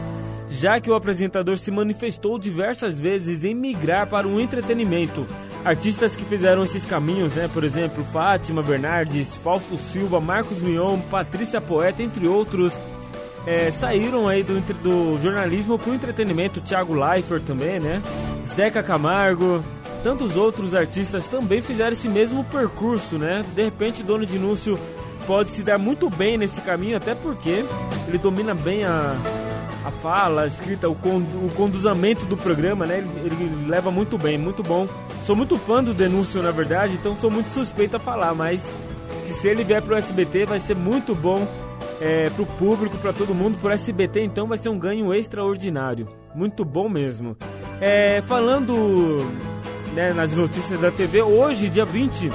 Já 0.50 0.80
que 0.80 0.90
o 0.90 0.94
apresentador 0.94 1.56
se 1.56 1.70
manifestou 1.70 2.38
diversas 2.38 2.98
vezes 2.98 3.44
em 3.44 3.54
migrar 3.54 4.06
para 4.06 4.26
o 4.26 4.40
entretenimento. 4.40 5.26
Artistas 5.64 6.16
que 6.16 6.24
fizeram 6.24 6.64
esses 6.64 6.84
caminhos, 6.84 7.34
né? 7.34 7.48
Por 7.52 7.64
exemplo, 7.64 8.04
Fátima 8.12 8.62
Bernardes, 8.62 9.28
Fausto 9.36 9.78
Silva, 9.78 10.20
Marcos 10.20 10.60
Mion, 10.60 10.98
Patrícia 11.10 11.60
Poeta, 11.60 12.02
entre 12.02 12.26
outros, 12.26 12.72
é, 13.46 13.70
saíram 13.70 14.28
aí 14.28 14.42
do, 14.42 14.60
do 14.82 15.22
jornalismo 15.22 15.78
para 15.78 15.90
o 15.90 15.94
entretenimento. 15.94 16.60
Thiago 16.60 16.94
Leifert 16.94 17.44
também, 17.44 17.78
né? 17.78 18.02
Zeca 18.54 18.82
Camargo, 18.82 19.64
tantos 20.02 20.36
outros 20.36 20.74
artistas 20.74 21.26
também 21.26 21.62
fizeram 21.62 21.92
esse 21.92 22.08
mesmo 22.08 22.44
percurso, 22.44 23.16
né? 23.16 23.42
De 23.54 23.62
repente, 23.62 24.02
Dono 24.02 24.26
de 24.26 24.38
pode 25.26 25.50
se 25.50 25.62
dar 25.62 25.78
muito 25.78 26.10
bem 26.10 26.36
nesse 26.36 26.60
caminho, 26.60 26.96
até 26.96 27.14
porque 27.14 27.64
ele 28.08 28.18
domina 28.18 28.54
bem 28.54 28.84
a, 28.84 29.16
a 29.84 29.90
fala, 29.90 30.42
a 30.42 30.46
escrita, 30.46 30.88
o, 30.88 30.94
con, 30.94 31.18
o 31.18 31.50
conduzamento 31.56 32.24
do 32.26 32.36
programa, 32.36 32.84
né? 32.84 32.98
Ele, 32.98 33.26
ele, 33.26 33.68
leva 33.68 33.90
muito 33.90 34.18
bem, 34.18 34.36
muito 34.36 34.62
bom. 34.62 34.88
Sou 35.24 35.36
muito 35.36 35.56
fã 35.56 35.82
do 35.82 35.94
Denúncio, 35.94 36.42
na 36.42 36.50
verdade, 36.50 36.94
então 36.94 37.16
sou 37.20 37.30
muito 37.30 37.50
suspeito 37.50 37.96
a 37.96 38.00
falar, 38.00 38.34
mas 38.34 38.64
que 39.26 39.32
se 39.34 39.48
ele 39.48 39.62
vier 39.62 39.80
pro 39.80 39.96
SBT 39.96 40.46
vai 40.46 40.58
ser 40.58 40.74
muito 40.74 41.14
bom 41.14 41.46
é, 42.00 42.28
pro 42.30 42.44
público, 42.44 42.98
para 42.98 43.12
todo 43.12 43.32
mundo. 43.32 43.56
Pro 43.60 43.70
SBT, 43.70 44.24
então, 44.24 44.48
vai 44.48 44.58
ser 44.58 44.68
um 44.68 44.78
ganho 44.78 45.14
extraordinário. 45.14 46.08
Muito 46.34 46.64
bom 46.64 46.88
mesmo. 46.88 47.36
É, 47.80 48.22
falando 48.26 49.20
né, 49.94 50.12
nas 50.12 50.32
notícias 50.32 50.80
da 50.80 50.90
TV, 50.90 51.22
hoje, 51.22 51.68
dia 51.68 51.84
20, 51.84 52.30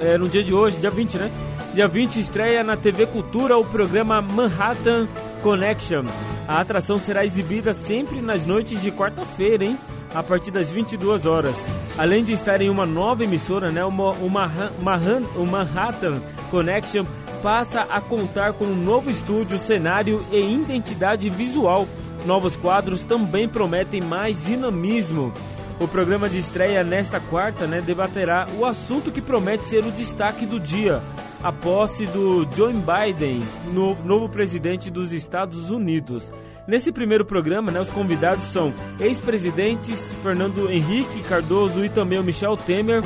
é, 0.00 0.18
no 0.18 0.28
dia 0.28 0.42
de 0.42 0.52
hoje, 0.52 0.78
dia 0.78 0.90
20, 0.90 1.18
né? 1.18 1.30
Dia 1.74 1.86
20 1.86 2.18
estreia 2.18 2.64
na 2.64 2.76
TV 2.76 3.06
Cultura 3.06 3.56
o 3.56 3.64
programa 3.64 4.20
Manhattan 4.20 5.06
Connection. 5.42 6.04
A 6.48 6.60
atração 6.60 6.98
será 6.98 7.24
exibida 7.24 7.72
sempre 7.72 8.20
nas 8.20 8.44
noites 8.44 8.82
de 8.82 8.90
quarta-feira, 8.90 9.64
hein? 9.64 9.78
A 10.12 10.22
partir 10.22 10.50
das 10.50 10.68
22 10.68 11.26
horas. 11.26 11.54
Além 11.96 12.24
de 12.24 12.32
estar 12.32 12.60
em 12.60 12.68
uma 12.68 12.84
nova 12.84 13.22
emissora, 13.22 13.70
né? 13.70 13.84
Uma, 13.84 14.10
uma, 14.14 14.50
uma, 14.80 14.96
o 15.36 15.46
Manhattan 15.46 16.20
Connection 16.50 17.04
passa 17.40 17.82
a 17.82 18.00
contar 18.00 18.52
com 18.54 18.64
um 18.64 18.74
novo 18.74 19.08
estúdio, 19.08 19.58
cenário 19.58 20.24
e 20.32 20.40
identidade 20.40 21.30
visual. 21.30 21.86
Novos 22.26 22.56
quadros 22.56 23.04
também 23.04 23.48
prometem 23.48 24.00
mais 24.00 24.44
dinamismo. 24.44 25.32
O 25.80 25.88
programa 25.88 26.28
de 26.28 26.38
estreia 26.38 26.84
nesta 26.84 27.18
quarta 27.18 27.66
né, 27.66 27.80
debaterá 27.80 28.46
o 28.58 28.66
assunto 28.66 29.10
que 29.10 29.22
promete 29.22 29.66
ser 29.66 29.82
o 29.82 29.90
destaque 29.90 30.44
do 30.44 30.60
dia, 30.60 31.00
a 31.42 31.50
posse 31.50 32.04
do 32.04 32.46
Joe 32.54 32.74
Biden, 32.74 33.42
no, 33.72 33.94
novo 34.04 34.28
presidente 34.28 34.90
dos 34.90 35.10
Estados 35.10 35.70
Unidos. 35.70 36.30
Nesse 36.68 36.92
primeiro 36.92 37.24
programa, 37.24 37.72
né, 37.72 37.80
os 37.80 37.88
convidados 37.88 38.44
são 38.52 38.74
ex-presidentes 39.00 39.98
Fernando 40.22 40.70
Henrique 40.70 41.22
Cardoso 41.22 41.82
e 41.82 41.88
também 41.88 42.18
o 42.18 42.22
Michel 42.22 42.58
Temer, 42.58 43.02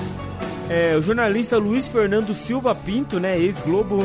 é, 0.69 0.97
o 0.97 1.01
jornalista 1.01 1.57
Luiz 1.57 1.87
Fernando 1.87 2.35
Silva 2.35 2.75
Pinto, 2.75 3.21
né, 3.21 3.39
ex-Globo, 3.39 4.01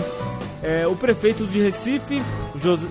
é, 0.61 0.85
o 0.87 0.95
prefeito 0.95 1.43
de 1.47 1.59
Recife, 1.59 2.21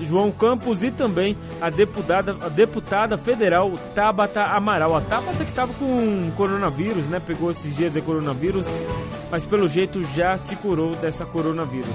João 0.04 0.30
Campos, 0.30 0.82
e 0.82 0.90
também 0.90 1.36
a 1.60 1.70
deputada, 1.70 2.36
a 2.40 2.48
deputada 2.48 3.18
federal 3.18 3.72
Tabata 3.94 4.42
Amaral. 4.42 4.96
A 4.96 5.00
Tabata 5.00 5.44
que 5.44 5.50
estava 5.50 5.72
com 5.74 6.30
coronavírus, 6.36 7.06
né? 7.06 7.20
Pegou 7.24 7.50
esses 7.50 7.76
dias 7.76 7.92
de 7.92 8.00
coronavírus, 8.00 8.64
mas 9.30 9.44
pelo 9.44 9.68
jeito 9.68 10.02
já 10.14 10.36
se 10.38 10.56
curou 10.56 10.94
dessa 10.96 11.24
coronavírus. 11.24 11.86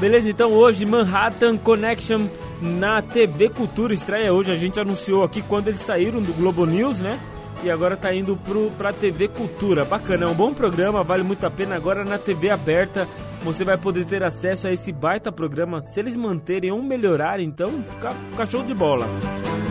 Beleza, 0.00 0.28
então 0.28 0.52
hoje 0.52 0.84
Manhattan 0.84 1.56
Connection 1.56 2.26
na 2.60 3.00
TV 3.02 3.48
Cultura 3.48 3.94
estreia 3.94 4.32
hoje. 4.32 4.50
A 4.50 4.56
gente 4.56 4.78
anunciou 4.80 5.22
aqui 5.22 5.42
quando 5.42 5.68
eles 5.68 5.80
saíram 5.80 6.20
do 6.20 6.32
Globo 6.32 6.66
News, 6.66 6.98
né? 6.98 7.18
E 7.62 7.70
agora 7.70 7.96
tá 7.96 8.12
indo 8.12 8.36
pro, 8.36 8.70
pra 8.76 8.92
TV 8.92 9.28
Cultura. 9.28 9.84
Bacana, 9.84 10.26
é 10.26 10.28
um 10.28 10.34
bom 10.34 10.52
programa, 10.52 11.04
vale 11.04 11.22
muito 11.22 11.46
a 11.46 11.50
pena. 11.50 11.76
Agora 11.76 12.04
na 12.04 12.18
TV 12.18 12.50
aberta 12.50 13.06
você 13.42 13.64
vai 13.64 13.76
poder 13.76 14.04
ter 14.04 14.22
acesso 14.22 14.66
a 14.66 14.72
esse 14.72 14.92
baita 14.92 15.30
programa. 15.30 15.84
Se 15.88 16.00
eles 16.00 16.16
manterem 16.16 16.72
ou 16.72 16.82
melhorarem, 16.82 17.46
então 17.46 17.70
fica, 17.88 18.12
fica 18.30 18.46
show 18.46 18.62
de 18.64 18.74
bola. 18.74 19.06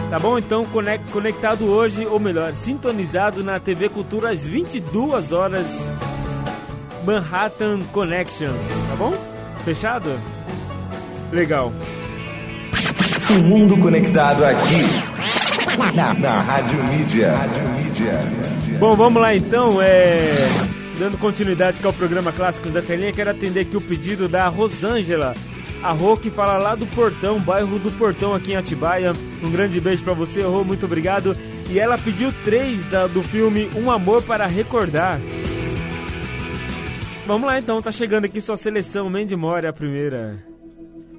Tá 0.10 0.20
bom? 0.20 0.38
Então 0.38 0.66
conectado 1.12 1.66
hoje, 1.66 2.06
ou 2.06 2.20
melhor, 2.20 2.54
sintonizado 2.54 3.44
na 3.44 3.60
TV 3.60 3.90
Cultura 3.90 4.32
às 4.32 4.46
22 4.46 5.32
horas. 5.34 5.66
Manhattan 7.06 7.80
Connection, 7.92 8.52
tá 8.90 8.96
bom? 8.98 9.14
Fechado? 9.66 10.10
Legal. 11.32 11.74
O 13.38 13.42
mundo 13.42 13.78
conectado 13.78 14.44
aqui 14.46 15.12
na, 15.78 16.14
na 16.14 16.42
Rádio 16.42 16.84
Mídia. 16.84 17.36
Rádio 17.36 17.70
Mídia. 17.70 18.20
Bom, 18.80 18.96
vamos 18.96 19.22
lá 19.22 19.36
então. 19.36 19.82
É... 19.82 20.32
Dando 20.98 21.18
continuidade 21.18 21.78
ao 21.84 21.94
programa 21.94 22.32
Clássicos 22.32 22.74
da 22.74 22.82
Telinha, 22.82 23.12
quero 23.12 23.32
atender 23.32 23.62
aqui 23.62 23.76
o 23.76 23.82
pedido 23.82 24.28
da 24.28 24.48
Rosângela. 24.48 25.34
A 25.82 25.92
Rô 25.92 26.16
que 26.16 26.30
fala 26.30 26.60
lá 26.60 26.76
do 26.76 26.86
Portão, 26.86 27.40
bairro 27.40 27.80
do 27.80 27.92
Portão 27.94 28.36
aqui 28.36 28.52
em 28.52 28.56
Atibaia. 28.56 29.14
Um 29.42 29.50
grande 29.50 29.82
beijo 29.82 30.04
para 30.04 30.14
você, 30.14 30.42
Rô, 30.42 30.64
muito 30.64 30.86
obrigado. 30.86 31.36
E 31.70 31.80
ela 31.80 31.98
pediu 31.98 32.32
três 32.44 32.84
da, 32.86 33.08
do 33.08 33.24
filme 33.24 33.70
Um 33.76 33.90
Amor 33.90 34.22
para 34.22 34.46
Recordar. 34.46 35.20
Vamos 37.26 37.48
lá 37.48 37.58
então, 37.58 37.82
tá 37.82 37.92
chegando 37.92 38.26
aqui 38.26 38.42
sua 38.42 38.58
seleção 38.58 39.10
Mandy 39.10 39.36
More, 39.36 39.66
a 39.66 39.74
primeira. 39.74 40.38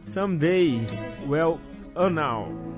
Someday, 0.08 0.86
well, 1.26 1.58
oh 1.96 2.10
now. 2.10 2.71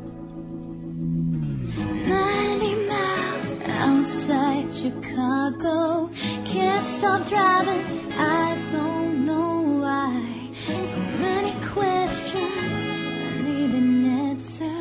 90 1.76 2.88
miles 2.88 3.46
outside 3.66 4.72
Chicago. 4.72 6.10
Can't 6.44 6.86
stop 6.86 7.28
driving, 7.28 8.12
I 8.12 8.56
don't 8.72 9.26
know 9.26 9.60
why. 9.82 10.22
So 10.90 10.98
many 11.20 11.52
questions, 11.72 12.72
I 13.22 13.42
need 13.42 13.72
an 13.74 14.06
answer. 14.28 14.76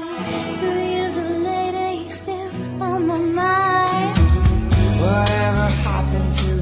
Three 0.60 0.90
years 0.96 1.18
later, 1.18 1.88
he's 1.98 2.20
still 2.22 2.84
on 2.84 3.08
my 3.08 3.18
mind. 3.18 4.18
Whatever 5.00 5.66
happened 5.88 6.34
to? 6.36 6.54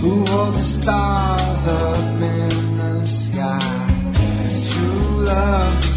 Who 0.00 0.24
holds 0.26 0.58
the 0.58 0.64
stars 0.64 1.66
up 1.66 2.22
in 2.22 2.76
the 2.78 3.04
sky? 3.04 3.60
'Cause 4.14 4.70
true 4.70 5.24
love 5.24 5.87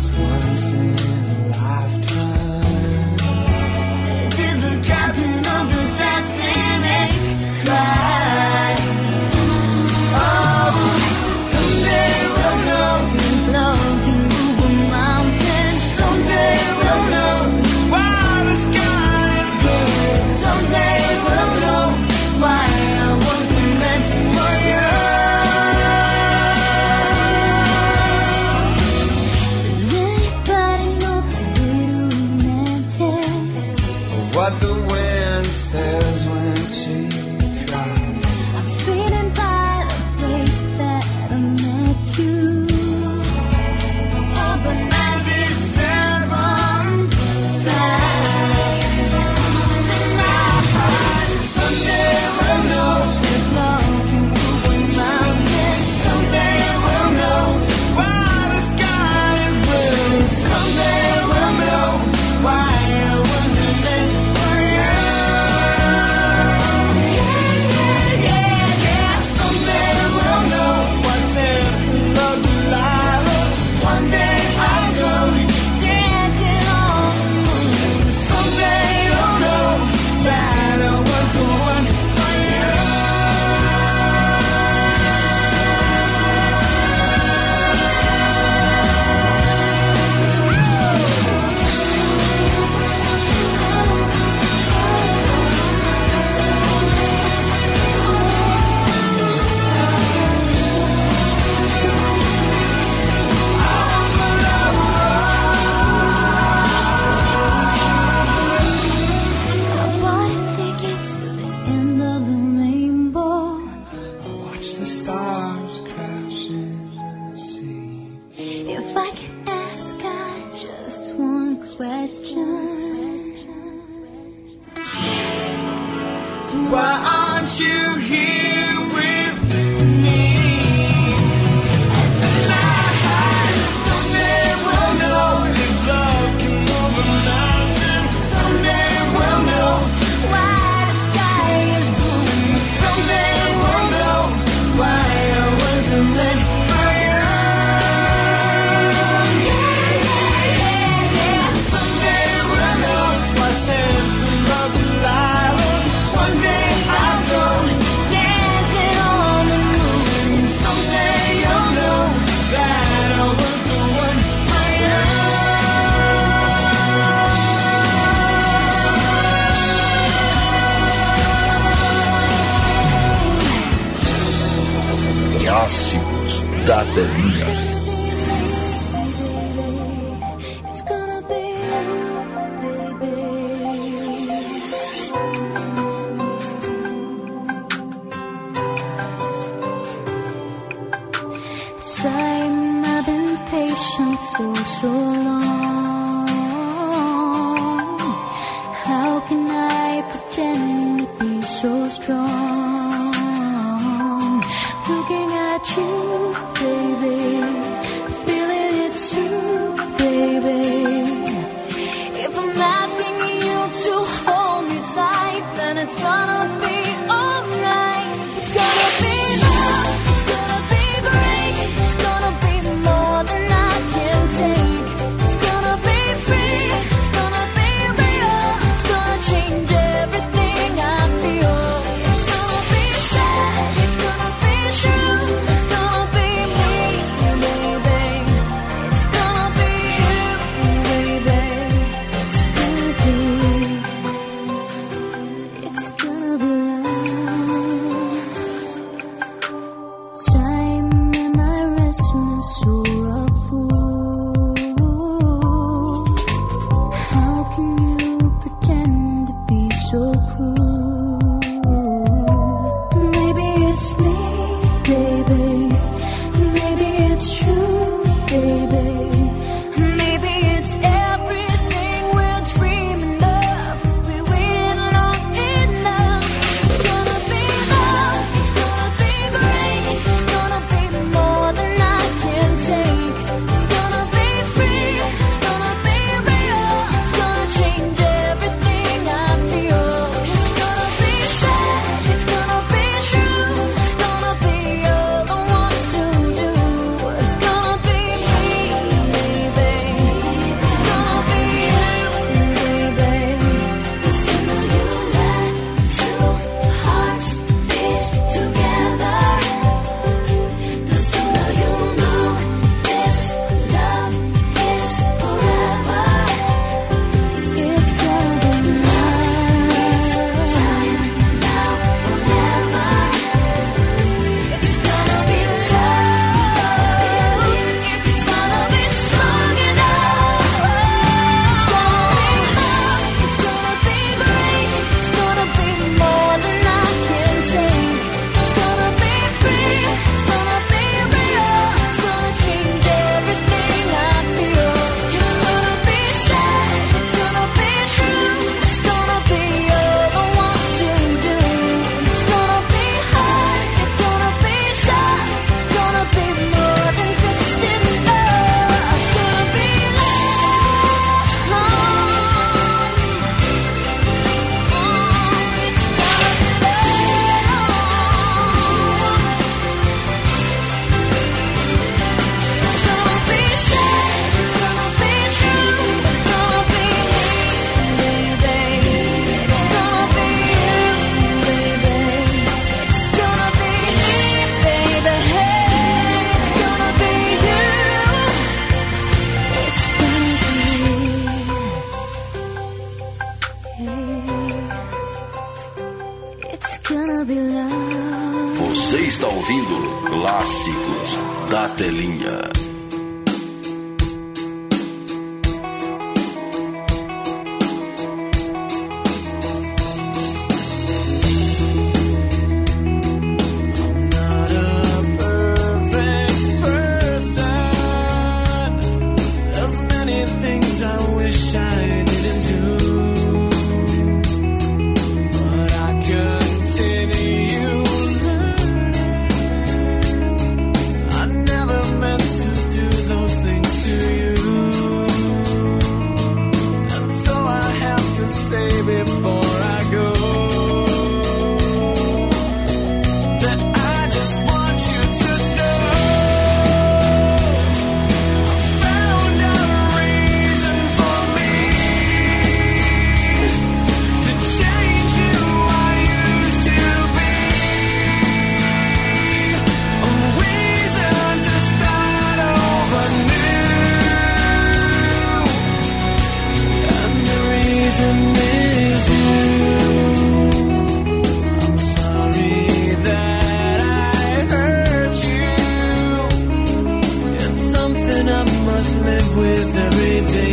live 478.99 479.37
with 479.37 479.75
every 479.75 480.33
day. 480.33 480.50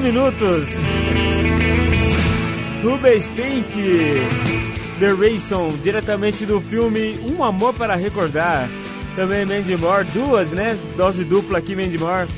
minutos. 0.00 0.68
Rubens 2.82 3.24
Pink, 3.36 3.72
The 4.98 5.12
Rayson, 5.12 5.68
diretamente 5.82 6.46
do 6.46 6.60
filme 6.60 7.18
Um 7.30 7.44
Amor 7.44 7.74
para 7.74 7.94
Recordar. 7.94 8.68
Também 9.14 9.44
Mandy 9.44 9.76
Moore, 9.76 10.06
duas, 10.12 10.48
né? 10.50 10.78
Dose 10.96 11.24
dupla 11.24 11.58
aqui, 11.58 11.76
Mandy 11.76 11.98
Moore. 11.98 12.28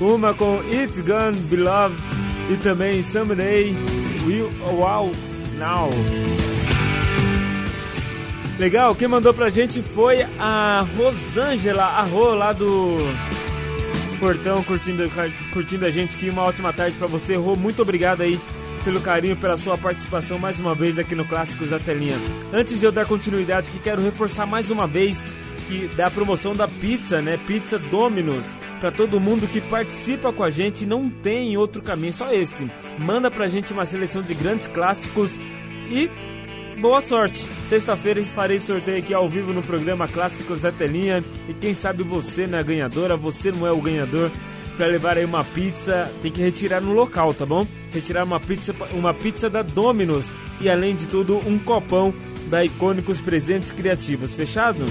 Uma 0.00 0.34
com 0.34 0.60
It's 0.70 1.00
Gone 1.00 1.36
Beloved 1.48 1.96
e 2.50 2.56
também 2.56 3.02
Someday 3.04 3.74
Will 4.26 4.50
Wow 4.70 5.10
Now. 5.58 5.88
Legal, 8.58 8.94
quem 8.94 9.08
mandou 9.08 9.32
pra 9.32 9.48
gente 9.48 9.82
foi 9.82 10.24
a 10.38 10.86
Rosângela 10.96 11.84
Arro, 11.84 12.34
lá 12.34 12.52
do 12.52 12.98
Portão, 14.24 14.64
curtindo, 14.64 15.02
curtindo 15.52 15.84
a 15.84 15.90
gente 15.90 16.16
aqui. 16.16 16.30
Uma 16.30 16.44
ótima 16.44 16.72
tarde 16.72 16.96
pra 16.96 17.06
você, 17.06 17.36
Rô. 17.36 17.54
Muito 17.54 17.82
obrigado 17.82 18.22
aí 18.22 18.40
pelo 18.82 18.98
carinho, 18.98 19.36
pela 19.36 19.58
sua 19.58 19.76
participação 19.76 20.38
mais 20.38 20.58
uma 20.58 20.74
vez 20.74 20.98
aqui 20.98 21.14
no 21.14 21.26
Clássicos 21.26 21.68
da 21.68 21.78
Telinha. 21.78 22.16
Antes 22.50 22.80
de 22.80 22.86
eu 22.86 22.90
dar 22.90 23.04
continuidade 23.04 23.68
aqui, 23.68 23.78
quero 23.80 24.00
reforçar 24.00 24.46
mais 24.46 24.70
uma 24.70 24.86
vez 24.86 25.14
que 25.68 25.88
da 25.88 26.10
promoção 26.10 26.56
da 26.56 26.66
pizza, 26.66 27.20
né? 27.20 27.38
Pizza 27.46 27.78
Domino's. 27.78 28.46
Para 28.80 28.90
todo 28.90 29.20
mundo 29.20 29.46
que 29.46 29.60
participa 29.60 30.32
com 30.32 30.42
a 30.42 30.48
gente, 30.48 30.86
não 30.86 31.10
tem 31.10 31.58
outro 31.58 31.82
caminho, 31.82 32.14
só 32.14 32.32
esse. 32.32 32.66
Manda 32.98 33.30
pra 33.30 33.46
gente 33.46 33.74
uma 33.74 33.84
seleção 33.84 34.22
de 34.22 34.32
grandes 34.32 34.66
clássicos 34.68 35.30
e 35.90 36.08
boa 36.80 37.02
sorte. 37.02 37.44
Sexta-feira 37.74 38.22
farei 38.26 38.60
sorteio 38.60 38.98
aqui 38.98 39.12
ao 39.12 39.28
vivo 39.28 39.52
no 39.52 39.60
programa 39.60 40.06
Clássicos 40.06 40.60
da 40.60 40.70
Telinha. 40.70 41.24
E 41.48 41.54
quem 41.54 41.74
sabe 41.74 42.04
você 42.04 42.46
não 42.46 42.56
é 42.56 42.62
ganhadora, 42.62 43.16
você 43.16 43.50
não 43.50 43.66
é 43.66 43.72
o 43.72 43.80
ganhador. 43.80 44.30
Para 44.76 44.86
levar 44.86 45.18
aí 45.18 45.24
uma 45.24 45.42
pizza, 45.42 46.08
tem 46.22 46.30
que 46.30 46.40
retirar 46.40 46.80
no 46.80 46.92
local, 46.92 47.34
tá 47.34 47.44
bom? 47.44 47.66
Retirar 47.92 48.22
uma 48.22 48.38
pizza, 48.38 48.72
uma 48.92 49.12
pizza 49.12 49.50
da 49.50 49.62
Domino's 49.62 50.24
e 50.60 50.70
além 50.70 50.94
de 50.94 51.08
tudo 51.08 51.40
um 51.48 51.58
copão 51.58 52.14
da 52.46 52.64
Icônicos 52.64 53.20
Presentes 53.20 53.72
Criativos. 53.72 54.36
Fechado? 54.36 54.86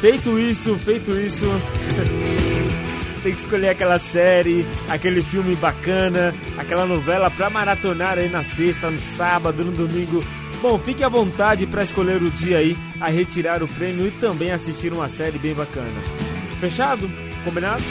Feito 0.00 0.36
isso, 0.40 0.74
feito 0.78 1.16
isso. 1.16 1.44
tem 3.22 3.32
que 3.32 3.40
escolher 3.40 3.68
aquela 3.68 4.00
série, 4.00 4.66
aquele 4.88 5.22
filme 5.22 5.54
bacana, 5.54 6.34
aquela 6.58 6.86
novela 6.86 7.30
pra 7.30 7.48
maratonar 7.50 8.18
aí 8.18 8.28
na 8.28 8.42
sexta, 8.42 8.90
no 8.90 8.98
sábado, 9.16 9.64
no 9.64 9.70
domingo. 9.70 10.24
Bom, 10.62 10.78
fique 10.78 11.04
à 11.04 11.08
vontade 11.08 11.66
para 11.66 11.84
escolher 11.84 12.22
o 12.22 12.30
dia 12.30 12.58
aí 12.58 12.76
a 13.00 13.08
retirar 13.08 13.62
o 13.62 13.68
prêmio 13.68 14.06
e 14.06 14.10
também 14.10 14.50
assistir 14.50 14.92
uma 14.92 15.08
série 15.08 15.38
bem 15.38 15.54
bacana. 15.54 16.00
Fechado? 16.60 17.10
Combinado? 17.44 17.82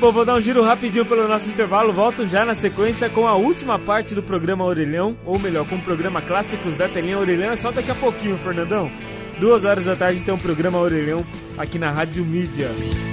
Bom, 0.00 0.10
vou 0.10 0.24
dar 0.24 0.34
um 0.34 0.40
giro 0.40 0.62
rapidinho 0.62 1.04
pelo 1.04 1.28
nosso 1.28 1.48
intervalo. 1.48 1.92
Volto 1.92 2.26
já 2.26 2.44
na 2.44 2.54
sequência 2.54 3.08
com 3.08 3.26
a 3.26 3.34
última 3.34 3.78
parte 3.78 4.14
do 4.14 4.22
programa 4.22 4.64
Orelhão, 4.64 5.16
ou 5.24 5.38
melhor, 5.38 5.66
com 5.66 5.76
o 5.76 5.80
programa 5.80 6.20
Clássicos 6.20 6.76
da 6.76 6.88
Telinha 6.88 7.18
Orelhão. 7.18 7.52
É 7.52 7.56
só 7.56 7.70
daqui 7.70 7.90
a 7.90 7.94
pouquinho, 7.94 8.36
Fernandão. 8.38 8.90
Duas 9.38 9.64
horas 9.64 9.84
da 9.84 9.96
tarde 9.96 10.20
tem 10.20 10.34
um 10.34 10.38
programa 10.38 10.78
Orelhão 10.78 11.24
aqui 11.56 11.78
na 11.78 11.90
Rádio 11.90 12.24
Mídia. 12.24 12.68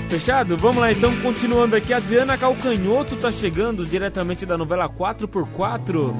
Fechado? 0.09 0.57
Vamos 0.57 0.77
lá 0.77 0.91
então, 0.91 1.15
continuando 1.21 1.75
aqui. 1.75 1.93
Adriana 1.93 2.37
Calcanhoto 2.37 3.15
tá 3.15 3.31
chegando 3.31 3.85
diretamente 3.85 4.45
da 4.45 4.57
novela 4.57 4.89
4x4. 4.89 6.13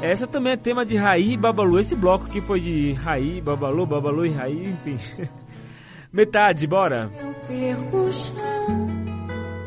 Essa 0.00 0.26
também 0.26 0.52
é 0.52 0.56
tema 0.56 0.86
de 0.86 0.96
Raí 0.96 1.32
e 1.32 1.36
Babalu. 1.36 1.80
Esse 1.80 1.94
bloco 1.96 2.26
que 2.26 2.40
foi 2.40 2.60
de 2.60 2.92
Raí, 2.92 3.40
Babalu, 3.40 3.84
Babalu 3.84 4.26
e 4.26 4.30
Raí, 4.30 4.68
enfim. 4.70 4.98
Metade, 6.12 6.66
bora. 6.66 7.10
Eu 7.20 7.34
perco 7.46 7.96
o 7.96 8.12
chão, 8.12 8.88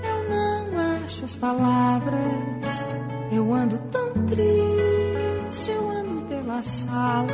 eu 0.04 0.30
não 0.30 1.04
acho 1.04 1.26
as 1.26 1.36
palavras. 1.36 2.84
Eu 3.32 3.54
ando 3.54 3.78
tão 3.92 4.12
triste, 4.26 5.72
eu 5.72 5.90
ando 5.90 6.22
pela 6.28 6.62
sala. 6.64 7.28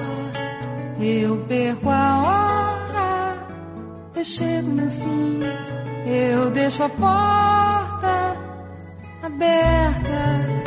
Eu 1.00 1.38
perco 1.48 1.90
a 1.90 2.22
hora, 2.24 3.48
eu 4.16 4.26
chego 4.26 4.70
no 4.70 4.92
fim. 4.92 5.40
Eu 6.06 6.50
deixo 6.50 6.84
a 6.84 6.90
porta 6.90 8.36
aberta. 9.24 10.67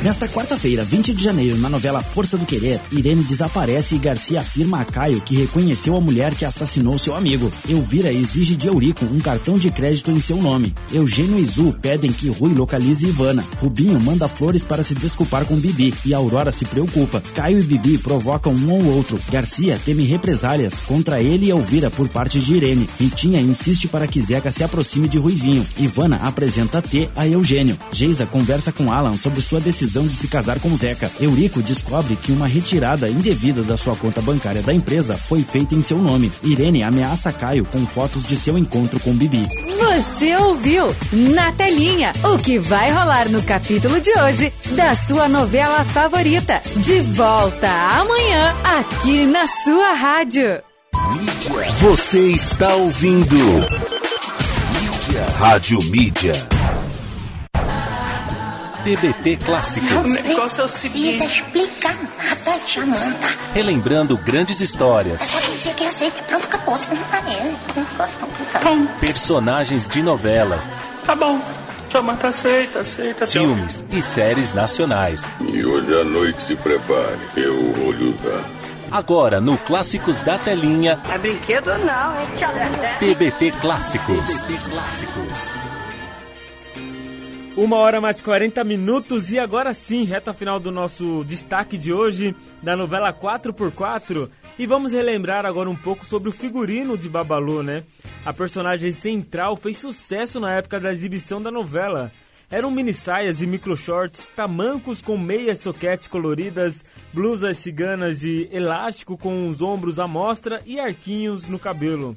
Nesta 0.00 0.28
quarta-feira, 0.28 0.84
20 0.84 1.12
de 1.12 1.24
janeiro, 1.24 1.56
na 1.56 1.68
novela 1.68 2.00
Força 2.00 2.38
do 2.38 2.46
Querer, 2.46 2.80
Irene 2.92 3.24
desaparece 3.24 3.96
e 3.96 3.98
Garcia 3.98 4.40
afirma 4.40 4.80
a 4.80 4.84
Caio 4.84 5.20
que 5.20 5.34
reconheceu 5.34 5.96
a 5.96 6.00
mulher 6.00 6.36
que 6.36 6.44
assassinou 6.44 6.96
seu 6.96 7.16
amigo. 7.16 7.50
Elvira 7.68 8.12
exige 8.12 8.54
de 8.54 8.68
Eurico 8.68 9.04
um 9.04 9.18
cartão 9.18 9.58
de 9.58 9.72
crédito 9.72 10.12
em 10.12 10.20
seu 10.20 10.36
nome. 10.36 10.72
Eugênio 10.92 11.36
e 11.36 11.44
Zu 11.44 11.76
pedem 11.82 12.12
que 12.12 12.28
Rui 12.28 12.54
localize 12.54 13.08
Ivana. 13.08 13.44
Rubinho 13.60 14.00
manda 14.00 14.28
flores 14.28 14.64
para 14.64 14.84
se 14.84 14.94
desculpar 14.94 15.44
com 15.46 15.56
Bibi 15.56 15.92
e 16.06 16.14
Aurora 16.14 16.52
se 16.52 16.64
preocupa. 16.64 17.20
Caio 17.34 17.58
e 17.58 17.64
Bibi 17.64 17.98
provocam 17.98 18.54
um 18.54 18.70
ao 18.70 18.84
outro. 18.84 19.18
Garcia 19.32 19.80
teme 19.84 20.04
represálias 20.04 20.82
contra 20.82 21.20
ele 21.20 21.46
e 21.46 21.50
Elvira 21.50 21.90
por 21.90 22.08
parte 22.08 22.38
de 22.38 22.54
Irene. 22.54 22.88
Ritinha 23.00 23.40
insiste 23.40 23.88
para 23.88 24.06
que 24.06 24.20
Zeca 24.20 24.52
se 24.52 24.62
aproxime 24.62 25.08
de 25.08 25.18
Ruizinho. 25.18 25.66
Ivana 25.76 26.20
apresenta 26.22 26.80
T 26.80 27.08
a 27.16 27.26
Eugênio. 27.26 27.76
Geisa 27.90 28.24
conversa 28.24 28.70
com 28.70 28.92
Alan 28.92 29.16
sobre 29.16 29.40
sua 29.40 29.58
decisão 29.58 29.87
de 29.88 30.14
se 30.14 30.28
casar 30.28 30.60
com 30.60 30.76
Zeca. 30.76 31.10
Eurico 31.20 31.62
descobre 31.62 32.16
que 32.16 32.32
uma 32.32 32.46
retirada 32.46 33.08
indevida 33.08 33.62
da 33.62 33.76
sua 33.76 33.96
conta 33.96 34.20
bancária 34.20 34.62
da 34.62 34.72
empresa 34.72 35.16
foi 35.16 35.42
feita 35.42 35.74
em 35.74 35.82
seu 35.82 35.98
nome. 35.98 36.30
Irene 36.42 36.82
ameaça 36.82 37.32
Caio 37.32 37.64
com 37.64 37.86
fotos 37.86 38.26
de 38.26 38.36
seu 38.36 38.58
encontro 38.58 39.00
com 39.00 39.14
Bibi. 39.14 39.46
Você 39.78 40.36
ouviu 40.36 40.94
na 41.12 41.52
telinha 41.52 42.12
o 42.22 42.38
que 42.38 42.58
vai 42.58 42.92
rolar 42.92 43.28
no 43.28 43.42
capítulo 43.42 44.00
de 44.00 44.10
hoje 44.18 44.52
da 44.72 44.94
sua 44.94 45.28
novela 45.28 45.84
favorita. 45.86 46.60
De 46.76 47.00
volta 47.00 47.68
amanhã 47.68 48.54
aqui 48.78 49.24
na 49.26 49.46
sua 49.64 49.92
rádio. 49.92 50.62
Você 51.80 52.32
está 52.32 52.74
ouvindo 52.74 53.36
Rádio 55.38 55.78
Mídia. 55.84 56.57
TBT 58.96 59.36
Clássicos. 59.44 59.90
Não 59.90 60.02
precisa 60.02 61.24
explicar 61.26 61.94
nada, 61.94 62.58
Jamanta. 62.66 63.28
Relembrando 63.52 64.16
grandes 64.16 64.60
histórias, 64.60 65.20
Só 65.20 65.38
dizer 65.40 65.74
que 65.74 65.84
aceita. 65.84 66.22
Pronto, 66.22 66.44
acabou. 66.46 66.74
Você 66.74 66.94
não 66.94 67.02
tá 67.04 67.20
mesmo. 67.20 67.58
Não 67.76 67.84
posso 67.84 68.16
complicar. 68.16 68.62
personagens 68.98 69.86
de 69.86 70.02
novelas, 70.02 70.66
Tá 71.04 71.14
bom. 71.14 71.38
Jamanta 71.90 72.28
aceita, 72.28 72.80
aceita. 72.80 73.26
filmes 73.26 73.84
e 73.90 74.00
séries 74.00 74.54
nacionais. 74.54 75.22
E 75.40 75.64
hoje 75.66 75.92
à 75.94 76.04
noite 76.04 76.40
se 76.46 76.54
prepare, 76.56 77.18
eu 77.36 77.72
vou 77.72 77.90
usar. 77.90 78.44
Agora 78.90 79.38
no 79.38 79.58
Clássicos 79.58 80.20
da 80.20 80.38
Telinha, 80.38 80.98
É 81.10 81.18
brinquedo 81.18 81.66
não, 81.78 82.14
é 82.14 82.26
tia 82.36 82.48
TBT 83.00 83.52
Clássicos. 83.60 84.24
Uma 87.58 87.78
hora 87.78 88.00
mais 88.00 88.20
40 88.20 88.62
minutos 88.62 89.32
e 89.32 89.38
agora 89.38 89.74
sim, 89.74 90.04
reta 90.04 90.32
final 90.32 90.60
do 90.60 90.70
nosso 90.70 91.24
destaque 91.24 91.76
de 91.76 91.92
hoje 91.92 92.32
da 92.62 92.76
novela 92.76 93.12
4x4 93.12 94.28
e 94.56 94.64
vamos 94.64 94.92
relembrar 94.92 95.44
agora 95.44 95.68
um 95.68 95.74
pouco 95.74 96.06
sobre 96.06 96.28
o 96.28 96.32
figurino 96.32 96.96
de 96.96 97.08
Babalu, 97.08 97.64
né? 97.64 97.82
A 98.24 98.32
personagem 98.32 98.92
central 98.92 99.56
fez 99.56 99.76
sucesso 99.78 100.38
na 100.38 100.54
época 100.54 100.78
da 100.78 100.92
exibição 100.92 101.42
da 101.42 101.50
novela. 101.50 102.12
Eram 102.48 102.70
mini 102.70 102.94
saias 102.94 103.42
e 103.42 103.46
micro 103.46 103.76
shorts, 103.76 104.28
tamancos 104.36 105.02
com 105.02 105.18
meias 105.18 105.58
soquetes 105.58 106.06
coloridas, 106.06 106.84
blusas 107.12 107.58
ciganas 107.58 108.20
de 108.20 108.48
elástico 108.52 109.18
com 109.18 109.48
os 109.48 109.60
ombros 109.60 109.98
à 109.98 110.06
mostra 110.06 110.62
e 110.64 110.78
arquinhos 110.78 111.48
no 111.48 111.58
cabelo. 111.58 112.16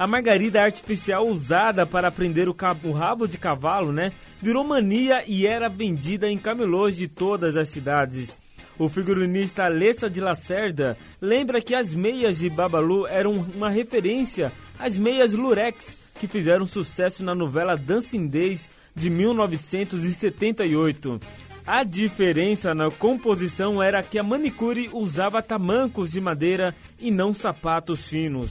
A 0.00 0.06
margarida 0.06 0.62
artificial 0.62 1.28
usada 1.28 1.84
para 1.84 2.10
prender 2.10 2.48
o, 2.48 2.56
o 2.84 2.92
rabo 2.92 3.28
de 3.28 3.36
cavalo, 3.36 3.92
né? 3.92 4.10
Virou 4.40 4.64
mania 4.64 5.22
e 5.26 5.46
era 5.46 5.68
vendida 5.68 6.26
em 6.26 6.38
camelôs 6.38 6.96
de 6.96 7.06
todas 7.06 7.54
as 7.54 7.68
cidades. 7.68 8.38
O 8.78 8.88
figurinista 8.88 9.64
Alessa 9.64 10.08
de 10.08 10.18
Lacerda 10.18 10.96
lembra 11.20 11.60
que 11.60 11.74
as 11.74 11.94
meias 11.94 12.38
de 12.38 12.48
Babalu 12.48 13.06
eram 13.08 13.32
uma 13.32 13.68
referência 13.68 14.50
às 14.78 14.96
meias 14.96 15.34
Lurex, 15.34 15.98
que 16.18 16.26
fizeram 16.26 16.66
sucesso 16.66 17.22
na 17.22 17.34
novela 17.34 17.76
Dancing 17.76 18.26
Days 18.26 18.70
de 18.96 19.10
1978. 19.10 21.20
A 21.66 21.84
diferença 21.84 22.74
na 22.74 22.90
composição 22.90 23.82
era 23.82 24.02
que 24.02 24.18
a 24.18 24.22
manicure 24.22 24.88
usava 24.94 25.42
tamancos 25.42 26.10
de 26.10 26.22
madeira 26.22 26.74
e 26.98 27.10
não 27.10 27.34
sapatos 27.34 28.06
finos. 28.06 28.48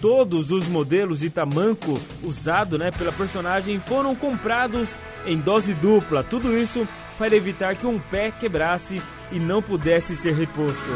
Todos 0.00 0.50
os 0.50 0.66
modelos 0.66 1.20
de 1.20 1.28
tamanco 1.28 2.00
usado 2.22 2.78
né, 2.78 2.90
pela 2.90 3.12
personagem 3.12 3.78
foram 3.80 4.14
comprados 4.14 4.88
em 5.26 5.36
dose 5.36 5.74
dupla. 5.74 6.24
Tudo 6.24 6.56
isso 6.56 6.88
para 7.18 7.36
evitar 7.36 7.76
que 7.76 7.86
um 7.86 7.98
pé 7.98 8.30
quebrasse 8.30 9.00
e 9.30 9.38
não 9.38 9.60
pudesse 9.60 10.16
ser 10.16 10.32
reposto. 10.32 10.90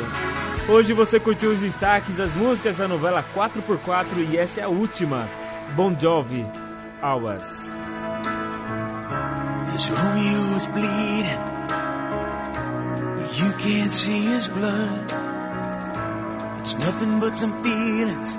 Hoje 0.66 0.94
você 0.94 1.20
curtiu 1.20 1.50
os 1.50 1.60
destaques 1.60 2.16
das 2.16 2.34
músicas 2.34 2.78
da 2.78 2.88
novela 2.88 3.22
4x4 3.34 4.30
e 4.30 4.38
essa 4.38 4.62
é 4.62 4.64
a 4.64 4.68
última. 4.68 5.28
Bon 5.74 5.94
Jovi, 5.98 6.46
Hours. 7.02 7.44
Romeo 9.76 10.56
is 10.56 10.66
bleeding, 10.68 11.40
you 13.36 13.52
can't 13.58 13.92
see 13.92 14.34
his 14.34 14.46
blood. 14.46 15.12
It's 16.60 16.74
nothing 16.78 17.18
but 17.18 17.36
some 17.36 17.52
feelings 17.62 18.38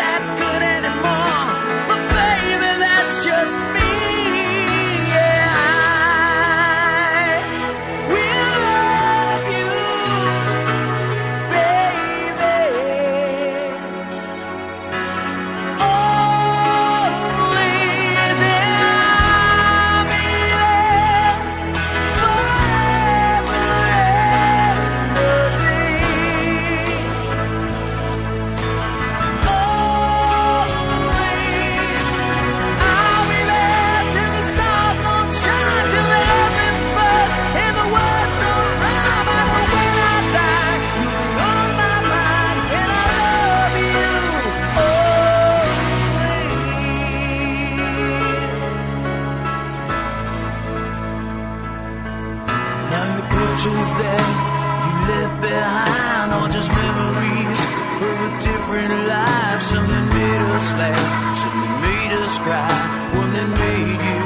That 63.41 63.57
made 63.57 63.97
you 64.05 64.21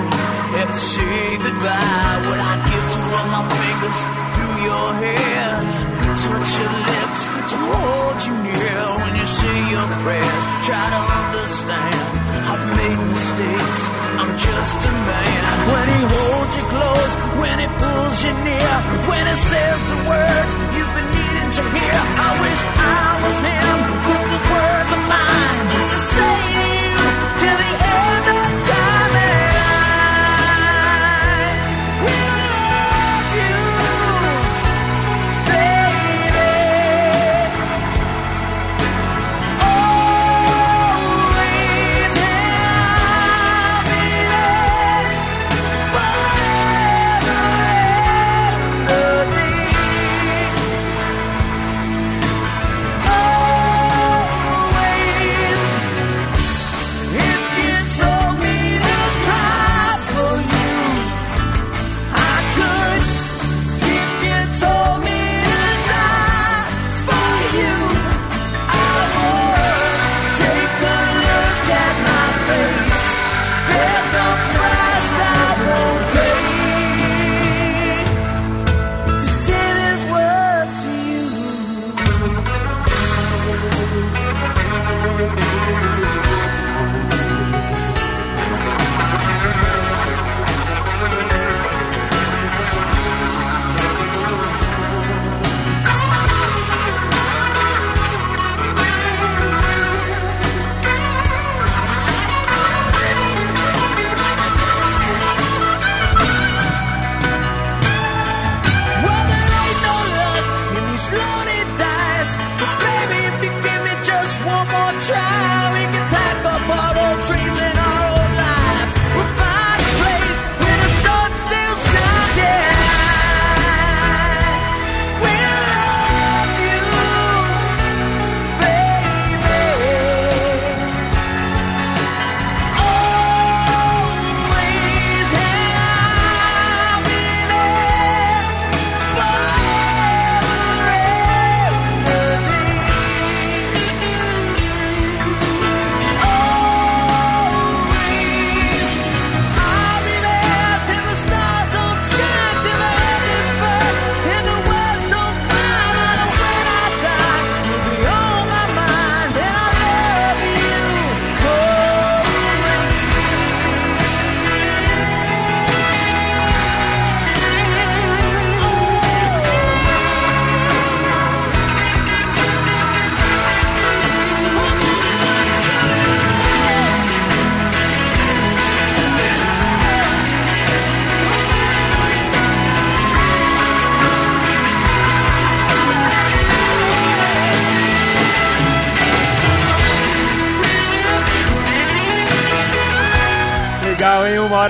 have 0.59 0.75
to 0.75 0.81
say 0.91 1.39
goodbye. 1.39 2.15
What 2.27 2.35
I 2.35 2.53
give 2.67 2.83
to 2.83 2.99
run 3.15 3.27
my 3.31 3.43
fingers 3.47 3.99
through 4.35 4.57
your 4.67 4.87
hair, 5.07 5.55
touch 6.19 6.51
your 6.59 6.73
lips 6.83 7.23
to 7.47 7.55
hold 7.55 8.19
you 8.27 8.35
near. 8.43 8.75
When 8.99 9.15
you 9.15 9.23
say 9.23 9.55
your 9.71 9.87
prayers, 10.03 10.43
try 10.67 10.83
to 10.83 10.99
understand. 10.99 11.95
I've 12.43 12.65
made 12.75 12.99
mistakes. 13.07 13.79
I'm 14.19 14.35
just 14.35 14.79
a 14.83 14.91
man. 14.91 15.43
When 15.71 15.87
he 15.95 16.01
holds 16.11 16.51
you 16.59 16.65
close, 16.75 17.13
when 17.39 17.55
he 17.63 17.71
pulls 17.71 18.19
you 18.19 18.35
near, 18.43 18.73
when 19.07 19.23
he 19.31 19.35
says 19.47 19.79
the 19.95 19.99
words 20.11 20.51
you've 20.75 20.91
been 20.91 21.09
needing 21.15 21.51
to 21.55 21.63
hear. 21.71 21.97
I 22.19 22.29
wish 22.43 22.59
I 22.83 23.15
was 23.23 23.37
him. 23.47 23.77
Put 24.11 24.19
those 24.27 24.47
words 24.51 24.89
of 24.91 25.01
mine 25.07 25.63
to 25.71 25.99
say 26.03 26.35
to 26.51 26.67
you 26.83 26.99
till 27.39 27.57
the 27.63 27.71
end 27.79 28.27
of 28.27 28.43
time. 28.67 28.84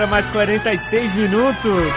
Mais 0.07 0.29
46 0.29 1.15
minutos. 1.15 1.93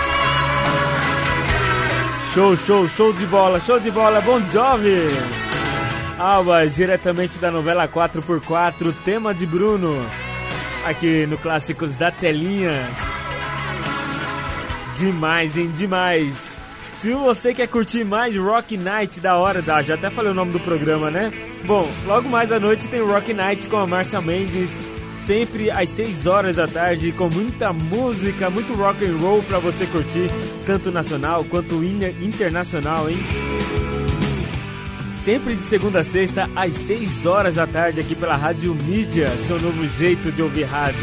Show, 2.35 2.56
show, 2.56 2.89
show 2.89 3.12
de 3.12 3.26
bola, 3.26 3.60
show 3.60 3.80
de 3.80 3.90
bola, 3.90 4.20
Bon 4.20 4.40
Jovi. 4.51 5.09
Alba, 6.18 6.66
diretamente 6.66 7.39
da 7.39 7.51
novela 7.51 7.89
4x4, 7.89 8.94
tema 9.05 9.35
de 9.35 9.47
Bruno. 9.47 10.05
Aqui 10.86 11.26
no 11.26 11.39
Clássicos 11.39 11.94
da 11.97 12.10
Telinha. 12.10 12.86
Demais, 14.98 15.56
hein? 15.56 15.72
Demais. 15.76 16.35
Se 17.01 17.12
você 17.12 17.55
quer 17.55 17.68
curtir 17.68 18.05
mais 18.05 18.36
Rock 18.36 18.76
Night 18.76 19.20
da 19.20 19.36
hora, 19.36 19.62
da, 19.62 19.80
já 19.82 19.94
até 19.94 20.10
falei 20.10 20.32
o 20.32 20.35
nome 20.35 20.52
do 20.52 20.60
programa, 20.60 21.10
né? 21.10 21.32
Bom, 21.64 21.89
logo 22.06 22.28
mais 22.28 22.51
à 22.51 22.59
noite 22.59 22.89
tem 22.89 23.01
Rock 23.01 23.32
Night 23.32 23.66
com 23.68 23.76
a 23.76 23.86
Marcia 23.86 24.20
Mendes, 24.20 24.70
sempre, 25.28 25.70
às 25.70 25.90
6 25.90 26.26
horas 26.26 26.56
da 26.56 26.66
tarde, 26.66 27.12
com 27.12 27.28
muita 27.28 27.70
música, 27.70 28.48
muito 28.48 28.72
rock 28.74 29.05
and 29.05 29.18
roll 29.18 29.42
pra 29.42 29.59
você 29.59 29.84
curtir, 29.84 30.30
tanto 30.64 30.90
nacional 30.90 31.44
quanto 31.44 31.84
in- 31.84 32.24
internacional, 32.24 33.10
hein? 33.10 33.18
Sempre 35.26 35.55
de 35.55 35.64
segunda 35.64 36.00
a 36.00 36.05
sexta, 36.05 36.48
às 36.56 36.72
6 36.72 37.26
horas 37.26 37.56
da 37.56 37.66
tarde, 37.66 38.00
aqui 38.00 38.14
pela 38.14 38.36
Rádio 38.36 38.74
Mídia, 38.74 39.28
seu 39.46 39.60
novo 39.60 39.86
jeito 39.98 40.32
de 40.32 40.40
ouvir 40.40 40.64
rádio. 40.64 40.98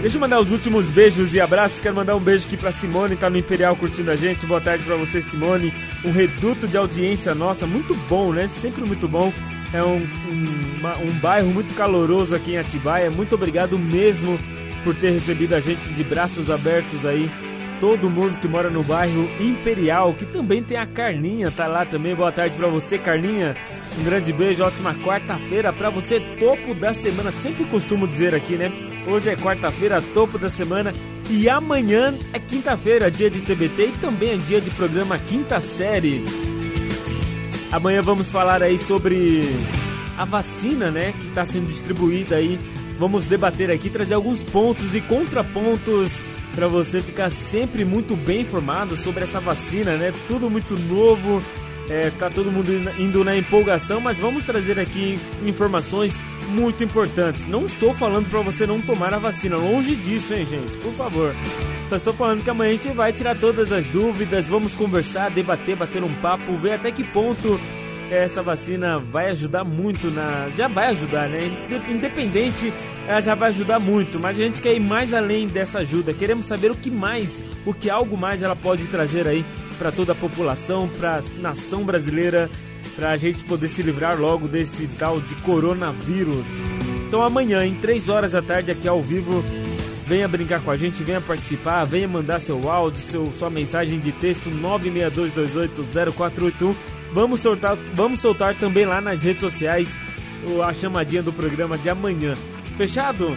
Deixa 0.00 0.16
eu 0.16 0.20
mandar 0.22 0.40
os 0.40 0.50
últimos 0.50 0.86
beijos 0.86 1.34
e 1.34 1.40
abraços. 1.42 1.80
Quero 1.80 1.96
mandar 1.96 2.16
um 2.16 2.20
beijo 2.20 2.46
aqui 2.46 2.56
pra 2.56 2.72
Simone, 2.72 3.14
tá 3.16 3.28
no 3.28 3.36
Imperial 3.36 3.76
curtindo 3.76 4.10
a 4.10 4.16
gente. 4.16 4.46
Boa 4.46 4.58
tarde 4.62 4.82
pra 4.84 4.96
você, 4.96 5.20
Simone. 5.20 5.70
Um 6.02 6.10
reduto 6.10 6.66
de 6.66 6.78
audiência 6.78 7.34
nossa, 7.34 7.66
muito 7.66 7.92
bom, 8.08 8.32
né? 8.32 8.48
Sempre 8.62 8.82
muito 8.86 9.06
bom. 9.06 9.30
É 9.72 9.82
um, 9.84 9.96
um, 9.98 10.78
uma- 10.80 10.96
um 10.98 11.10
bairro 11.20 11.48
muito 11.50 11.74
caloroso 11.74 12.34
aqui 12.34 12.52
em 12.52 12.58
Atibaia. 12.58 13.10
Muito 13.10 13.34
obrigado 13.34 13.78
mesmo 13.78 14.38
por 14.82 14.94
ter 14.94 15.10
recebido 15.10 15.54
a 15.54 15.60
gente 15.60 15.80
de 15.94 16.02
braços 16.02 16.50
abertos 16.50 17.06
aí. 17.06 17.30
Todo 17.78 18.10
mundo 18.10 18.38
que 18.40 18.48
mora 18.48 18.68
no 18.68 18.82
bairro 18.82 19.30
Imperial, 19.40 20.12
que 20.12 20.26
também 20.26 20.62
tem 20.62 20.76
a 20.76 20.86
Carlinha, 20.86 21.50
tá 21.50 21.66
lá 21.66 21.84
também. 21.86 22.14
Boa 22.14 22.30
tarde 22.32 22.54
pra 22.56 22.66
você, 22.68 22.98
Carlinha. 22.98 23.56
Um 23.98 24.04
grande 24.04 24.32
beijo, 24.32 24.62
ótima 24.62 24.94
quarta-feira 24.96 25.72
pra 25.72 25.88
você, 25.88 26.20
topo 26.38 26.74
da 26.74 26.92
semana. 26.92 27.32
Sempre 27.32 27.64
costumo 27.64 28.06
dizer 28.06 28.34
aqui, 28.34 28.54
né? 28.54 28.70
Hoje 29.06 29.30
é 29.30 29.36
quarta-feira, 29.36 30.02
topo 30.12 30.36
da 30.38 30.50
semana. 30.50 30.92
E 31.30 31.48
amanhã 31.48 32.14
é 32.34 32.38
quinta-feira, 32.38 33.10
dia 33.10 33.30
de 33.30 33.40
TBT 33.40 33.84
e 33.84 33.92
também 34.00 34.30
é 34.32 34.36
dia 34.36 34.60
de 34.60 34.68
programa 34.70 35.16
Quinta 35.18 35.60
Série. 35.60 36.22
Amanhã 37.72 38.02
vamos 38.02 38.30
falar 38.30 38.62
aí 38.62 38.78
sobre 38.78 39.42
a 40.18 40.24
vacina, 40.24 40.90
né, 40.90 41.12
que 41.18 41.28
está 41.28 41.44
sendo 41.46 41.68
distribuída 41.68 42.36
aí. 42.36 42.58
Vamos 42.98 43.24
debater 43.26 43.70
aqui, 43.70 43.88
trazer 43.88 44.14
alguns 44.14 44.42
pontos 44.42 44.94
e 44.94 45.00
contrapontos 45.00 46.10
para 46.54 46.66
você 46.68 47.00
ficar 47.00 47.30
sempre 47.30 47.84
muito 47.84 48.16
bem 48.16 48.40
informado 48.42 48.96
sobre 48.96 49.22
essa 49.24 49.40
vacina, 49.40 49.92
né? 49.96 50.12
Tudo 50.26 50.50
muito 50.50 50.76
novo, 50.80 51.40
é, 51.88 52.10
tá 52.18 52.28
todo 52.28 52.50
mundo 52.50 52.70
indo- 52.72 52.90
indo 53.02 53.24
na 53.24 53.36
empolgação, 53.36 54.00
mas 54.00 54.18
vamos 54.18 54.44
trazer 54.44 54.78
aqui 54.78 55.18
informações 55.46 56.12
muito 56.50 56.82
importantes. 56.84 57.46
Não 57.46 57.64
estou 57.66 57.94
falando 57.94 58.28
para 58.28 58.40
você 58.40 58.66
não 58.66 58.80
tomar 58.80 59.14
a 59.14 59.18
vacina, 59.18 59.56
longe 59.56 59.94
disso, 59.96 60.34
hein, 60.34 60.46
gente? 60.48 60.76
Por 60.78 60.92
favor. 60.94 61.34
Só 61.88 61.96
estou 61.96 62.12
falando 62.14 62.44
que 62.44 62.50
amanhã 62.50 62.70
a 62.70 62.72
gente 62.74 62.88
vai 62.94 63.12
tirar 63.12 63.36
todas 63.36 63.72
as 63.72 63.86
dúvidas, 63.88 64.44
vamos 64.46 64.74
conversar, 64.74 65.30
debater, 65.30 65.74
bater 65.76 66.02
um 66.04 66.12
papo, 66.14 66.52
ver 66.56 66.72
até 66.74 66.90
que 66.92 67.02
ponto 67.02 67.60
essa 68.10 68.42
vacina 68.42 68.98
vai 68.98 69.30
ajudar 69.30 69.64
muito 69.64 70.08
na. 70.10 70.48
Já 70.56 70.68
vai 70.68 70.86
ajudar, 70.88 71.28
né? 71.28 71.46
Inde- 71.46 71.92
Independente, 71.92 72.72
ela 73.08 73.20
já 73.20 73.34
vai 73.34 73.50
ajudar 73.50 73.78
muito, 73.78 74.18
mas 74.20 74.36
a 74.38 74.42
gente 74.44 74.60
quer 74.60 74.74
ir 74.74 74.80
mais 74.80 75.12
além 75.14 75.46
dessa 75.48 75.78
ajuda. 75.80 76.12
Queremos 76.12 76.46
saber 76.46 76.70
o 76.70 76.74
que 76.76 76.90
mais, 76.90 77.36
o 77.66 77.72
que 77.74 77.88
algo 77.90 78.16
mais 78.16 78.42
ela 78.42 78.54
pode 78.56 78.84
trazer 78.88 79.26
aí 79.28 79.44
para 79.78 79.90
toda 79.92 80.12
a 80.12 80.14
população, 80.16 80.88
para 80.88 81.18
a 81.18 81.22
nação 81.40 81.82
brasileira, 81.84 82.50
para 83.00 83.12
a 83.12 83.16
gente 83.16 83.42
poder 83.44 83.68
se 83.68 83.82
livrar 83.82 84.20
logo 84.20 84.46
desse 84.46 84.86
tal 84.98 85.22
de 85.22 85.34
coronavírus. 85.36 86.44
Então 87.08 87.22
amanhã, 87.22 87.64
em 87.64 87.74
3 87.74 88.10
horas 88.10 88.32
da 88.32 88.42
tarde, 88.42 88.70
aqui 88.70 88.86
ao 88.86 89.00
vivo, 89.00 89.42
venha 90.06 90.28
brincar 90.28 90.60
com 90.60 90.70
a 90.70 90.76
gente, 90.76 91.02
venha 91.02 91.18
participar, 91.18 91.84
venha 91.84 92.06
mandar 92.06 92.40
seu 92.40 92.70
áudio, 92.70 93.00
seu, 93.10 93.32
sua 93.38 93.48
mensagem 93.48 93.98
de 93.98 94.12
texto 94.12 94.50
962280481. 94.50 96.74
Vamos 97.14 97.40
soltar, 97.40 97.74
vamos 97.94 98.20
soltar 98.20 98.54
também 98.54 98.84
lá 98.84 99.00
nas 99.00 99.22
redes 99.22 99.40
sociais 99.40 99.88
a 100.62 100.74
chamadinha 100.74 101.22
do 101.22 101.32
programa 101.32 101.78
de 101.78 101.88
amanhã. 101.88 102.34
Fechado? 102.76 103.34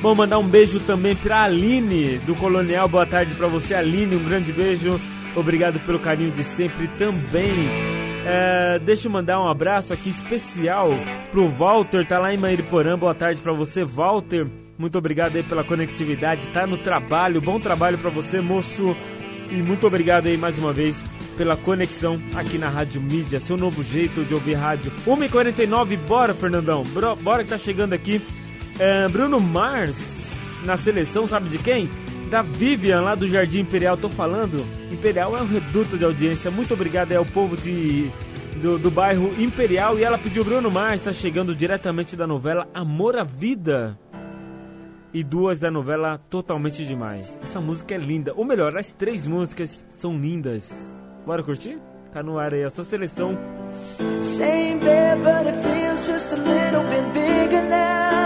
Bom, 0.00 0.14
mandar 0.14 0.38
um 0.38 0.46
beijo 0.46 0.78
também 0.78 1.16
pra 1.16 1.42
Aline 1.42 2.18
do 2.18 2.36
Colonial. 2.36 2.86
Boa 2.88 3.06
tarde 3.06 3.34
pra 3.34 3.48
você, 3.48 3.74
Aline. 3.74 4.14
Um 4.14 4.24
grande 4.24 4.52
beijo. 4.52 5.00
Obrigado 5.36 5.78
pelo 5.80 5.98
carinho 5.98 6.30
de 6.30 6.42
sempre 6.42 6.88
também. 6.98 7.52
É, 8.24 8.78
deixa 8.80 9.06
eu 9.06 9.12
mandar 9.12 9.40
um 9.40 9.48
abraço 9.48 9.92
aqui 9.92 10.10
especial 10.10 10.88
pro 11.30 11.46
Walter, 11.46 12.04
tá 12.04 12.18
lá 12.18 12.34
em 12.34 12.38
Mairiporã. 12.38 12.98
Boa 12.98 13.14
tarde 13.14 13.40
pra 13.40 13.52
você, 13.52 13.84
Walter. 13.84 14.46
Muito 14.78 14.98
obrigado 14.98 15.36
aí 15.36 15.42
pela 15.42 15.62
conectividade. 15.62 16.48
Tá 16.48 16.66
no 16.66 16.76
trabalho. 16.76 17.40
Bom 17.40 17.60
trabalho 17.60 17.98
pra 17.98 18.10
você, 18.10 18.40
moço. 18.40 18.96
E 19.50 19.56
muito 19.56 19.86
obrigado 19.86 20.26
aí 20.26 20.36
mais 20.36 20.58
uma 20.58 20.72
vez 20.72 20.96
pela 21.36 21.56
conexão 21.56 22.20
aqui 22.34 22.58
na 22.58 22.68
Rádio 22.68 23.00
Mídia, 23.00 23.38
seu 23.38 23.56
novo 23.56 23.84
jeito 23.84 24.24
de 24.24 24.34
ouvir 24.34 24.54
rádio. 24.54 24.90
1h49, 25.06 25.96
bora, 26.08 26.34
Fernandão. 26.34 26.82
Bora 27.20 27.44
que 27.44 27.50
tá 27.50 27.58
chegando 27.58 27.92
aqui. 27.92 28.20
É, 28.78 29.06
Bruno 29.08 29.38
Mars 29.38 30.16
na 30.64 30.76
seleção, 30.76 31.26
sabe 31.26 31.48
de 31.48 31.58
quem? 31.58 31.88
Da 32.30 32.42
Vivian, 32.42 33.02
lá 33.02 33.14
do 33.14 33.28
Jardim 33.28 33.60
Imperial. 33.60 33.96
Tô 33.96 34.08
falando, 34.08 34.64
Imperial 34.92 35.36
é 35.36 35.42
um 35.42 35.46
reduto 35.46 35.96
de 35.96 36.04
audiência. 36.04 36.50
Muito 36.50 36.74
obrigado 36.74 37.12
aí 37.12 37.16
ao 37.16 37.24
povo 37.24 37.56
de, 37.56 38.10
do, 38.60 38.78
do 38.78 38.90
bairro 38.90 39.32
Imperial. 39.38 39.98
E 39.98 40.04
ela 40.04 40.18
pediu 40.18 40.44
Bruno 40.44 40.70
Mars, 40.70 41.02
tá 41.02 41.12
chegando 41.12 41.54
diretamente 41.54 42.16
da 42.16 42.26
novela 42.26 42.66
Amor 42.74 43.16
à 43.16 43.22
Vida. 43.22 43.98
E 45.14 45.22
duas 45.22 45.58
da 45.58 45.70
novela 45.70 46.18
Totalmente 46.28 46.84
Demais. 46.84 47.38
Essa 47.42 47.60
música 47.60 47.94
é 47.94 47.98
linda. 47.98 48.32
Ou 48.36 48.44
melhor, 48.44 48.76
as 48.76 48.92
três 48.92 49.26
músicas 49.26 49.86
são 49.88 50.18
lindas. 50.18 50.94
Bora 51.24 51.42
curtir? 51.42 51.78
Tá 52.12 52.22
no 52.22 52.38
ar 52.38 52.52
aí 52.52 52.64
a 52.64 52.70
sua 52.70 52.84
seleção. 52.84 53.38
Same 54.20 54.80
but 55.22 55.46
it 55.46 55.62
feels 55.62 56.06
just 56.06 56.32
a 56.32 56.36
little 56.36 56.82
bit 56.88 57.12
bigger 57.12 57.62
now. 57.62 58.25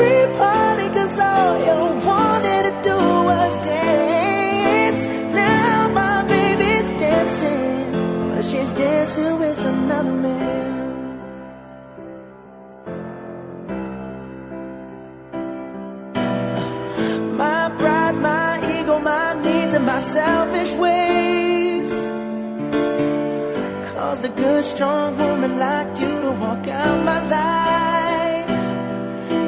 to 0.00 0.42
every 0.42 0.88
cause 0.96 1.18
all 1.18 1.52
you 1.66 1.78
wanted 2.06 2.62
to 2.68 2.74
do 2.88 2.98
was 3.30 3.52
dance. 3.66 5.02
Now 5.34 5.88
my 6.00 6.16
baby's 6.32 6.88
dancing, 7.04 8.30
but 8.30 8.44
she's 8.50 8.72
dancing 8.72 9.38
with 9.38 9.58
another 9.58 10.16
man. 10.26 10.68
My 17.36 17.62
pride, 17.80 18.16
my 18.30 18.80
ego, 18.80 18.98
my 18.98 19.28
needs, 19.44 19.74
and 19.74 19.86
my 19.86 20.00
selfish 20.00 20.72
ways 20.74 21.90
caused 23.92 24.24
a 24.24 24.28
good, 24.28 24.64
strong 24.64 25.18
woman 25.18 25.58
like 25.58 26.00
you 26.00 26.20
to 26.24 26.30
walk 26.42 26.68
out 26.68 27.04
my 27.04 27.20
life. 27.28 27.69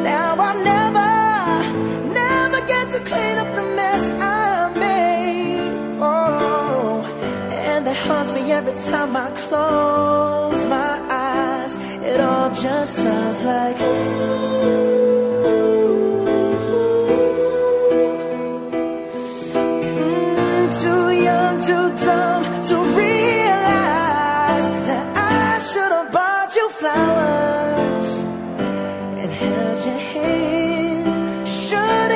Now 0.03 0.37
I 0.49 0.53
never, 0.73 1.11
never 2.21 2.61
get 2.67 2.93
to 2.95 3.01
clean 3.11 3.37
up 3.39 3.55
the 3.55 3.63
mess 3.79 4.03
I 4.21 4.69
made. 4.87 6.01
Oh, 6.01 7.03
and 7.51 7.87
that 7.87 7.97
haunts 8.07 8.33
me 8.33 8.53
every 8.53 8.75
time 8.91 9.17
I 9.17 9.31
close 9.31 10.65
my 10.67 10.93
eyes. 11.09 11.77
It 12.11 12.21
all 12.21 12.51
just 12.51 12.95
sounds 12.95 13.43
like. 13.45 13.77
Mm, 13.77 15.12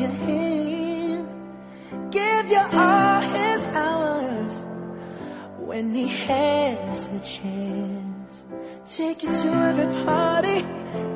Your 0.00 0.08
hand. 0.08 1.28
Give 2.10 2.46
you 2.50 2.64
all 2.72 3.20
his 3.20 3.66
hours 3.66 4.54
when 5.58 5.94
he 5.94 6.08
has 6.08 7.08
the 7.08 7.20
chance. 7.20 8.42
Take 8.96 9.22
you 9.22 9.28
to 9.30 9.48
every 9.70 10.04
party. 10.04 10.62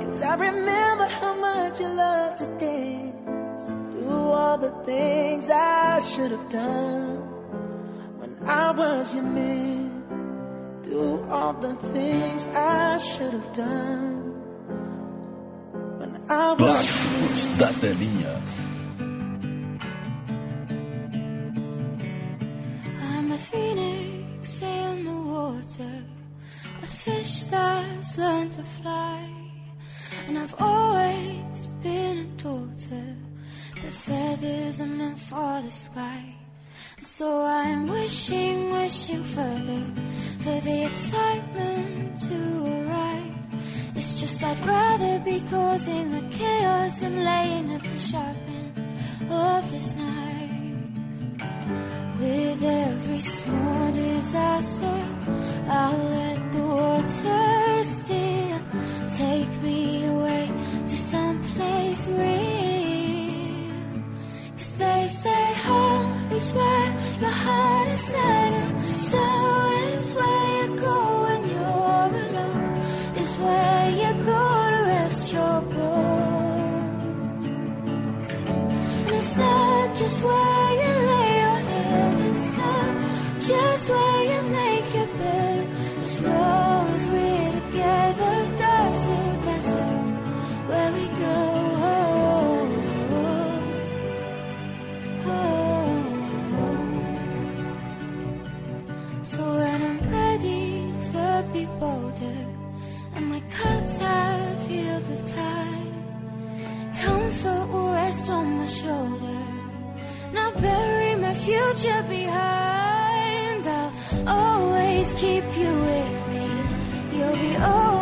Cause 0.05 0.23
I 0.23 0.35
remember 0.35 1.07
how 1.07 1.35
much 1.35 1.81
you 1.81 1.89
love 1.89 2.37
to 2.37 2.47
dance. 2.59 3.69
Do 3.99 4.11
all 4.11 4.59
the 4.59 4.71
things 4.85 5.51
I 5.51 6.01
should 6.01 6.31
have 6.31 6.49
done 6.49 7.17
when 8.21 8.37
I 8.47 8.71
was 8.71 9.15
your 9.15 9.25
man. 9.25 9.91
Do 10.83 11.27
all 11.31 11.55
the 11.55 11.75
things 11.93 12.45
I 12.55 12.99
should 12.99 13.33
have 13.33 13.53
done 13.55 14.15
when 15.99 16.23
I 16.29 16.53
was 16.53 17.05
fish 27.05 27.45
that's 27.45 28.17
learned 28.17 28.53
to 28.53 28.63
fly. 28.63 29.29
And 30.27 30.39
I've 30.39 30.55
always 30.59 31.67
been 31.83 32.19
a 32.19 32.43
daughter, 32.43 33.07
but 33.75 33.93
feathers 33.93 34.81
are 34.81 34.95
meant 35.01 35.19
for 35.19 35.61
the 35.63 35.71
sky. 35.71 36.35
So 37.03 37.45
I'm 37.45 37.89
wishing, 37.89 38.73
wishing 38.73 39.23
further 39.23 39.85
for 40.45 40.59
the 40.69 40.87
excitement 40.91 42.19
to 42.29 42.39
arrive. 42.79 43.35
It's 43.97 44.19
just 44.21 44.43
I'd 44.43 44.59
rather 44.67 45.19
be 45.21 45.41
causing 45.51 46.11
the 46.11 46.25
chaos 46.35 47.03
and 47.03 47.17
laying 47.23 47.73
at 47.75 47.83
the 47.83 47.99
sharp 47.99 48.37
end 48.49 49.31
of 49.31 49.71
this 49.71 49.95
knife. 49.95 50.24
With 52.25 52.63
every 52.63 53.21
small 53.21 53.93
disaster, 53.93 54.99
I'll 55.69 56.05
let 56.19 56.53
the 56.53 56.65
water 56.81 57.85
still 57.85 58.61
take 59.21 59.53
me 59.63 60.07
away 60.07 60.51
to 60.89 60.97
some 60.97 61.37
place 61.53 62.07
real. 62.07 63.75
Cause 64.57 64.77
they 64.79 65.07
say 65.07 65.45
home 65.69 66.33
is 66.33 66.51
where 66.53 66.89
your 67.21 67.37
heart 67.45 67.89
is 67.89 68.01
set 68.01 68.53
and 68.63 68.85
snow 69.07 69.93
is 69.93 70.15
where 70.15 70.49
you 70.57 70.81
go 70.81 70.97
when 71.25 71.41
you're 71.53 72.09
alone. 72.25 72.79
Is 73.21 73.37
where 73.37 73.89
you 74.01 74.11
go 74.33 74.43
to 74.73 74.81
rest 74.93 75.31
your 75.31 75.61
bones. 75.75 77.47
And 79.09 79.15
it's 79.21 79.37
not 79.37 79.97
just 79.97 80.25
where 80.25 80.54
rest 108.25 108.31
on 108.31 108.59
my 108.59 108.67
shoulder. 108.67 109.39
Now 110.33 110.51
bury 110.53 111.15
my 111.17 111.35
future 111.35 112.03
behind. 112.09 113.67
I'll 113.67 113.93
always 114.27 115.15
keep 115.15 115.45
you 115.57 115.71
with 115.71 116.29
me. 116.33 117.19
You'll 117.19 117.37
be 117.37 117.57
always 117.57 117.94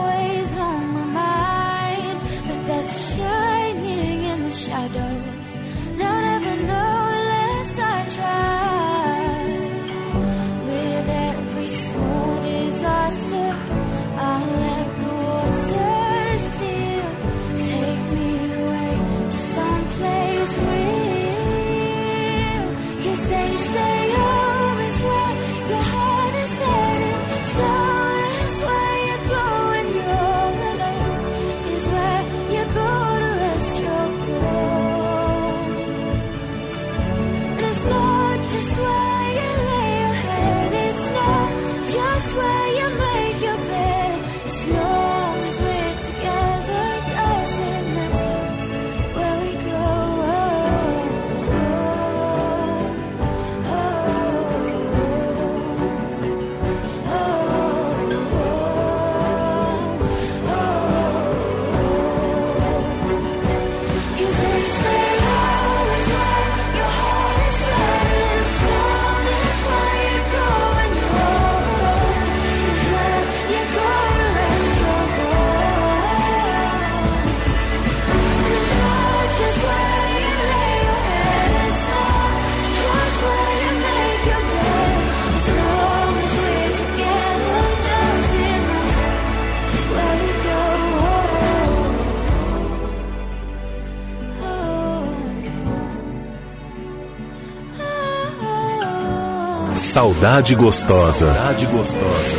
Saudade 99.93 100.55
Gostosa. 100.55 101.35
Saudade 101.35 101.67
Gostosa. 101.67 102.37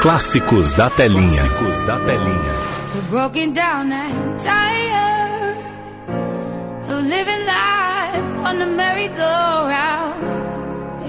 Clássicos 0.00 0.72
da 0.72 0.88
telinha. 0.88 1.42
Clássicos 1.42 1.80
da 1.86 1.98
telinha. 1.98 2.54
Broken 3.10 3.52
down 3.52 3.92
and 3.92 4.40
tired 4.40 5.58
of 6.88 7.04
living 7.04 7.44
life 7.44 8.46
on 8.48 8.58
the 8.58 8.64
merry-go-round. 8.64 10.24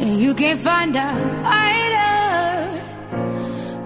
And 0.02 0.20
you 0.20 0.34
can't 0.36 0.60
find 0.60 0.94
a 0.94 1.10
fighter, 1.42 2.82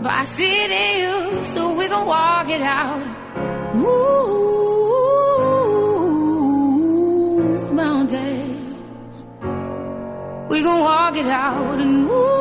but 0.01 0.11
I 0.11 0.23
see 0.23 0.49
it 0.49 0.71
in 0.71 0.97
you, 1.03 1.43
so 1.43 1.75
we 1.75 1.87
gon' 1.87 2.07
walk 2.07 2.49
it 2.49 2.63
out. 2.63 3.10
We 10.61 10.65
gon' 10.65 10.79
walk 10.79 11.15
it 11.15 11.25
out 11.25 11.79
and 11.79 12.05
ooh, 12.05 12.40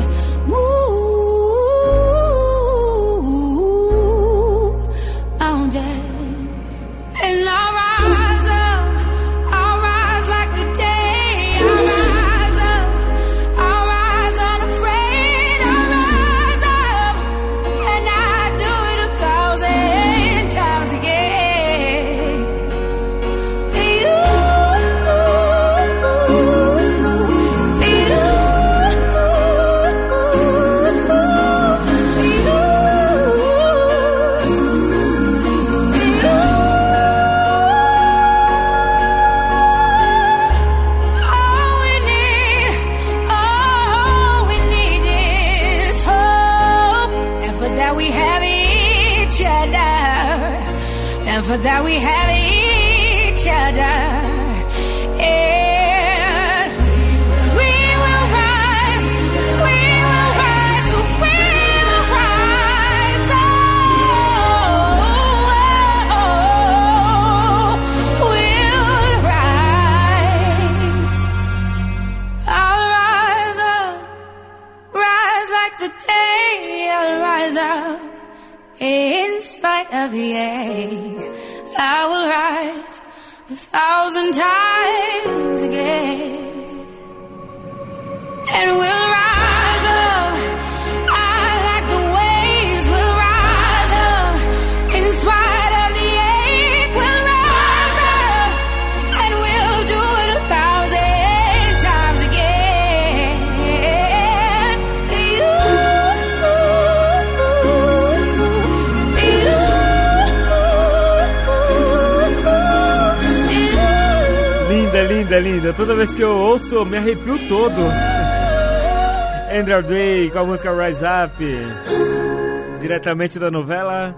Linda, 115.31 115.39
linda. 115.39 115.73
Toda 115.73 115.95
vez 115.95 116.11
que 116.11 116.21
eu 116.21 116.29
ouço, 116.29 116.83
me 116.83 116.97
arrepio 116.97 117.37
todo. 117.47 117.79
Andrew 119.57 119.81
Day 119.81 120.29
com 120.29 120.39
a 120.39 120.43
música 120.43 120.71
Rise 120.73 121.05
Up. 121.05 122.79
Diretamente 122.81 123.39
da 123.39 123.49
novela. 123.49 124.13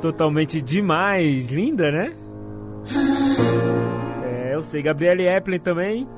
Totalmente 0.00 0.62
demais. 0.62 1.50
Linda, 1.50 1.92
né? 1.92 2.14
É, 4.24 4.54
eu 4.54 4.62
sei. 4.62 4.80
Gabriele 4.80 5.28
Eplin 5.28 5.58
também. 5.58 6.08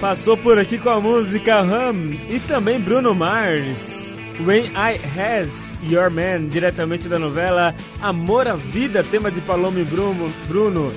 Passou 0.00 0.36
por 0.36 0.60
aqui 0.60 0.78
com 0.78 0.90
a 0.90 1.00
música 1.00 1.60
Hum. 1.62 2.10
E 2.30 2.38
também 2.38 2.80
Bruno 2.80 3.12
Mars. 3.14 4.06
When 4.46 4.64
I 4.76 5.00
Has 5.18 5.63
Your 5.90 6.10
Man, 6.10 6.48
diretamente 6.48 7.08
da 7.08 7.18
novela 7.18 7.74
Amor 8.00 8.48
à 8.48 8.54
Vida, 8.54 9.02
tema 9.04 9.30
de 9.30 9.40
Paloma 9.40 9.80
e 9.80 9.84
Bruno. 9.84 10.30
Bruno. 10.46 10.92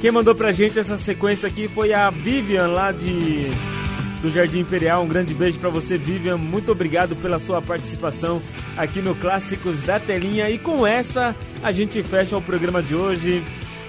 Quem 0.00 0.10
mandou 0.10 0.34
pra 0.34 0.52
gente 0.52 0.78
essa 0.78 0.98
sequência 0.98 1.48
aqui 1.48 1.68
foi 1.68 1.92
a 1.92 2.10
Vivian 2.10 2.66
lá 2.68 2.92
de 2.92 3.50
do 4.20 4.30
Jardim 4.30 4.60
Imperial. 4.60 5.02
Um 5.04 5.08
grande 5.08 5.34
beijo 5.34 5.58
pra 5.58 5.70
você, 5.70 5.96
Vivian. 5.96 6.36
Muito 6.36 6.72
obrigado 6.72 7.14
pela 7.16 7.38
sua 7.38 7.62
participação 7.62 8.42
aqui 8.76 9.00
no 9.00 9.14
Clássicos 9.14 9.80
da 9.82 9.98
Telinha. 9.98 10.50
E 10.50 10.58
com 10.58 10.86
essa 10.86 11.34
a 11.62 11.72
gente 11.72 12.02
fecha 12.02 12.36
o 12.36 12.42
programa 12.42 12.82
de 12.82 12.94
hoje. 12.94 13.42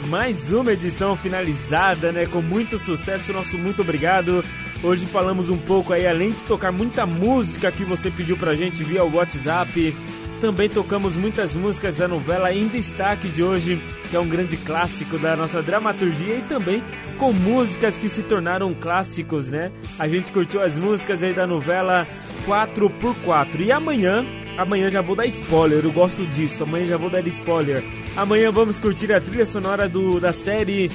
Mais 0.08 0.52
uma 0.52 0.72
edição 0.72 1.16
finalizada, 1.16 2.12
né? 2.12 2.26
Com 2.26 2.42
muito 2.42 2.78
sucesso. 2.78 3.34
Nosso 3.34 3.58
muito 3.58 3.82
obrigado. 3.82 4.44
Hoje 4.84 5.08
falamos 5.08 5.50
um 5.50 5.58
pouco 5.58 5.92
aí, 5.92 6.06
além 6.06 6.30
de 6.30 6.40
tocar 6.48 6.72
muita 6.72 7.06
música 7.06 7.72
que 7.72 7.84
você 7.84 8.12
pediu 8.12 8.38
pra 8.38 8.54
gente 8.54 8.84
via 8.84 9.04
o 9.04 9.16
WhatsApp, 9.16 9.96
também 10.38 10.70
tocamos 10.70 11.16
muitas 11.16 11.54
músicas 11.54 11.98
da 11.98 12.08
novela 12.08 12.54
em 12.54 12.68
destaque 12.68 13.28
de 13.28 13.44
hoje, 13.44 13.82
que 14.10 14.16
é 14.16 14.20
um 14.20 14.28
grande 14.28 14.56
clássico 14.58 15.18
da 15.18 15.36
nossa 15.36 15.62
dramaturgia 15.62 16.36
e 16.36 16.42
também 16.42 16.82
com 17.18 17.34
músicas 17.34 17.98
que 17.98 18.08
se 18.08 18.24
tornaram 18.24 18.74
clássicos, 18.74 19.50
né? 19.50 19.72
A 19.98 20.08
gente 20.08 20.32
curtiu 20.32 20.62
as 20.62 20.76
músicas 20.76 21.22
aí 21.22 21.34
da 21.34 21.48
novela 21.48 22.08
4x4. 22.46 23.62
E 23.62 23.72
amanhã, 23.72 24.26
amanhã 24.58 24.90
já 24.90 25.02
vou 25.02 25.16
dar 25.16 25.26
spoiler, 25.26 25.84
eu 25.84 25.92
gosto 25.92 26.26
disso. 26.28 26.64
Amanhã 26.64 26.88
já 26.88 26.98
vou 26.98 27.10
dar 27.10 27.26
spoiler. 27.28 27.84
Amanhã 28.16 28.52
vamos 28.52 28.80
curtir 28.80 29.12
a 29.14 29.20
trilha 29.20 29.46
sonora 29.46 29.90
do, 29.90 30.20
da 30.20 30.32
série 30.32 30.90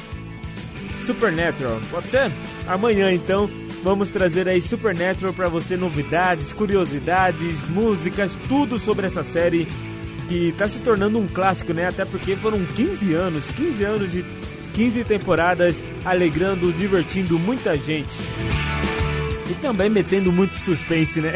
Supernatural. 1.06 1.80
Pode 1.90 2.06
ser? 2.06 2.30
Amanhã 2.66 3.12
então 3.12 3.50
vamos 3.82 4.08
trazer 4.08 4.48
aí 4.48 4.60
Supernatural 4.60 5.32
para 5.32 5.48
você 5.48 5.76
novidades, 5.76 6.52
curiosidades, 6.52 7.66
músicas, 7.68 8.32
tudo 8.48 8.78
sobre 8.78 9.06
essa 9.06 9.24
série 9.24 9.66
que 10.28 10.52
tá 10.56 10.68
se 10.68 10.78
tornando 10.78 11.18
um 11.18 11.26
clássico, 11.26 11.72
né? 11.72 11.88
Até 11.88 12.04
porque 12.04 12.36
foram 12.36 12.64
15 12.64 13.14
anos, 13.14 13.44
15 13.56 13.84
anos 13.84 14.12
de 14.12 14.24
15 14.72 15.04
temporadas 15.04 15.74
alegrando, 16.04 16.72
divertindo 16.72 17.38
muita 17.38 17.76
gente. 17.76 18.10
E 19.50 19.54
também 19.54 19.90
metendo 19.90 20.32
muito 20.32 20.54
suspense, 20.54 21.20
né? 21.20 21.34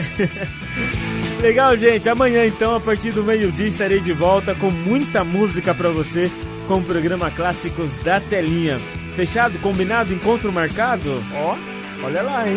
Legal, 1.42 1.76
gente. 1.76 2.08
Amanhã 2.08 2.46
então, 2.46 2.74
a 2.74 2.80
partir 2.80 3.12
do 3.12 3.22
meio-dia 3.22 3.66
estarei 3.66 4.00
de 4.00 4.12
volta 4.12 4.54
com 4.54 4.70
muita 4.70 5.22
música 5.22 5.74
para 5.74 5.90
você 5.90 6.30
com 6.66 6.78
o 6.78 6.82
programa 6.82 7.30
Clássicos 7.30 7.94
da 8.02 8.18
Telinha. 8.18 8.78
Fechado? 9.14 9.58
Combinado? 9.58 10.12
Encontro 10.12 10.52
marcado? 10.52 11.22
Ó, 11.34 11.75
olha 12.02 12.22
lá, 12.22 12.48
hein? 12.48 12.56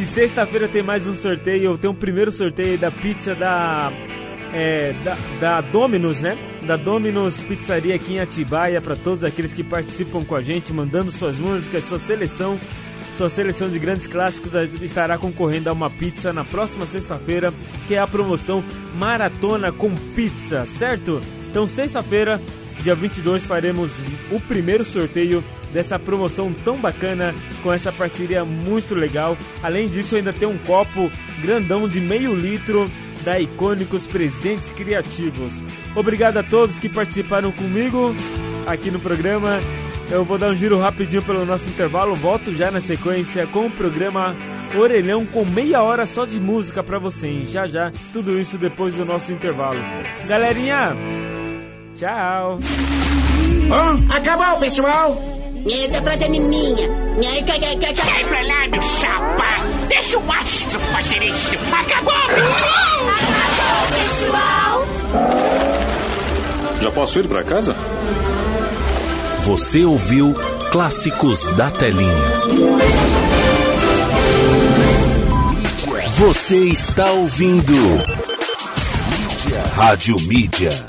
E 0.00 0.04
sexta-feira 0.04 0.68
tem 0.68 0.82
mais 0.82 1.06
um 1.06 1.14
sorteio. 1.14 1.76
Tem 1.78 1.90
um 1.90 1.94
primeiro 1.94 2.30
sorteio 2.32 2.78
da 2.78 2.90
pizza 2.90 3.34
da, 3.34 3.92
é, 4.52 4.92
da, 5.04 5.16
da 5.40 5.60
Domino's, 5.60 6.20
né? 6.20 6.36
Da 6.62 6.76
Domino's 6.76 7.34
Pizzaria 7.34 7.94
aqui 7.94 8.14
em 8.14 8.20
Atibaia. 8.20 8.80
Para 8.80 8.96
todos 8.96 9.24
aqueles 9.24 9.52
que 9.52 9.64
participam 9.64 10.24
com 10.24 10.34
a 10.34 10.42
gente, 10.42 10.72
mandando 10.72 11.10
suas 11.12 11.38
músicas, 11.38 11.84
sua 11.84 11.98
seleção. 11.98 12.58
Sua 13.16 13.28
seleção 13.28 13.68
de 13.68 13.80
grandes 13.80 14.06
clássicos 14.06 14.52
estará 14.80 15.18
concorrendo 15.18 15.68
a 15.68 15.72
uma 15.72 15.90
pizza 15.90 16.32
na 16.32 16.44
próxima 16.44 16.86
sexta-feira, 16.86 17.52
que 17.88 17.96
é 17.96 17.98
a 17.98 18.06
promoção 18.06 18.62
Maratona 18.94 19.72
com 19.72 19.92
Pizza, 20.14 20.64
certo? 20.78 21.20
Então, 21.50 21.66
sexta-feira, 21.66 22.40
dia 22.80 22.94
22, 22.94 23.44
faremos 23.44 23.90
o 24.30 24.38
primeiro 24.38 24.84
sorteio 24.84 25.42
dessa 25.72 25.98
promoção 25.98 26.52
tão 26.52 26.76
bacana, 26.76 27.34
com 27.62 27.72
essa 27.72 27.92
parceria 27.92 28.44
muito 28.44 28.94
legal. 28.94 29.36
Além 29.62 29.86
disso, 29.86 30.16
ainda 30.16 30.32
tem 30.32 30.48
um 30.48 30.58
copo 30.58 31.10
grandão 31.40 31.88
de 31.88 32.00
meio 32.00 32.34
litro 32.34 32.90
da 33.24 33.38
Icônicos 33.38 34.06
Presentes 34.06 34.70
Criativos. 34.70 35.52
Obrigado 35.94 36.38
a 36.38 36.42
todos 36.42 36.78
que 36.78 36.88
participaram 36.88 37.50
comigo 37.52 38.14
aqui 38.66 38.90
no 38.90 39.00
programa. 39.00 39.58
Eu 40.10 40.24
vou 40.24 40.38
dar 40.38 40.50
um 40.50 40.54
giro 40.54 40.78
rapidinho 40.78 41.22
pelo 41.22 41.44
nosso 41.44 41.64
intervalo, 41.64 42.14
volto 42.14 42.54
já 42.54 42.70
na 42.70 42.80
sequência 42.80 43.46
com 43.48 43.66
o 43.66 43.70
programa 43.70 44.34
orelhão 44.76 45.24
com 45.26 45.44
meia 45.44 45.82
hora 45.82 46.04
só 46.06 46.24
de 46.24 46.40
música 46.40 46.82
pra 46.82 46.98
você, 46.98 47.26
hein? 47.26 47.46
Já 47.48 47.66
já, 47.66 47.90
tudo 48.12 48.38
isso 48.38 48.58
depois 48.58 48.94
do 48.94 49.04
nosso 49.04 49.32
intervalo. 49.32 49.78
Galerinha, 50.26 50.96
tchau. 51.94 52.58
Acabou, 54.14 54.58
pessoal! 54.58 55.47
Essa 55.66 56.02
frase 56.02 56.24
é 56.24 56.28
minha. 56.28 56.88
Sai 57.94 58.24
pra 58.24 58.42
lá, 58.42 58.68
meu 58.70 58.82
chapa! 58.82 59.44
Deixa 59.88 60.18
o 60.18 60.32
astro 60.32 60.80
fazer 60.80 61.22
isso! 61.22 61.56
Acabou, 61.72 62.12
pessoal! 62.28 63.08
Acabou, 63.48 63.88
pessoal! 63.98 64.86
Já 66.80 66.90
posso 66.90 67.18
ir 67.18 67.26
pra 67.26 67.42
casa? 67.42 67.74
Você 69.44 69.84
ouviu 69.84 70.34
Clássicos 70.70 71.46
da 71.56 71.70
Telinha. 71.70 72.12
Você 76.18 76.56
está 76.68 77.10
ouvindo 77.12 77.74
Rádio 79.78 80.16
Mídia. 80.22 80.87